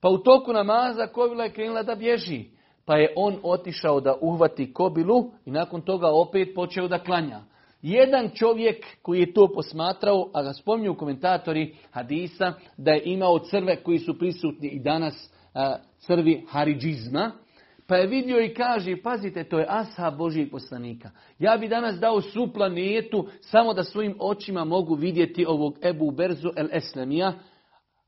Pa 0.00 0.08
u 0.08 0.18
toku 0.18 0.52
namaza 0.52 1.06
kobila 1.06 1.44
je 1.44 1.52
krenula 1.52 1.82
da 1.82 1.94
bježi. 1.94 2.44
Pa 2.84 2.96
je 2.96 3.12
on 3.16 3.36
otišao 3.42 4.00
da 4.00 4.16
uhvati 4.20 4.72
kobilu 4.72 5.30
i 5.44 5.50
nakon 5.50 5.80
toga 5.80 6.08
opet 6.08 6.48
počeo 6.54 6.88
da 6.88 6.98
klanja. 6.98 7.40
Jedan 7.82 8.30
čovjek 8.34 8.86
koji 9.02 9.20
je 9.20 9.32
to 9.32 9.48
posmatrao, 9.54 10.30
a 10.34 10.42
ga 10.42 10.52
spominju 10.52 10.94
komentatori 10.94 11.76
hadisa, 11.90 12.52
da 12.76 12.90
je 12.90 13.02
imao 13.04 13.38
crve 13.38 13.76
koji 13.76 13.98
su 13.98 14.18
prisutni 14.18 14.68
i 14.68 14.80
danas 14.80 15.32
crvi 15.98 16.44
haridžizma, 16.48 17.32
pa 17.86 17.96
je 17.96 18.06
vidio 18.06 18.40
i 18.40 18.54
kaže, 18.54 19.02
pazite, 19.02 19.44
to 19.44 19.58
je 19.58 19.66
Asha 19.68 20.10
Božijeg 20.10 20.50
poslanika. 20.50 21.10
Ja 21.38 21.56
bi 21.56 21.68
danas 21.68 21.98
dao 21.98 22.20
svu 22.20 22.48
planetu 22.54 23.28
samo 23.40 23.74
da 23.74 23.84
svojim 23.84 24.16
očima 24.18 24.64
mogu 24.64 24.94
vidjeti 24.94 25.46
ovog 25.46 25.78
Ebu 25.82 26.10
Berzu 26.10 26.50
el 26.56 26.68
Eslemija, 26.72 27.32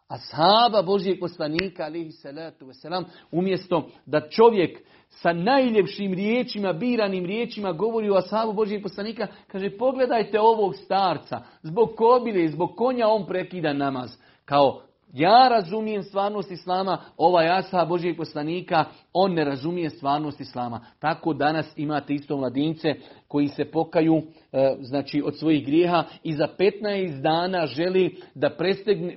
ashaba 0.09 0.83
Božijeg 0.83 1.21
poslanika, 1.21 1.85
alihi 1.85 2.13
salatu 2.13 2.67
wasalam, 2.67 3.05
umjesto 3.33 3.89
da 4.07 4.29
čovjek 4.29 4.79
sa 5.09 5.33
najljepšim 5.33 6.15
riječima, 6.15 6.73
biranim 6.73 7.27
riječima 7.27 7.73
govori 7.73 8.11
o 8.11 8.17
ashabu 8.17 8.53
Božijeg 8.53 8.83
poslanika, 8.83 9.27
kaže 9.47 9.77
pogledajte 9.79 10.41
ovog 10.41 10.77
starca, 10.77 11.43
zbog 11.63 11.91
kobile, 11.97 12.49
zbog 12.49 12.77
konja 12.77 13.09
on 13.09 13.27
prekida 13.27 13.73
namaz. 13.73 14.17
Kao 14.45 14.83
ja 15.15 15.49
razumijem 15.51 16.03
stvarnost 16.03 16.51
Islama, 16.51 16.99
ovaj 17.17 17.49
asa 17.49 17.85
Božijeg 17.85 18.17
poslanika, 18.17 18.85
on 19.13 19.35
ne 19.35 19.45
razumije 19.45 19.91
stvarnost 19.91 20.41
Islama. 20.41 20.81
Tako 20.99 21.35
danas 21.35 21.73
imate 21.77 22.15
isto 22.15 22.37
mladince 22.37 22.95
koji 23.29 23.49
se 23.49 23.65
pokaju 23.65 24.23
e, 24.53 24.77
znači 24.81 25.23
od 25.25 25.39
svojih 25.39 25.67
grijeha 25.67 26.05
i 26.23 26.33
za 26.33 26.49
15 26.59 27.21
dana 27.21 27.67
želi 27.67 28.17
da 28.35 28.51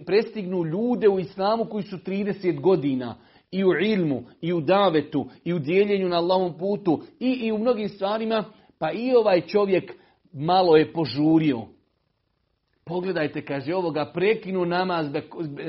prestignu 0.06 0.66
ljude 0.66 1.10
u 1.10 1.20
Islamu 1.20 1.66
koji 1.66 1.84
su 1.84 1.98
30 1.98 2.62
godina. 2.62 3.16
I 3.52 3.66
u 3.66 3.68
ilmu, 3.82 4.24
i 4.42 4.54
u 4.54 4.62
davetu, 4.62 5.26
i 5.44 5.54
u 5.54 5.60
dijeljenju 5.60 6.10
na 6.10 6.18
Allahom 6.18 6.58
putu, 6.58 7.02
i, 7.20 7.32
i 7.32 7.52
u 7.52 7.58
mnogim 7.58 7.90
stvarima, 7.90 8.44
pa 8.80 8.92
i 8.92 9.16
ovaj 9.16 9.42
čovjek 9.42 9.94
malo 10.34 10.76
je 10.76 10.94
požurio. 10.94 11.77
Pogledajte, 12.88 13.46
kaže, 13.46 13.76
ovoga 13.76 14.12
prekinu 14.14 14.66
nama 14.66 15.12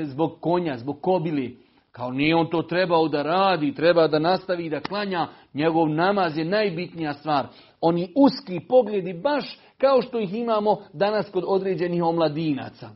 zbog 0.03 0.37
konja, 0.41 0.77
zbog 0.77 1.01
kobili. 1.01 1.57
Kao 1.91 2.11
nije 2.11 2.35
on 2.35 2.49
to 2.49 2.61
trebao 2.61 3.07
da 3.07 3.23
radi, 3.23 3.73
treba 3.73 4.07
da 4.07 4.19
nastavi 4.19 4.69
da 4.69 4.79
klanja. 4.79 5.27
Njegov 5.53 5.89
namaz 5.89 6.37
je 6.37 6.45
najbitnija 6.45 7.13
stvar. 7.13 7.47
Oni 7.81 8.13
uski 8.15 8.59
pogledi 8.67 9.13
baš 9.13 9.59
kao 9.77 10.01
što 10.01 10.19
ih 10.19 10.33
imamo 10.33 10.77
danas 10.93 11.29
kod 11.29 11.43
određenih 11.47 12.03
omladinaca. 12.03 12.89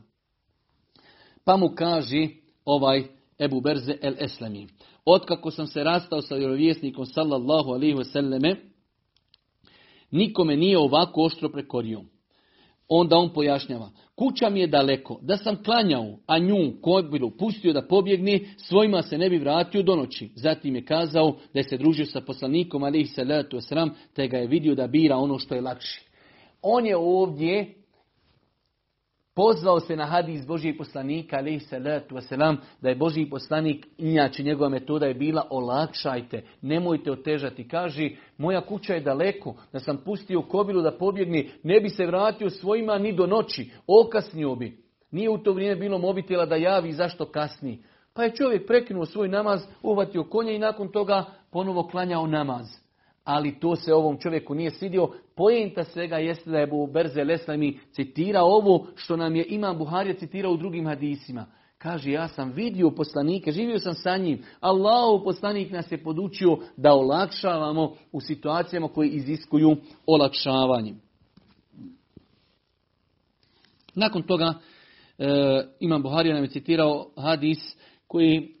Pa 1.44 1.56
mu 1.56 1.68
kaže 1.74 2.28
ovaj 2.64 3.04
Ebu 3.38 3.60
Berze 3.60 3.96
el 4.02 4.14
Eslami. 4.18 4.66
Otkako 5.04 5.50
sam 5.50 5.66
se 5.66 5.84
rastao 5.84 6.22
sa 6.22 6.34
vjerovjesnikom 6.34 7.06
sallallahu 7.06 7.70
alihi 7.70 7.94
wasallame, 7.94 8.56
nikome 10.10 10.56
nije 10.56 10.78
ovako 10.78 11.22
oštro 11.22 11.48
prekorio. 11.48 12.00
Onda 12.88 13.16
on 13.16 13.32
pojašnjava, 13.32 13.90
kuća 14.16 14.50
mi 14.50 14.60
je 14.60 14.66
daleko, 14.66 15.18
da 15.22 15.36
sam 15.36 15.62
klanjao, 15.62 16.18
a 16.26 16.38
nju 16.38 16.80
kobilu 16.82 17.30
pustio 17.30 17.72
da 17.72 17.86
pobjegne, 17.88 18.40
svojima 18.56 19.02
se 19.02 19.18
ne 19.18 19.30
bi 19.30 19.38
vratio 19.38 19.82
do 19.82 19.96
noći. 19.96 20.30
Zatim 20.34 20.76
je 20.76 20.84
kazao 20.84 21.36
da 21.54 21.60
je 21.60 21.64
se 21.64 21.76
družio 21.76 22.06
sa 22.06 22.20
poslanikom, 22.20 22.82
ali 22.82 23.06
se 23.06 23.24
letu 23.24 23.60
sram, 23.60 23.90
te 24.14 24.28
ga 24.28 24.36
je 24.36 24.46
vidio 24.46 24.74
da 24.74 24.86
bira 24.86 25.16
ono 25.16 25.38
što 25.38 25.54
je 25.54 25.60
lakše. 25.60 26.02
On 26.62 26.86
je 26.86 26.96
ovdje 26.96 27.74
pozvao 29.34 29.80
se 29.80 29.96
na 29.96 30.06
hadis 30.06 30.46
Božijeg 30.46 30.78
poslanika, 30.78 31.36
alaih 31.36 31.62
salatu 31.68 32.14
wasalam, 32.14 32.56
da 32.80 32.88
je 32.88 32.94
Božiji 32.94 33.30
poslanik, 33.30 33.86
inače 33.98 34.42
njegova 34.42 34.68
metoda 34.68 35.06
je 35.06 35.14
bila 35.14 35.46
olakšajte, 35.50 36.42
nemojte 36.62 37.12
otežati. 37.12 37.68
Kaže, 37.68 38.10
moja 38.38 38.60
kuća 38.60 38.94
je 38.94 39.00
daleko, 39.00 39.54
da 39.72 39.80
sam 39.80 39.96
pustio 40.04 40.42
kobilu 40.42 40.82
da 40.82 40.98
pobjegne, 40.98 41.48
ne 41.62 41.80
bi 41.80 41.88
se 41.88 42.06
vratio 42.06 42.50
svojima 42.50 42.98
ni 42.98 43.12
do 43.12 43.26
noći, 43.26 43.70
okasnio 43.86 44.54
bi. 44.54 44.84
Nije 45.10 45.30
u 45.30 45.38
to 45.38 45.52
vrijeme 45.52 45.76
bilo 45.76 45.98
mobitela 45.98 46.46
da 46.46 46.56
javi 46.56 46.92
zašto 46.92 47.26
kasni. 47.26 47.82
Pa 48.14 48.24
je 48.24 48.34
čovjek 48.34 48.66
prekinuo 48.66 49.06
svoj 49.06 49.28
namaz, 49.28 49.60
uhvatio 49.82 50.24
konja 50.24 50.52
i 50.52 50.58
nakon 50.58 50.88
toga 50.88 51.24
ponovo 51.50 51.88
klanjao 51.88 52.26
namaz 52.26 52.83
ali 53.24 53.60
to 53.60 53.76
se 53.76 53.94
ovom 53.94 54.18
čovjeku 54.18 54.54
nije 54.54 54.70
svidio. 54.70 55.08
Pojenta 55.36 55.84
svega 55.84 56.16
jeste 56.16 56.50
da 56.50 56.58
je 56.58 56.66
Bu 56.66 56.86
Berze 56.86 57.24
Leslami 57.24 57.78
citirao 57.92 58.46
ovo 58.46 58.86
što 58.94 59.16
nam 59.16 59.36
je 59.36 59.46
Imam 59.48 59.78
Buharija 59.78 60.14
citirao 60.14 60.52
u 60.52 60.56
drugim 60.56 60.86
hadisima. 60.86 61.46
Kaže, 61.78 62.10
ja 62.10 62.28
sam 62.28 62.52
vidio 62.52 62.90
poslanike, 62.90 63.52
živio 63.52 63.78
sam 63.78 63.94
sa 63.94 64.16
njim. 64.16 64.42
Allahu 64.60 65.24
poslanik 65.24 65.70
nas 65.72 65.92
je 65.92 66.02
podučio 66.02 66.58
da 66.76 66.92
olakšavamo 66.94 67.94
u 68.12 68.20
situacijama 68.20 68.88
koje 68.88 69.08
iziskuju 69.08 69.76
olakšavanje. 70.06 70.94
Nakon 73.94 74.22
toga, 74.22 74.54
e, 75.18 75.26
Imam 75.80 76.02
Buharija 76.02 76.34
nam 76.34 76.44
je 76.44 76.50
citirao 76.50 77.10
hadis 77.16 77.76
koji 78.06 78.54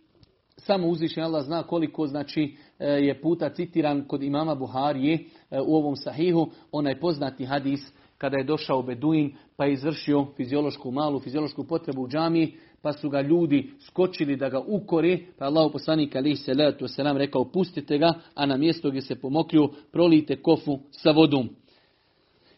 samo 0.56 0.88
uzvišnji 0.88 1.22
Allah 1.22 1.44
zna 1.44 1.62
koliko 1.62 2.06
znači 2.06 2.56
je 2.88 3.20
puta 3.20 3.50
citiran 3.50 4.04
kod 4.08 4.22
imama 4.22 4.54
Buharije 4.54 5.14
e, 5.14 5.60
u 5.60 5.76
ovom 5.76 5.96
sahihu, 5.96 6.50
onaj 6.72 7.00
poznati 7.00 7.44
hadis 7.44 7.80
kada 8.18 8.36
je 8.36 8.44
došao 8.44 8.82
Beduin 8.82 9.34
pa 9.56 9.64
je 9.64 9.72
izvršio 9.72 10.26
fiziološku 10.36 10.90
malu 10.90 11.20
fiziološku 11.20 11.64
potrebu 11.64 12.02
u 12.02 12.08
džamiji, 12.08 12.54
pa 12.82 12.92
su 12.92 13.10
ga 13.10 13.20
ljudi 13.20 13.70
skočili 13.80 14.36
da 14.36 14.48
ga 14.48 14.60
ukore, 14.66 15.18
pa 15.38 15.44
Allah 15.44 15.72
poslanik 15.72 16.16
alihi 16.16 16.36
salatu 16.36 16.84
wasalam 16.84 17.16
rekao 17.16 17.44
pustite 17.44 17.98
ga, 17.98 18.14
a 18.34 18.46
na 18.46 18.56
mjesto 18.56 18.90
gdje 18.90 19.02
se 19.02 19.20
pomokrio 19.20 19.68
prolite 19.92 20.42
kofu 20.42 20.78
sa 20.90 21.10
vodom. 21.10 21.48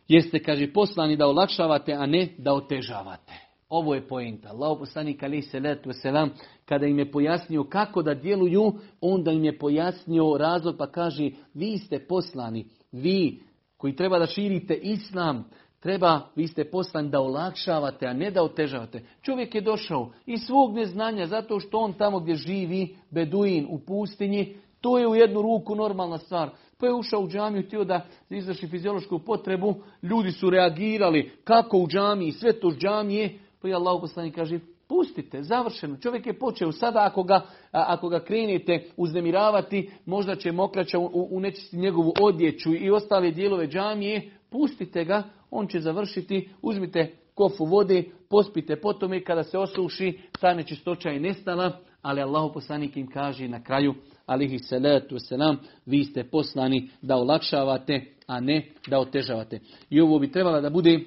Jeste, 0.09 0.39
kaže, 0.39 0.73
poslani 0.73 1.17
da 1.17 1.27
olakšavate, 1.27 1.93
a 1.93 2.07
ne 2.07 2.29
da 2.39 2.55
otežavate. 2.55 3.46
Ovo 3.69 3.95
je 3.95 4.09
pojenta. 4.09 4.49
Allah 4.49 4.79
poslanik 4.79 5.23
ali 5.23 5.43
se 5.43 5.61
letu 5.61 5.93
selam 5.93 6.31
kada 6.65 6.87
im 6.87 6.99
je 6.99 7.11
pojasnio 7.11 7.65
kako 7.65 8.03
da 8.03 8.15
djeluju, 8.15 8.73
onda 9.01 9.31
im 9.31 9.45
je 9.45 9.59
pojasnio 9.59 10.37
razlog 10.39 10.77
pa 10.79 10.87
kaže 10.87 11.31
vi 11.55 11.79
ste 11.79 12.07
poslani, 12.07 12.67
vi 12.93 13.43
koji 13.77 13.97
treba 13.97 14.19
da 14.19 14.27
širite 14.27 14.75
islam, 14.75 15.45
Treba, 15.87 16.21
vi 16.37 16.49
ste 16.49 16.65
poslan 16.65 17.11
da 17.11 17.21
olakšavate, 17.21 18.07
a 18.07 18.13
ne 18.13 18.31
da 18.31 18.43
otežavate. 18.43 19.03
Čovjek 19.23 19.55
je 19.55 19.61
došao 19.61 20.11
iz 20.27 20.41
svog 20.41 20.75
neznanja, 20.75 21.27
zato 21.27 21.61
što 21.61 21.79
on 21.79 21.93
tamo 21.93 22.21
gdje 22.21 22.35
živi, 22.35 22.97
beduin 23.11 23.67
u 23.71 23.79
pustinji, 23.79 24.57
to 24.81 24.99
je 24.99 25.09
u 25.09 25.15
jednu 25.15 25.43
ruku 25.43 25.75
normalna 25.75 26.19
stvar. 26.19 26.51
Pa 26.79 26.87
je 26.87 26.95
ušao 26.95 27.21
u 27.21 27.29
džamiju, 27.29 27.63
htio 27.67 27.85
da 27.85 28.07
izvrši 28.31 28.67
fiziološku 28.67 29.19
potrebu, 29.19 29.75
ljudi 30.03 30.33
su 30.33 30.51
reagirali 30.51 31.31
kako 31.45 31.79
u 31.79 31.89
džamiji, 31.89 32.33
sve 32.33 32.61
to 32.61 32.71
džamije, 32.71 33.39
pa 33.71 33.77
Allah 33.77 34.01
poslanik 34.01 34.35
kaže, 34.35 34.59
pustite, 34.89 35.43
završeno. 35.43 35.97
Čovjek 35.97 36.27
je 36.27 36.39
počeo, 36.39 36.73
sada 36.73 37.05
ako 37.05 37.23
ga, 37.23 37.47
ako 37.73 38.09
ga 38.09 38.25
krenete 38.25 38.85
uznemiravati, 38.97 39.91
možda 40.07 40.37
će 40.37 40.53
mokraća 40.53 40.99
unečiti 41.13 41.77
njegovu 41.77 42.13
odjeću 42.21 42.75
i 42.75 42.91
ostale 42.91 43.31
dijelove 43.31 43.67
džamije, 43.67 44.31
pustite 44.51 45.05
ga, 45.05 45.23
on 45.51 45.67
će 45.67 45.81
završiti, 45.81 46.49
uzmite 46.63 47.13
kofu 47.35 47.65
vode, 47.65 48.05
pospite 48.31 48.77
potom 48.77 49.15
i 49.15 49.25
kada 49.25 49.43
se 49.43 49.59
osuši, 49.59 50.19
ta 50.41 50.55
nečistoća 50.55 51.09
je 51.09 51.21
nestala, 51.21 51.79
ali 52.03 52.23
Allah 52.23 52.51
poslanik 52.55 52.97
im 52.97 53.07
kaže 53.07 53.49
na 53.49 53.63
kraju, 53.63 53.95
alihi 54.27 54.59
salatu 54.59 55.15
wasalam, 55.15 55.57
vi 55.87 56.05
ste 56.05 56.25
poslani 56.25 56.89
da 57.03 57.17
olakšavate, 57.17 58.05
a 58.27 58.41
ne 58.41 58.67
da 58.87 58.99
otežavate. 58.99 59.61
I 59.91 60.01
ovo 60.01 60.19
bi 60.19 60.33
trebala 60.33 60.61
da 60.61 60.71
bude 60.71 61.01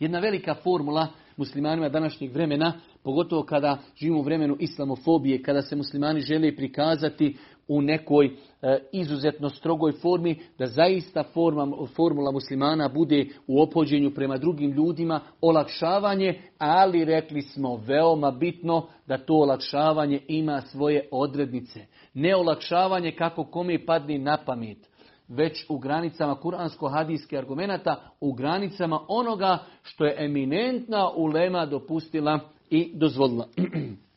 jedna 0.00 0.18
velika 0.18 0.54
formula 0.54 1.08
muslimanima 1.42 1.88
današnjeg 1.88 2.32
vremena, 2.32 2.72
pogotovo 3.02 3.42
kada 3.42 3.78
živimo 3.96 4.18
u 4.18 4.22
vremenu 4.22 4.56
islamofobije, 4.60 5.42
kada 5.42 5.62
se 5.62 5.76
muslimani 5.76 6.20
žele 6.20 6.56
prikazati 6.56 7.36
u 7.68 7.82
nekoj 7.82 8.26
e, 8.26 8.78
izuzetno 8.92 9.48
strogoj 9.50 9.92
formi, 9.92 10.38
da 10.58 10.66
zaista 10.66 11.22
forma, 11.22 11.66
formula 11.96 12.32
muslimana 12.32 12.88
bude 12.88 13.26
u 13.46 13.62
opođenju 13.62 14.14
prema 14.14 14.38
drugim 14.38 14.70
ljudima, 14.70 15.20
olakšavanje, 15.40 16.40
ali 16.58 17.04
rekli 17.04 17.42
smo 17.42 17.76
veoma 17.76 18.30
bitno 18.30 18.86
da 19.06 19.18
to 19.18 19.34
olakšavanje 19.34 20.20
ima 20.28 20.60
svoje 20.60 21.08
odrednice. 21.10 21.86
Ne 22.14 22.36
olakšavanje 22.36 23.12
kako 23.12 23.44
kome 23.44 23.86
padne 23.86 24.18
na 24.18 24.38
pamet 24.46 24.91
već 25.32 25.64
u 25.68 25.78
granicama 25.78 26.34
kuransko-hadijskih 26.34 27.38
argumenata, 27.38 28.10
u 28.20 28.32
granicama 28.32 29.00
onoga 29.08 29.58
što 29.82 30.04
je 30.04 30.24
eminentna 30.24 31.10
ulema 31.10 31.66
dopustila 31.66 32.40
i 32.70 32.90
dozvolila. 32.94 33.46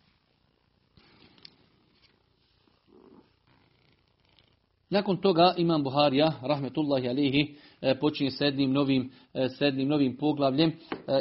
Nakon 4.89 5.17
toga 5.17 5.53
Imam 5.57 5.83
Buharija, 5.83 6.33
rahmetullahi 6.41 7.09
alihi, 7.09 7.55
e, 7.81 7.99
počinje 7.99 8.31
s 8.31 8.41
jednim 8.41 8.71
novim, 8.71 9.11
e, 9.33 9.49
s 9.49 9.61
jednim 9.61 9.87
novim 9.87 10.17
poglavljem, 10.17 10.69
e, 10.69 10.73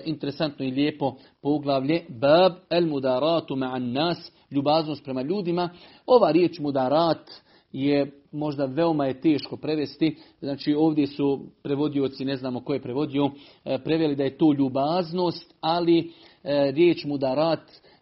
interesantno 0.05 0.64
i 0.64 0.70
lijepo 0.70 1.16
poglavlje, 1.42 2.05
Bab 2.09 2.53
el 2.70 2.86
mudaratu 2.86 3.57
ma'an 3.57 3.92
nas, 3.92 4.32
ljubaznost 4.51 5.05
prema 5.05 5.22
ljudima. 5.22 5.70
Ova 6.07 6.30
riječ 6.30 6.59
mudarat 6.59 7.30
je 7.75 8.11
možda 8.33 8.64
veoma 8.64 9.07
je 9.07 9.20
teško 9.20 9.57
prevesti. 9.57 10.16
Znači 10.41 10.75
ovdje 10.75 11.07
su 11.07 11.41
prevodioci, 11.62 12.25
ne 12.25 12.37
znamo 12.37 12.61
ko 12.61 12.75
je 12.75 12.83
prevodio, 12.83 13.31
preveli 13.85 14.16
da 14.16 14.25
je 14.25 14.39
to 14.39 14.53
ljubaznost, 14.53 15.55
ali 15.61 16.12
riječ 16.75 17.05
mudarat 17.05 17.61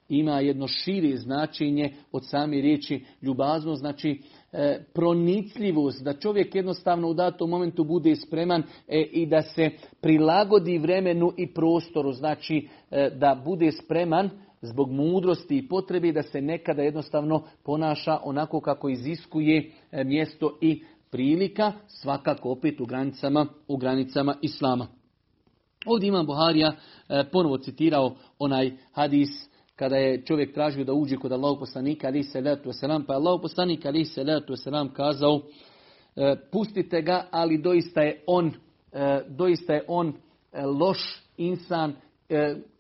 ima 0.09 0.41
jedno 0.41 0.69
šire 0.69 1.17
značenje 1.17 1.93
od 2.13 2.23
same 2.29 2.61
riječi 2.61 3.05
ljubaznost, 3.23 3.81
znači 3.81 4.23
E, 4.53 4.85
pronicljivost, 4.95 6.05
da 6.05 6.13
čovjek 6.15 6.55
jednostavno 6.55 7.09
u 7.09 7.15
datom 7.15 7.51
momentu 7.51 7.85
bude 7.85 8.17
spreman 8.17 8.63
e, 8.89 9.01
i 9.13 9.27
da 9.27 9.43
se 9.43 9.71
prilagodi 10.01 10.79
vremenu 10.79 11.33
i 11.37 11.55
prostoru, 11.55 12.13
znači 12.13 12.69
e, 12.91 13.11
da 13.11 13.43
bude 13.45 13.73
spreman 13.73 14.31
zbog 14.63 14.91
mudrosti 14.91 15.57
i 15.57 15.69
potrebi 15.69 16.13
da 16.13 16.23
se 16.23 16.41
nekada 16.41 16.83
jednostavno 16.83 17.43
ponaša 17.65 18.19
onako 18.25 18.61
kako 18.61 18.89
iziskuje 18.89 19.73
mjesto 20.05 20.59
i 20.61 20.85
prilika, 21.11 21.73
svakako 21.89 22.51
opet 22.51 22.81
u 22.81 22.87
granicama, 22.87 23.47
u 23.69 23.77
granicama 23.77 24.35
Islama. 24.43 24.87
Ovdje 25.87 26.09
imam 26.09 26.27
Buharija 26.27 26.73
ponovo 27.33 27.59
citirao 27.59 28.15
onaj 28.39 28.73
hadis 28.93 29.53
kada 29.77 29.97
je 29.97 30.25
čovjek 30.25 30.55
tražio 30.55 30.85
da 30.85 30.93
uđe 30.93 31.17
kod 31.17 31.33
Allahog 31.33 31.59
poslanika 31.59 32.07
ali 32.07 32.23
se 32.23 32.41
letu 32.41 32.69
wasalam, 32.69 33.07
pa 33.07 33.13
je 33.13 33.17
Allahog 33.17 33.43
poslanik 33.43 33.87
ali 33.87 34.05
se 34.05 34.25
letu 34.25 34.53
wasalam 34.53 34.93
kazao 34.93 35.41
e, 36.17 36.37
pustite 36.53 37.03
ga, 37.03 37.27
ali 37.31 37.59
doista 37.59 38.03
je 38.03 38.23
on, 38.27 38.53
e, 38.93 39.21
doista 39.29 39.75
je 39.75 39.85
on 39.89 40.13
e, 40.53 40.67
loš 40.67 41.23
insan 41.37 41.95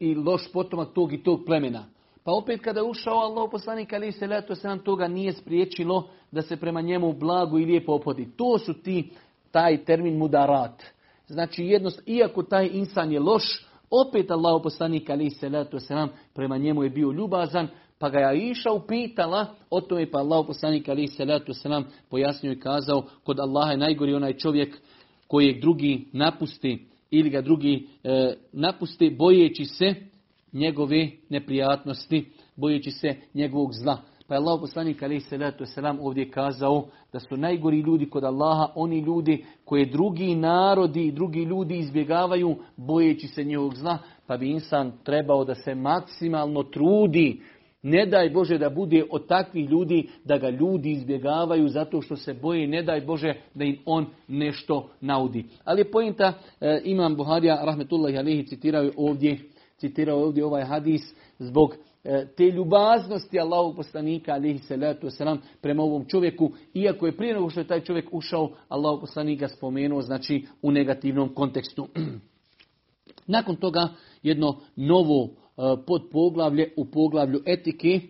i 0.00 0.14
loš 0.14 0.52
potomak 0.52 0.94
tog 0.94 1.12
i 1.12 1.22
tog 1.22 1.40
plemena. 1.46 1.84
Pa 2.24 2.32
opet 2.32 2.60
kada 2.60 2.80
je 2.80 2.86
ušao 2.86 3.18
Allah 3.18 3.48
poslanik 3.50 3.92
ali 3.92 4.12
se 4.12 4.26
letu 4.26 4.52
wasalam, 4.52 4.82
toga 4.82 5.08
nije 5.08 5.32
spriječilo 5.32 6.08
da 6.30 6.42
se 6.42 6.56
prema 6.56 6.80
njemu 6.80 7.12
blago 7.12 7.58
i 7.58 7.64
lijepo 7.64 7.92
opodi. 7.92 8.28
To 8.36 8.58
su 8.58 8.74
ti, 8.74 9.10
taj 9.50 9.84
termin 9.84 10.18
mudarat. 10.18 10.82
Znači, 11.26 11.64
jednost, 11.64 12.02
iako 12.06 12.42
taj 12.42 12.70
insan 12.72 13.12
je 13.12 13.20
loš, 13.20 13.66
opet 13.90 14.30
Allah 14.30 14.60
poslanik 14.62 15.10
ali 15.10 15.30
se 15.30 15.48
letu 15.48 15.78
selam 15.78 16.08
prema 16.34 16.58
njemu 16.58 16.82
je 16.82 16.90
bio 16.90 17.12
ljubazan, 17.12 17.68
pa 17.98 18.08
ga 18.08 18.18
je 18.18 18.50
Iša 18.50 18.72
upitala, 18.72 19.46
o 19.70 19.80
tome 19.80 20.10
pa 20.10 20.18
Allah 20.18 20.44
poslanik 20.46 20.88
ali 20.88 21.06
se 21.06 21.24
letu 21.24 21.52
selam 21.54 21.84
pojasnio 22.10 22.52
i 22.52 22.60
kazao, 22.60 23.02
kod 23.24 23.40
Allaha 23.40 23.70
je 23.70 23.76
najgori 23.76 24.14
onaj 24.14 24.36
čovjek 24.36 24.80
kojeg 25.28 25.60
drugi 25.60 26.06
napusti 26.12 26.86
ili 27.12 27.30
ga 27.30 27.40
drugi 27.40 27.86
e, 28.04 28.34
napusti 28.52 29.10
bojeći 29.10 29.64
se 29.64 29.94
njegove 30.52 31.10
neprijatnosti, 31.28 32.24
bojeći 32.56 32.90
se 32.90 33.16
njegovog 33.34 33.70
zla. 33.72 33.98
Pa 34.26 34.34
je 34.34 34.38
Allah 34.38 34.60
poslanik 34.60 35.02
alaih 35.02 35.26
salatu 35.28 35.64
wasalam 35.64 35.98
ovdje 36.00 36.30
kazao 36.30 36.86
da 37.12 37.20
su 37.20 37.36
najgori 37.36 37.80
ljudi 37.80 38.10
kod 38.10 38.24
Allaha 38.24 38.72
oni 38.74 39.00
ljudi 39.00 39.44
koje 39.64 39.86
drugi 39.86 40.34
narodi 40.34 41.06
i 41.06 41.12
drugi 41.12 41.44
ljudi 41.44 41.78
izbjegavaju 41.78 42.56
bojeći 42.76 43.28
se 43.28 43.44
njihovog 43.44 43.74
zla. 43.74 43.98
Pa 44.26 44.36
bi 44.36 44.50
insan 44.50 44.92
trebao 45.04 45.44
da 45.44 45.54
se 45.54 45.74
maksimalno 45.74 46.62
trudi. 46.62 47.40
Ne 47.82 48.06
daj 48.06 48.30
Bože 48.30 48.58
da 48.58 48.70
bude 48.70 49.04
od 49.10 49.26
takvih 49.26 49.70
ljudi 49.70 50.08
da 50.24 50.38
ga 50.38 50.50
ljudi 50.50 50.90
izbjegavaju 50.90 51.68
zato 51.68 52.02
što 52.02 52.16
se 52.16 52.34
boje. 52.34 52.66
Ne 52.66 52.82
daj 52.82 53.00
Bože 53.00 53.34
da 53.54 53.64
im 53.64 53.78
on 53.84 54.06
nešto 54.28 54.90
naudi. 55.00 55.44
Ali 55.64 55.80
je 55.80 55.90
pojenta, 55.90 56.32
e, 56.60 56.80
imam 56.84 57.16
Buharija, 57.16 57.64
rahmetullahi 57.64 58.18
alihi, 58.18 58.46
citirao 58.46 58.90
ovdje, 58.96 59.38
citirao 59.76 60.24
ovdje 60.24 60.44
ovaj 60.44 60.64
hadis 60.64 61.14
zbog 61.38 61.76
E, 62.04 62.26
te 62.36 62.44
ljubaznosti 62.44 63.40
Allahog 63.40 63.76
poslanika 63.76 64.32
alihi 64.32 64.58
salatu 64.58 65.06
wasalam 65.06 65.38
prema 65.60 65.82
ovom 65.82 66.04
čovjeku, 66.04 66.50
iako 66.74 67.06
je 67.06 67.16
prije 67.16 67.34
nego 67.34 67.50
što 67.50 67.60
je 67.60 67.66
taj 67.66 67.80
čovjek 67.80 68.08
ušao, 68.12 68.50
Allahog 68.68 69.00
poslanika 69.00 69.48
spomenuo, 69.48 70.02
znači 70.02 70.46
u 70.62 70.70
negativnom 70.70 71.34
kontekstu. 71.34 71.88
Nakon 73.26 73.56
toga 73.56 73.88
jedno 74.22 74.60
novo 74.76 75.28
e, 75.56 75.62
podpoglavlje 75.86 76.72
u 76.76 76.84
poglavlju 76.84 77.42
etike, 77.46 78.00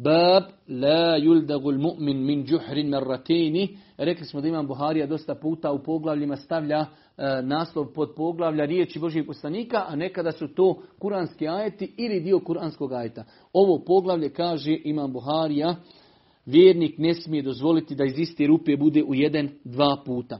Bab 0.00 0.42
la 0.68 1.18
yuldagul 1.18 1.78
mu'min 1.78 2.24
min 2.24 2.44
džuhrin 2.44 2.88
marratini. 2.88 3.78
Rekli 3.96 4.24
smo 4.24 4.40
da 4.40 4.48
imam 4.48 4.66
Buharija 4.66 5.06
dosta 5.06 5.34
puta 5.34 5.72
u 5.72 5.82
poglavljima 5.82 6.36
stavlja 6.36 6.86
E, 7.18 7.42
naslov 7.42 7.86
pod 7.94 8.14
poglavlja 8.16 8.64
riječi 8.64 8.98
Božih 8.98 9.24
poslanika, 9.26 9.84
a 9.88 9.96
nekada 9.96 10.32
su 10.32 10.48
to 10.48 10.82
kuranski 10.98 11.48
ajeti 11.48 11.94
ili 11.96 12.20
dio 12.20 12.40
kuranskog 12.40 12.92
ajeta. 12.92 13.24
Ovo 13.52 13.84
poglavlje 13.84 14.30
kaže 14.30 14.78
Imam 14.84 15.12
Buharija, 15.12 15.76
vjernik 16.46 16.98
ne 16.98 17.14
smije 17.14 17.42
dozvoliti 17.42 17.94
da 17.94 18.04
iz 18.04 18.18
iste 18.18 18.46
rupe 18.46 18.76
bude 18.76 19.02
u 19.02 19.14
jedan, 19.14 19.48
dva 19.64 20.02
puta. 20.06 20.38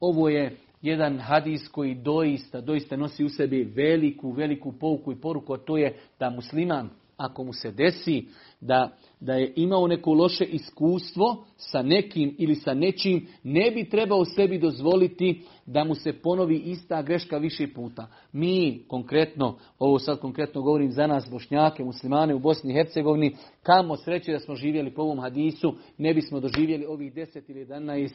Ovo 0.00 0.28
je 0.28 0.56
jedan 0.82 1.18
hadis 1.18 1.68
koji 1.68 1.94
doista, 1.94 2.60
doista 2.60 2.96
nosi 2.96 3.24
u 3.24 3.28
sebi 3.28 3.64
veliku, 3.64 4.32
veliku 4.32 4.72
pouku 4.72 5.12
i 5.12 5.20
poruku, 5.20 5.54
a 5.54 5.58
to 5.58 5.76
je 5.76 5.96
da 6.18 6.30
musliman, 6.30 6.90
ako 7.16 7.44
mu 7.44 7.52
se 7.52 7.70
desi 7.70 8.26
da 8.60 8.96
da 9.22 9.34
je 9.34 9.52
imao 9.56 9.86
neko 9.86 10.12
loše 10.12 10.44
iskustvo 10.44 11.44
sa 11.56 11.82
nekim 11.82 12.34
ili 12.38 12.54
sa 12.54 12.74
nečim, 12.74 13.26
ne 13.42 13.70
bi 13.70 13.88
trebao 13.88 14.24
sebi 14.24 14.58
dozvoliti 14.58 15.42
da 15.66 15.84
mu 15.84 15.94
se 15.94 16.12
ponovi 16.12 16.56
ista 16.56 17.02
greška 17.02 17.38
više 17.38 17.72
puta. 17.74 18.06
Mi 18.32 18.84
konkretno, 18.88 19.58
ovo 19.78 19.98
sad 19.98 20.18
konkretno 20.18 20.62
govorim 20.62 20.90
za 20.90 21.06
nas 21.06 21.30
bošnjake, 21.30 21.84
muslimane 21.84 22.34
u 22.34 22.38
Bosni 22.38 22.70
i 22.70 22.74
Hercegovini, 22.74 23.36
kamo 23.62 23.96
sreće 23.96 24.32
da 24.32 24.38
smo 24.38 24.54
živjeli 24.54 24.94
po 24.94 25.02
ovom 25.02 25.20
hadisu, 25.20 25.74
ne 25.98 26.14
bismo 26.14 26.40
doživjeli 26.40 26.86
ovih 26.86 27.14
10 27.14 27.50
ili 27.50 27.66
11 27.66 28.10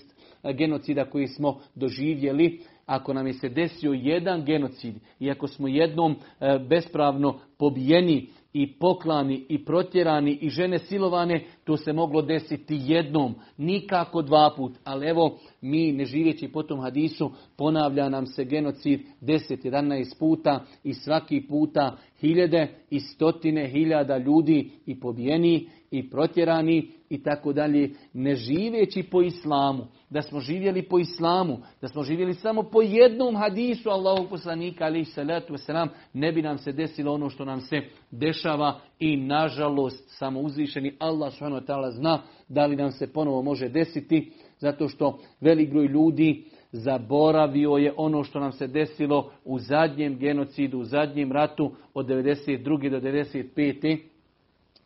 genocida 0.57 1.05
koji 1.05 1.27
smo 1.27 1.59
doživjeli. 1.75 2.59
Ako 2.85 3.13
nam 3.13 3.27
je 3.27 3.33
se 3.33 3.49
desio 3.49 3.93
jedan 3.93 4.45
genocid 4.45 4.95
i 5.19 5.31
ako 5.31 5.47
smo 5.47 5.67
jednom 5.67 6.15
e, 6.39 6.59
bespravno 6.69 7.39
pobijeni 7.57 8.29
i 8.57 8.73
poklani 8.79 9.45
i 9.49 9.65
protjerani 9.65 10.37
i 10.41 10.49
žene 10.49 10.79
silovane, 10.79 11.43
to 11.63 11.77
se 11.77 11.93
moglo 11.93 12.21
desiti 12.21 12.79
jednom, 12.81 13.35
nikako 13.57 14.21
dva 14.21 14.53
put. 14.57 14.71
Ali 14.83 15.07
evo, 15.07 15.37
mi 15.61 15.91
ne 15.91 16.05
živeći 16.05 16.47
po 16.47 16.63
tom 16.63 16.79
hadisu, 16.79 17.31
ponavlja 17.57 18.09
nam 18.09 18.25
se 18.25 18.45
genocid 18.45 19.01
10-11 19.21 20.19
puta 20.19 20.65
i 20.83 20.93
svaki 20.93 21.47
puta 21.49 21.97
hiljede 22.21 22.67
i 22.89 22.99
stotine 22.99 23.67
hiljada 23.67 24.17
ljudi 24.17 24.71
i 24.85 24.99
pobijeni 24.99 25.67
i 25.91 26.09
protjerani 26.09 26.91
i 27.09 27.23
tako 27.23 27.53
dalje, 27.53 27.89
ne 28.13 28.35
živeći 28.35 29.03
po 29.03 29.21
islamu, 29.21 29.87
da 30.09 30.21
smo 30.21 30.39
živjeli 30.39 30.81
po 30.81 30.99
islamu, 30.99 31.57
da 31.81 31.87
smo 31.87 32.03
živjeli 32.03 32.33
samo 32.33 32.63
po 32.63 32.81
jednom 32.81 33.35
hadisu 33.35 33.89
Allahu 33.89 34.29
poslanika 34.29 34.85
ali 34.85 35.05
salatu 35.05 35.53
wasalam, 35.53 35.87
ne 36.13 36.31
bi 36.31 36.41
nam 36.41 36.57
se 36.57 36.71
desilo 36.71 37.13
ono 37.13 37.29
što 37.29 37.45
nam 37.45 37.61
se 37.61 37.81
dešava 38.11 38.79
i 38.99 39.17
nažalost 39.17 40.03
samo 40.07 40.39
uzvišeni 40.39 40.95
Allah 40.99 41.33
subhanahu 41.33 41.91
zna 41.91 42.21
da 42.49 42.65
li 42.65 42.75
nam 42.75 42.91
se 42.91 43.13
ponovo 43.13 43.41
može 43.41 43.69
desiti, 43.69 44.31
zato 44.57 44.87
što 44.87 45.19
velik 45.41 45.69
broj 45.69 45.87
ljudi 45.87 46.45
zaboravio 46.71 47.71
je 47.71 47.93
ono 47.97 48.23
što 48.23 48.39
nam 48.39 48.51
se 48.51 48.67
desilo 48.67 49.31
u 49.45 49.59
zadnjem 49.59 50.17
genocidu, 50.17 50.79
u 50.79 50.83
zadnjem 50.83 51.31
ratu 51.31 51.71
od 51.93 52.05
92. 52.05 52.89
do 52.89 52.99
95. 52.99 53.99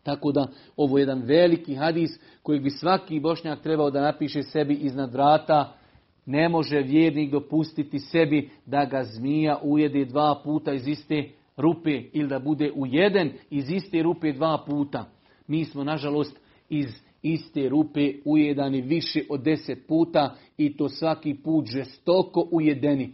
Tako 0.03 0.31
da 0.31 0.47
ovo 0.77 0.97
je 0.97 1.01
jedan 1.01 1.21
veliki 1.21 1.75
hadis 1.75 2.09
koji 2.43 2.59
bi 2.59 2.69
svaki 2.69 3.19
bošnjak 3.19 3.61
trebao 3.61 3.91
da 3.91 4.01
napiše 4.01 4.43
sebi 4.43 4.73
iznad 4.73 5.13
vrata. 5.13 5.73
Ne 6.25 6.49
može 6.49 6.79
vjernik 6.79 7.31
dopustiti 7.31 7.99
sebi 7.99 8.49
da 8.65 8.85
ga 8.85 9.03
zmija 9.03 9.59
ujede 9.63 10.05
dva 10.05 10.41
puta 10.43 10.73
iz 10.73 10.87
iste 10.87 11.29
rupe 11.57 12.03
ili 12.13 12.27
da 12.27 12.39
bude 12.39 12.71
ujeden 12.75 13.31
iz 13.49 13.71
iste 13.71 14.03
rupe 14.03 14.31
dva 14.31 14.63
puta. 14.67 15.05
Mi 15.47 15.65
smo 15.65 15.83
nažalost 15.83 16.39
iz 16.69 17.10
iste 17.21 17.69
rupe 17.69 18.13
ujedani 18.25 18.81
više 18.81 19.21
od 19.29 19.41
deset 19.43 19.87
puta 19.87 20.35
i 20.57 20.77
to 20.77 20.89
svaki 20.89 21.33
put 21.43 21.65
žestoko 21.65 22.47
ujedeni. 22.51 23.13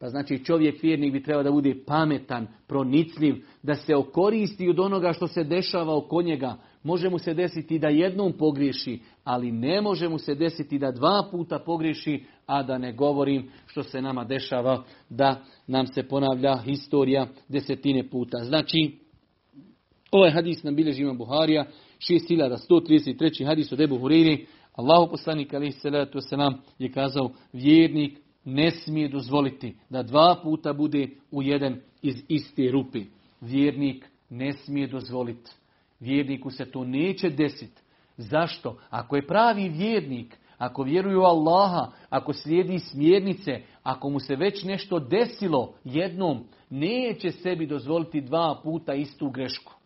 Pa 0.00 0.08
znači 0.08 0.44
čovjek 0.44 0.82
vjernik 0.82 1.12
bi 1.12 1.22
trebao 1.22 1.42
da 1.42 1.50
bude 1.50 1.74
pametan, 1.86 2.46
pronicljiv, 2.66 3.34
da 3.62 3.74
se 3.74 3.96
okoristi 3.96 4.68
od 4.68 4.80
onoga 4.80 5.12
što 5.12 5.26
se 5.26 5.44
dešava 5.44 5.96
oko 5.96 6.22
njega. 6.22 6.56
Može 6.82 7.10
mu 7.10 7.18
se 7.18 7.34
desiti 7.34 7.78
da 7.78 7.88
jednom 7.88 8.32
pogriješi, 8.32 9.00
ali 9.24 9.52
ne 9.52 9.80
može 9.80 10.08
mu 10.08 10.18
se 10.18 10.34
desiti 10.34 10.78
da 10.78 10.92
dva 10.92 11.28
puta 11.30 11.58
pogriješi, 11.58 12.24
a 12.46 12.62
da 12.62 12.78
ne 12.78 12.92
govorim 12.92 13.50
što 13.66 13.82
se 13.82 14.02
nama 14.02 14.24
dešava 14.24 14.84
da 15.10 15.42
nam 15.66 15.86
se 15.86 16.02
ponavlja 16.02 16.56
historija 16.56 17.26
desetine 17.48 18.10
puta. 18.10 18.38
Znači, 18.44 18.98
ovaj 20.10 20.30
hadis 20.30 20.62
nam 20.62 20.76
bilježi 20.76 21.02
ima 21.02 21.12
Buharija, 21.12 21.66
6133. 21.98 23.46
hadis 23.46 23.72
od 23.72 23.80
Ebu 23.80 23.98
Huriri, 23.98 24.46
Allahu 24.72 25.10
poslanik 25.10 25.54
alaihi 25.54 25.72
salatu 25.72 26.18
wasalam 26.18 26.54
je 26.78 26.92
kazao 26.92 27.30
vjernik 27.52 28.18
ne 28.44 28.70
smije 28.70 29.08
dozvoliti 29.08 29.76
da 29.90 30.02
dva 30.02 30.40
puta 30.42 30.72
bude 30.72 31.08
ujeden 31.30 31.80
iz 32.02 32.16
iste 32.28 32.70
rupe. 32.70 32.98
Vjernik 33.40 34.04
ne 34.30 34.52
smije 34.52 34.86
dozvoliti. 34.86 35.50
Vjerniku 36.00 36.50
se 36.50 36.70
to 36.70 36.84
neće 36.84 37.30
desiti. 37.30 37.82
Zašto? 38.16 38.78
Ako 38.90 39.16
je 39.16 39.26
pravi 39.26 39.68
vjernik, 39.68 40.38
ako 40.58 40.82
vjeruje 40.82 41.18
u 41.18 41.22
Allaha, 41.22 41.92
ako 42.10 42.32
slijedi 42.32 42.78
smjernice, 42.78 43.60
ako 43.82 44.10
mu 44.10 44.20
se 44.20 44.36
već 44.36 44.64
nešto 44.64 44.98
desilo 44.98 45.74
jednom, 45.84 46.44
neće 46.70 47.30
sebi 47.30 47.66
dozvoliti 47.66 48.20
dva 48.20 48.60
puta 48.62 48.94
istu 48.94 49.30
grešku. 49.30 49.77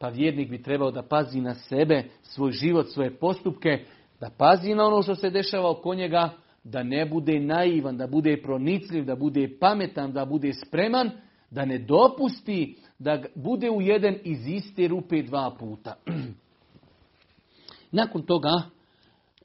Pa 0.00 0.08
vjernik 0.08 0.50
bi 0.50 0.62
trebao 0.62 0.90
da 0.90 1.02
pazi 1.02 1.40
na 1.40 1.54
sebe, 1.54 2.04
svoj 2.22 2.52
život, 2.52 2.86
svoje 2.88 3.18
postupke, 3.18 3.84
da 4.20 4.30
pazi 4.38 4.74
na 4.74 4.86
ono 4.86 5.02
što 5.02 5.14
se 5.14 5.30
dešava 5.30 5.70
oko 5.70 5.94
njega, 5.94 6.30
da 6.64 6.82
ne 6.82 7.06
bude 7.06 7.40
naivan, 7.40 7.96
da 7.96 8.06
bude 8.06 8.42
pronicljiv, 8.42 9.04
da 9.04 9.16
bude 9.16 9.58
pametan, 9.60 10.12
da 10.12 10.24
bude 10.24 10.52
spreman, 10.52 11.10
da 11.50 11.64
ne 11.64 11.78
dopusti 11.78 12.76
da 13.00 13.22
bude 13.34 13.70
ujeden 13.70 14.18
iz 14.24 14.46
iste 14.46 14.88
rupe 14.88 15.22
dva 15.22 15.56
puta. 15.58 15.94
Nakon 17.92 18.22
toga, 18.22 18.62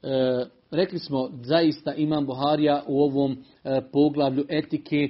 e, 0.03 0.45
rekli 0.71 0.99
smo, 0.99 1.29
zaista 1.41 1.93
imam 1.93 2.25
Buharija 2.25 2.83
u 2.87 3.03
ovom 3.03 3.31
e, 3.63 3.81
poglavlju 3.91 4.45
etike 4.49 5.09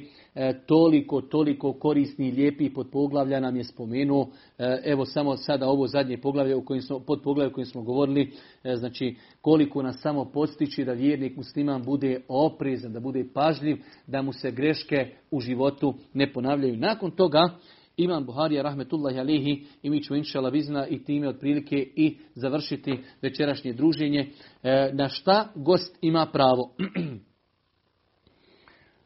toliko, 0.66 1.22
toliko 1.22 1.74
korisni 1.74 2.28
i 2.28 2.32
lijepi 2.32 2.74
pod 2.74 2.88
poglavlja 2.92 3.40
nam 3.40 3.56
je 3.56 3.64
spomenuo. 3.64 4.28
E, 4.58 4.82
evo 4.86 5.06
samo 5.06 5.38
sada 5.38 5.68
ovo 5.68 5.88
zadnje 5.88 6.18
poglavlje 6.18 6.56
u 6.56 6.66
kojem 6.66 6.82
smo, 6.82 7.00
pod 7.00 7.22
poglavlje 7.24 7.52
u 7.52 7.54
kojem 7.54 7.66
smo 7.66 7.82
govorili, 7.82 8.32
e, 8.64 8.76
znači 8.76 9.16
koliko 9.42 9.82
nas 9.82 10.02
samo 10.02 10.26
postići 10.26 10.86
da 10.86 10.94
vjernik 10.94 11.38
musliman 11.38 11.84
bude 11.84 12.22
oprezan, 12.28 12.94
da 12.94 13.00
bude 13.00 13.26
pažljiv, 13.34 13.78
da 14.08 14.22
mu 14.22 14.34
se 14.34 14.52
greške 14.52 15.10
u 15.32 15.40
životu 15.40 15.94
ne 16.14 16.34
ponavljaju. 16.34 16.78
Nakon 16.78 17.12
toga, 17.12 17.50
Imam 17.98 18.26
Buharija 18.26 18.64
rahmetullahi 18.64 19.20
alihi 19.20 19.64
i 19.84 19.90
mi 19.90 20.04
ćemo 20.04 20.18
inšala 20.18 20.50
vizna 20.50 20.88
i 20.88 21.04
time 21.04 21.28
otprilike 21.30 21.76
i 21.96 22.18
završiti 22.34 23.00
večerašnje 23.22 23.74
druženje. 23.74 24.32
Na 24.94 25.10
šta 25.10 25.52
gost 25.56 25.98
ima 26.02 26.26
pravo? 26.34 26.72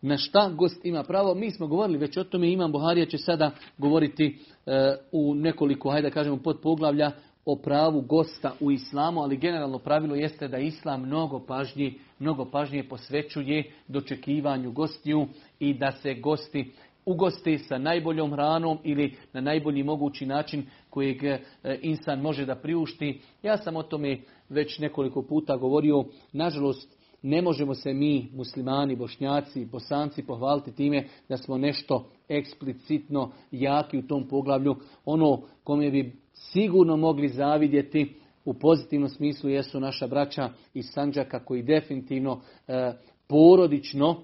na 0.02 0.18
šta 0.18 0.50
gost 0.50 0.86
ima 0.86 1.04
pravo. 1.04 1.36
Mi 1.36 1.52
smo 1.52 1.68
govorili 1.68 1.98
već 1.98 2.18
o 2.18 2.24
tome, 2.24 2.52
Imam 2.52 2.72
Buharija 2.72 3.06
će 3.06 3.18
sada 3.18 3.52
govoriti 3.78 4.38
e, 4.66 4.96
u 5.12 5.36
nekoliko, 5.36 5.90
hajde 5.90 6.10
da 6.10 6.14
kažemo, 6.14 6.38
pod 6.38 6.60
poglavlja 6.62 7.12
o 7.46 7.56
pravu 7.56 8.02
gosta 8.02 8.54
u 8.60 8.72
islamu, 8.72 9.22
ali 9.22 9.38
generalno 9.38 9.80
pravilo 9.80 10.16
jeste 10.16 10.48
da 10.48 10.58
islam 10.58 11.02
mnogo 11.02 11.40
pažnje, 11.40 11.94
mnogo 12.20 12.46
pažnje 12.46 12.84
posvećuje 12.84 13.72
dočekivanju 13.88 14.72
gostiju 14.72 15.28
i 15.60 15.74
da 15.74 15.92
se 15.92 16.14
gosti 16.14 16.72
ugoste 17.06 17.58
sa 17.58 17.78
najboljom 17.78 18.32
hranom 18.32 18.78
ili 18.84 19.16
na 19.34 19.42
najbolji 19.42 19.84
mogući 19.84 20.26
način 20.26 20.66
kojeg 20.90 21.24
e, 21.24 21.40
insan 21.82 22.22
može 22.22 22.46
da 22.46 22.56
priušti. 22.56 23.22
Ja 23.44 23.58
sam 23.58 23.76
o 23.76 23.84
tome 23.84 24.18
već 24.50 24.80
nekoliko 24.80 25.22
puta 25.22 25.58
govorio. 25.58 26.04
Nažalost, 26.34 26.99
ne 27.22 27.42
možemo 27.42 27.76
se 27.76 27.94
mi, 27.94 28.30
muslimani, 28.36 28.96
bošnjaci, 28.96 29.66
bosanci, 29.66 30.26
pohvaliti 30.26 30.72
time 30.72 31.04
da 31.30 31.38
smo 31.38 31.58
nešto 31.58 32.10
eksplicitno 32.30 33.32
jaki 33.52 33.98
u 33.98 34.08
tom 34.08 34.28
poglavlju. 34.28 34.76
Ono 35.06 35.42
kome 35.64 35.92
bi 35.92 36.16
sigurno 36.34 36.98
mogli 36.98 37.28
zavidjeti 37.28 38.16
u 38.46 38.54
pozitivnom 38.54 39.10
smislu 39.10 39.50
jesu 39.50 39.80
naša 39.80 40.08
braća 40.08 40.50
iz 40.74 40.86
Sanđaka 40.94 41.46
koji 41.46 41.64
definitivno 41.64 42.42
e, 42.68 42.94
porodično 43.28 44.22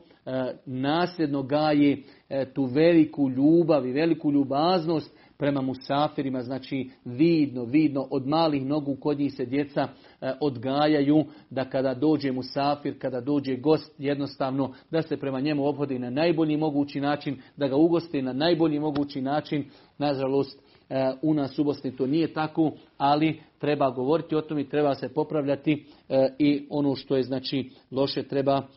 nasljedno 0.66 1.44
gaje 1.44 1.98
e, 2.30 2.54
tu 2.54 2.66
veliku 2.66 3.30
ljubav 3.30 3.88
i 3.88 3.92
veliku 3.92 4.32
ljubaznost 4.32 5.16
prema 5.38 5.62
musafirima, 5.62 6.42
znači 6.42 6.90
vidno, 7.06 7.64
vidno, 7.64 8.08
od 8.12 8.28
malih 8.28 8.66
nogu 8.66 8.96
kod 8.96 9.20
njih 9.20 9.34
se 9.34 9.46
djeca 9.46 9.82
e, 9.82 10.34
odgajaju, 10.42 11.26
da 11.50 11.70
kada 11.70 11.94
dođe 11.94 12.32
musafir, 12.32 13.00
kada 13.00 13.22
dođe 13.22 13.56
gost, 13.56 13.96
jednostavno 13.98 14.74
da 14.92 15.02
se 15.02 15.18
prema 15.18 15.40
njemu 15.40 15.68
obhodi 15.68 16.00
na 16.00 16.10
najbolji 16.10 16.58
mogući 16.58 17.02
način, 17.02 17.42
da 17.58 17.68
ga 17.68 17.76
ugosti 17.76 18.22
na 18.22 18.34
najbolji 18.34 18.80
mogući 18.80 19.22
način. 19.22 19.66
Nažalost, 19.98 20.60
e, 20.90 21.12
u 21.22 21.34
nas 21.34 21.60
u 21.60 21.64
Bosni 21.64 21.96
to 21.96 22.08
nije 22.08 22.34
tako, 22.34 22.72
ali 22.98 23.42
treba 23.60 23.90
govoriti 23.90 24.36
o 24.36 24.42
tom 24.42 24.60
i 24.60 24.70
treba 24.70 24.96
se 24.96 25.14
popravljati 25.14 25.86
e, 26.10 26.30
i 26.40 26.66
ono 26.70 26.96
što 26.96 27.16
je 27.16 27.24
znači 27.24 27.70
loše 27.92 28.24
treba 28.24 28.68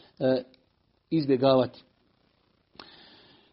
izbjegavati. 1.10 1.82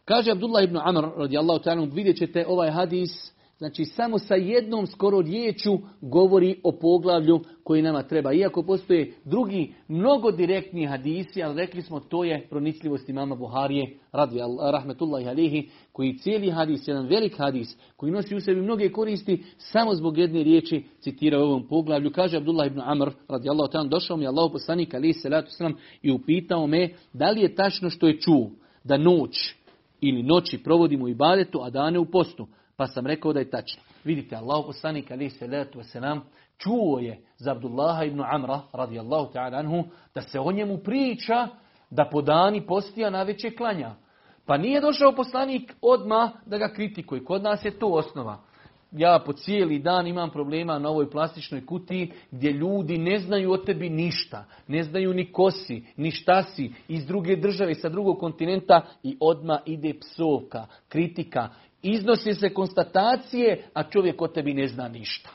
Kaže 0.05 0.31
Abdullah 0.31 0.63
ibn 0.63 0.77
Amr 0.77 1.17
radijallahu 1.17 1.63
ta'ala, 1.63 1.85
vidjet 1.93 2.17
ćete 2.17 2.45
ovaj 2.47 2.69
hadis, 2.71 3.31
znači 3.57 3.85
samo 3.85 4.19
sa 4.19 4.35
jednom 4.35 4.87
skoro 4.87 5.21
riječu 5.21 5.79
govori 6.01 6.59
o 6.63 6.71
poglavlju 6.71 7.39
koji 7.63 7.81
nama 7.81 8.03
treba. 8.03 8.33
Iako 8.33 8.63
postoje 8.63 9.13
drugi, 9.25 9.73
mnogo 9.87 10.31
direktni 10.31 10.85
hadisi, 10.85 11.43
ali 11.43 11.57
rekli 11.57 11.81
smo 11.81 11.99
to 11.99 12.23
je 12.23 12.47
pronicljivost 12.49 13.09
imama 13.09 13.35
Buharije, 13.35 13.97
radi 14.11 14.39
rahmetullahi 14.71 15.27
alihi, 15.27 15.69
koji 15.91 16.17
cijeli 16.17 16.51
hadis, 16.51 16.87
jedan 16.87 17.07
velik 17.07 17.37
hadis, 17.37 17.77
koji 17.95 18.11
nosi 18.11 18.35
u 18.35 18.41
sebi 18.41 18.61
mnoge 18.61 18.91
koristi, 18.91 19.43
samo 19.57 19.95
zbog 19.95 20.17
jedne 20.17 20.43
riječi 20.43 20.83
citira 20.99 21.39
u 21.39 21.43
ovom 21.43 21.67
poglavlju. 21.67 22.11
Kaže 22.11 22.37
Abdullah 22.37 22.67
ibn 22.67 22.81
Amr, 22.81 23.11
radijallahu 23.27 23.71
ta'ala, 23.71 23.89
došao 23.89 24.17
mi 24.17 24.27
Allah 24.27 24.51
poslanik 24.51 24.93
alihi 24.93 25.13
salatu 25.13 25.51
sallam 25.51 25.75
i 26.01 26.11
upitao 26.11 26.67
me 26.67 26.89
da 27.13 27.31
li 27.31 27.41
je 27.41 27.55
tačno 27.55 27.89
što 27.89 28.07
je 28.07 28.19
čuo 28.19 28.51
da 28.83 28.97
noć 28.97 29.55
ili 30.01 30.23
noći 30.23 30.63
provodimo 30.63 31.05
u 31.05 31.09
ibadetu, 31.09 31.61
a 31.61 31.69
dane 31.69 31.99
u 31.99 32.05
postu. 32.05 32.47
Pa 32.77 32.87
sam 32.87 33.07
rekao 33.07 33.33
da 33.33 33.39
je 33.39 33.49
tačno. 33.49 33.83
Vidite, 34.03 34.35
Allah 34.35 34.63
poslanik 34.65 35.11
ali 35.11 35.29
se 35.29 35.47
letu 35.47 35.79
nam 36.01 36.23
čuo 36.57 36.99
je 36.99 37.21
za 37.37 37.51
Abdullaha 37.51 38.03
ibn 38.03 38.21
Amra 38.21 38.61
radijallahu 38.73 39.33
ta'ala 39.33 39.59
anhu 39.59 39.83
da 40.15 40.21
se 40.21 40.39
o 40.39 40.51
njemu 40.51 40.77
priča 40.77 41.47
da 41.89 42.09
po 42.11 42.21
dani 42.21 42.67
postija 42.67 43.09
na 43.09 43.23
veće 43.23 43.51
klanja. 43.51 43.95
Pa 44.45 44.57
nije 44.57 44.81
došao 44.81 45.15
poslanik 45.15 45.75
odma 45.81 46.31
da 46.45 46.57
ga 46.57 46.73
kritikuje. 46.73 47.23
Kod 47.23 47.43
nas 47.43 47.65
je 47.65 47.79
to 47.79 47.87
osnova. 47.87 48.37
ja 48.91 49.19
po 49.25 49.33
cijeli 49.33 49.79
dan 49.79 50.07
imam 50.07 50.29
problema 50.29 50.79
na 50.79 50.89
ovoj 50.89 51.09
plastičnoj 51.09 51.65
kutiji 51.65 52.11
gdje 52.31 52.51
ljudi 52.51 52.97
ne 52.97 53.19
znaju 53.19 53.51
o 53.51 53.57
tebi 53.57 53.89
ništa. 53.89 54.45
Ne 54.67 54.83
znaju 54.83 55.13
ni 55.13 55.31
kosi, 55.31 55.83
ni 55.97 56.11
šta 56.11 56.43
si, 56.43 56.73
iz 56.87 57.05
druge 57.05 57.35
države, 57.35 57.75
sa 57.75 57.89
drugog 57.89 58.19
kontinenta 58.19 58.81
i 59.03 59.17
odma 59.19 59.59
ide 59.65 59.93
psovka, 59.99 60.67
kritika. 60.89 61.49
Iznose 61.87 62.33
se 62.33 62.53
konstatacije, 62.53 63.63
a 63.73 63.83
čovjek 63.83 64.21
o 64.21 64.27
tebi 64.27 64.53
ne 64.53 64.67
zna 64.67 64.87
ništa. 64.87 65.29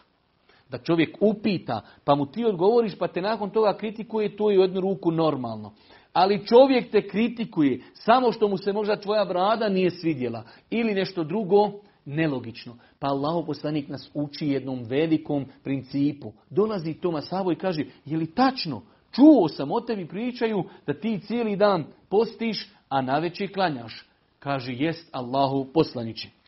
Da 0.71 0.79
čovjek 0.79 1.17
upita, 1.21 1.81
pa 2.05 2.15
mu 2.15 2.27
ti 2.27 2.45
odgovoriš, 2.45 2.99
pa 2.99 3.09
te 3.09 3.21
nakon 3.21 3.51
toga 3.51 3.77
kritikuje, 3.77 4.37
to 4.37 4.51
je 4.51 4.59
u 4.59 4.63
jednu 4.63 4.81
ruku 4.81 5.11
normalno. 5.11 5.73
Ali 6.13 6.47
čovjek 6.47 6.91
te 6.91 7.09
kritikuje 7.09 7.81
samo 7.95 8.33
što 8.33 8.49
mu 8.49 8.57
se 8.59 8.73
možda 8.73 9.01
tvoja 9.01 9.25
brada 9.25 9.69
nije 9.69 9.91
svidjela 9.91 10.45
ili 10.71 10.95
nešto 10.95 11.25
drugo, 11.25 11.73
nelogično. 12.05 12.77
Pa 12.99 13.07
Allah 13.07 13.45
poslanik 13.47 13.89
nas 13.89 14.11
uči 14.15 14.47
jednom 14.47 14.83
velikom 14.85 15.47
principu. 15.65 16.33
Dolazi 16.51 16.95
Toma 16.95 17.21
Savo 17.21 17.53
i 17.53 17.57
kaže, 17.57 17.85
je 18.05 18.19
li 18.19 18.35
tačno? 18.35 18.83
Čuo 19.13 19.49
sam 19.49 19.73
o 19.73 19.81
tebi 19.81 20.09
pričaju 20.09 20.65
da 20.87 20.95
ti 20.95 21.21
cijeli 21.27 21.57
dan 21.57 21.85
postiš, 22.09 22.69
a 22.89 23.03
navečer 23.03 23.53
klanjaš. 23.53 24.07
Kaže, 24.39 24.73
jest 24.73 25.09
Allahu 25.13 25.67
poslanići. 25.75 26.40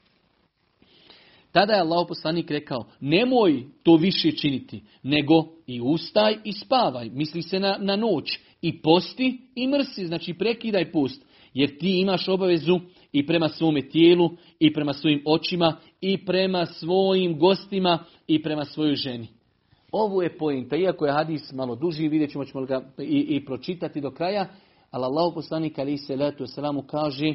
Tada 1.52 1.72
je 1.72 1.80
Allah 1.80 2.06
poslanik 2.08 2.50
rekao, 2.50 2.84
nemoj 3.00 3.64
to 3.82 3.96
više 3.96 4.32
činiti, 4.32 4.82
nego 5.02 5.44
i 5.66 5.80
ustaj 5.80 6.36
i 6.44 6.52
spavaj. 6.52 7.10
Misli 7.10 7.42
se 7.42 7.60
na, 7.60 7.78
na 7.80 7.96
noć. 7.96 8.38
I 8.62 8.82
posti 8.82 9.38
i 9.54 9.66
mrsi, 9.66 10.06
znači 10.06 10.34
prekidaj 10.34 10.92
post. 10.92 11.26
Jer 11.54 11.78
ti 11.78 12.00
imaš 12.00 12.28
obavezu 12.28 12.80
i 13.12 13.26
prema 13.26 13.48
svome 13.48 13.88
tijelu, 13.88 14.30
i 14.58 14.72
prema 14.72 14.92
svojim 14.92 15.22
očima, 15.26 15.76
i 16.00 16.24
prema 16.24 16.66
svojim 16.66 17.38
gostima, 17.38 18.04
i 18.26 18.42
prema 18.42 18.64
svojoj 18.64 18.94
ženi. 18.94 19.28
Ovo 19.92 20.22
je 20.22 20.38
pojenta, 20.38 20.76
iako 20.76 21.06
je 21.06 21.12
hadis 21.12 21.52
malo 21.52 21.76
duži, 21.76 22.08
vidjet 22.08 22.30
ćemo, 22.30 22.44
ćemo 22.44 22.66
ga 22.66 22.92
i, 22.98 23.26
i 23.28 23.44
pročitati 23.44 24.00
do 24.00 24.10
kraja, 24.10 24.48
ali 24.90 25.04
Allah 25.04 25.32
poslanik 25.34 25.78
ali 25.78 25.98
se 25.98 26.16
letu 26.16 26.46
selamu 26.46 26.82
kaže 26.82 27.34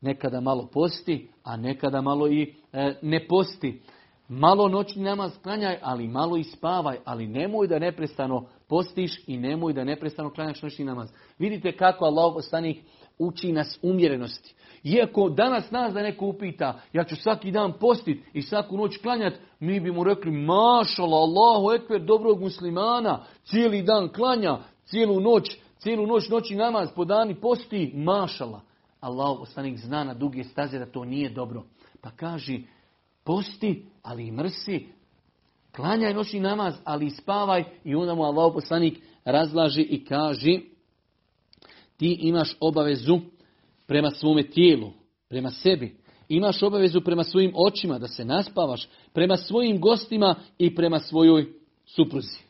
nekada 0.00 0.40
malo 0.40 0.68
posti, 0.72 1.30
a 1.44 1.56
nekada 1.56 2.00
malo 2.00 2.28
i 2.28 2.54
e, 2.72 2.94
ne 3.02 3.26
posti. 3.26 3.82
Malo 4.28 4.68
noćni 4.68 5.02
namaz 5.02 5.38
klanjaj, 5.42 5.78
ali 5.82 6.08
malo 6.08 6.36
i 6.36 6.44
spavaj, 6.44 6.96
ali 7.04 7.26
nemoj 7.26 7.66
da 7.66 7.78
neprestano 7.78 8.46
postiš 8.68 9.22
i 9.26 9.36
nemoj 9.36 9.72
da 9.72 9.84
neprestano 9.84 10.30
klanjaš 10.30 10.62
noćni 10.62 10.84
namaz. 10.84 11.12
Vidite 11.38 11.76
kako 11.76 12.04
Allah 12.04 12.32
poslanik 12.34 12.78
uči 13.18 13.52
nas 13.52 13.78
umjerenosti. 13.82 14.54
Iako 14.84 15.28
danas 15.28 15.70
nas 15.70 15.94
da 15.94 16.02
neko 16.02 16.26
upita, 16.26 16.80
ja 16.92 17.04
ću 17.04 17.16
svaki 17.16 17.50
dan 17.50 17.72
postit 17.80 18.24
i 18.32 18.42
svaku 18.42 18.76
noć 18.76 18.98
klanjat, 19.02 19.34
mi 19.60 19.80
bi 19.80 19.92
mu 19.92 20.04
rekli, 20.04 20.30
mašala, 20.30 21.16
Allahu 21.16 21.72
ekber, 21.72 22.04
dobrog 22.04 22.40
muslimana, 22.40 23.24
cijeli 23.44 23.82
dan 23.82 24.08
klanja, 24.08 24.58
cijelu 24.84 25.20
noć, 25.20 25.58
cijelu 25.78 26.06
noć 26.06 26.28
noći 26.28 26.54
namaz, 26.54 26.88
po 26.94 27.04
dani 27.04 27.34
posti, 27.34 27.92
mašala. 27.94 28.60
Allah 29.06 29.36
poslanik 29.38 29.78
zna 29.78 30.04
na 30.04 30.14
duge 30.14 30.44
staze 30.44 30.78
da 30.78 30.86
to 30.86 31.04
nije 31.04 31.30
dobro. 31.30 31.64
Pa 32.00 32.10
kaže, 32.10 32.58
posti, 33.24 33.84
ali 34.02 34.26
i 34.26 34.32
mrsi, 34.32 34.86
klanjaj 35.76 36.14
noćni 36.14 36.40
namaz, 36.40 36.74
ali 36.84 37.06
i 37.06 37.10
spavaj 37.10 37.64
i 37.84 37.94
onda 37.94 38.14
mu 38.14 38.22
Allah 38.22 38.52
poslanik 38.54 39.00
razlaži 39.24 39.82
i 39.82 40.04
kaže, 40.04 40.60
ti 41.96 42.18
imaš 42.20 42.56
obavezu 42.60 43.20
prema 43.86 44.10
svome 44.10 44.42
tijelu, 44.42 44.92
prema 45.28 45.50
sebi. 45.50 45.96
Imaš 46.28 46.62
obavezu 46.62 47.00
prema 47.00 47.24
svojim 47.24 47.52
očima 47.56 47.98
da 47.98 48.08
se 48.08 48.24
naspavaš, 48.24 48.88
prema 49.12 49.36
svojim 49.36 49.80
gostima 49.80 50.34
i 50.58 50.74
prema 50.74 50.98
svojoj 50.98 51.52
supruzi. 51.86 52.45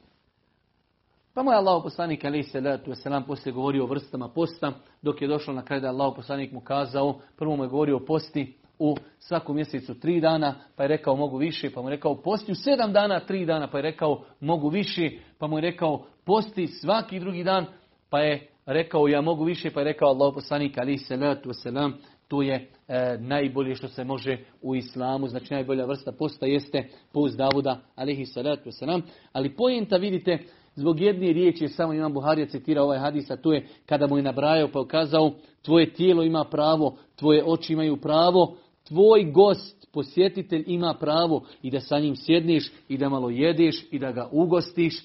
Pa 1.37 1.43
moj 1.43 1.55
Allah 1.55 1.83
poslanik 1.83 2.25
ali 2.25 2.43
se 2.43 2.63
selam 2.95 3.25
poslije 3.25 3.53
govorio 3.53 3.85
o 3.85 3.87
vrstama 3.87 4.29
posta, 4.29 4.73
dok 5.03 5.23
je 5.23 5.29
došlo 5.29 5.55
na 5.55 5.65
kraj 5.65 5.81
da 5.81 5.89
Allah 5.89 6.13
poslanik 6.17 6.53
mu 6.53 6.61
kazao, 6.61 7.19
prvo 7.39 7.57
mu 7.57 7.65
je 7.65 7.69
govorio 7.69 7.97
o 7.97 8.05
posti 8.05 8.57
u 8.79 8.97
svakom 9.19 9.57
mjesecu 9.57 10.01
tri 10.01 10.21
dana, 10.21 10.55
pa 10.77 10.83
je 10.83 10.89
rekao 10.89 11.17
mogu 11.17 11.37
više, 11.37 11.71
pa 11.75 11.83
mu 11.83 11.89
je 11.89 11.97
rekao 11.97 12.23
posti 12.23 12.53
u 12.53 12.55
sedam 12.55 12.93
dana 12.93 13.21
tri 13.21 13.47
dana, 13.47 13.71
pa 13.71 13.79
je 13.79 13.83
rekao 13.83 14.25
mogu 14.41 14.69
više, 14.69 15.11
pa 15.39 15.47
mu 15.47 15.59
je 15.59 15.63
rekao 15.63 16.05
posti 16.25 16.67
svaki 16.67 17.21
drugi 17.21 17.45
dan, 17.45 17.67
pa 18.11 18.21
je 18.21 18.49
rekao 18.67 19.09
ja 19.09 19.21
mogu 19.21 19.45
više, 19.45 19.71
pa 19.71 19.81
je 19.81 19.85
rekao 19.85 20.09
Allah 20.09 20.35
poslanik 20.35 20.79
ali 20.79 20.99
salatu 20.99 21.49
wasalam, 21.49 21.93
to 22.29 22.43
je 22.43 22.71
e, 22.89 23.19
najbolje 23.21 23.75
što 23.75 23.89
se 23.89 24.05
može 24.05 24.39
u 24.63 24.77
islamu, 24.77 25.29
znači 25.29 25.55
najbolja 25.55 25.85
vrsta 25.85 26.13
posta 26.13 26.47
jeste 26.47 26.89
post 27.13 27.37
Davuda 27.37 27.81
alihi 27.97 28.27
salatu 28.27 28.71
wasalam, 28.71 29.03
ali 29.33 29.57
pojenta 29.57 29.97
vidite, 29.97 30.39
zbog 30.77 31.01
jedne 31.01 31.33
riječi 31.33 31.69
samo 31.69 31.93
Imam 31.93 32.13
Buharija 32.13 32.47
citira 32.47 32.83
ovaj 32.83 32.99
hadis, 32.99 33.31
a 33.31 33.37
to 33.37 33.53
je 33.53 33.67
kada 33.87 34.07
mu 34.07 34.17
je 34.17 34.23
nabrajao 34.23 34.69
pa 34.69 34.81
ukazao 34.81 35.33
tvoje 35.63 35.93
tijelo 35.93 36.23
ima 36.23 36.45
pravo, 36.45 36.97
tvoje 37.17 37.45
oči 37.47 37.73
imaju 37.73 37.97
pravo, 37.97 38.57
tvoj 38.89 39.25
gost, 39.25 39.93
posjetitelj 39.93 40.65
ima 40.67 40.95
pravo 41.01 41.45
i 41.63 41.71
da 41.71 41.81
sa 41.81 41.99
njim 41.99 42.17
sjedniš 42.17 42.73
i 42.89 42.99
da 42.99 43.09
malo 43.09 43.31
jedeš 43.31 43.85
i 43.91 43.99
da 43.99 44.13
ga 44.13 44.29
ugostiš 44.33 45.05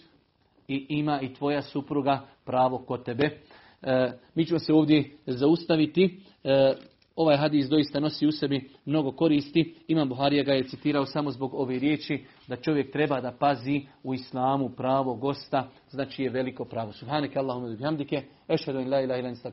i 0.67 0.85
ima 0.89 1.21
i 1.21 1.33
tvoja 1.33 1.61
supruga 1.61 2.21
pravo 2.45 2.77
kod 2.77 3.03
tebe. 3.03 3.39
E, 3.81 4.11
mi 4.35 4.45
ćemo 4.45 4.59
se 4.59 4.73
ovdje 4.73 5.11
zaustaviti. 5.25 6.19
E, 6.43 6.73
ovaj 7.16 7.36
hadis 7.36 7.68
doista 7.68 8.00
nosi 8.00 8.26
u 8.26 8.32
sebi 8.32 8.70
mnogo 8.84 9.12
koristi. 9.12 9.74
Imam 9.88 10.08
Buharija 10.08 10.44
ga 10.44 10.52
je 10.52 10.64
citirao 10.64 11.06
samo 11.06 11.30
zbog 11.30 11.54
ove 11.54 11.78
riječi 11.78 12.24
da 12.48 12.56
čovjek 12.56 12.92
treba 12.92 13.20
da 13.20 13.36
pazi 13.40 13.80
u 14.02 14.14
islamu 14.14 14.68
pravo 14.76 15.14
gosta, 15.14 15.68
znači 15.90 16.22
je 16.22 16.30
veliko 16.30 16.64
pravo. 16.64 16.92
Subhaneke 16.92 17.38
Allahumma 17.38 17.76
bihamdike, 17.76 18.22
ešhedu 18.48 18.80
in 18.80 18.90
la 18.90 19.00
ilaha 19.00 19.20
illa 19.20 19.28
anta 19.28 19.50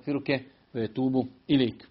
ve 0.74 0.84
etubu 0.84 1.26
ilik. 1.48 1.84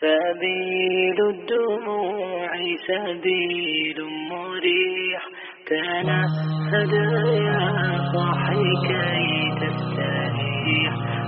سبيل 0.00 1.18
الدموع 1.34 2.50
سبيل 2.88 3.98
مريح 4.30 5.22
تنهد 5.66 6.92
يا 7.48 7.64
صاحي 8.12 8.64
كي 8.88 9.67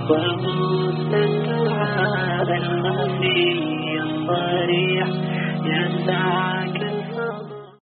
تستريح 0.01 0.09
وغص 0.09 1.13
الدعاء 1.13 2.57
الخفي 2.57 3.99
الصريح 4.01 5.07
يسعك 5.65 6.90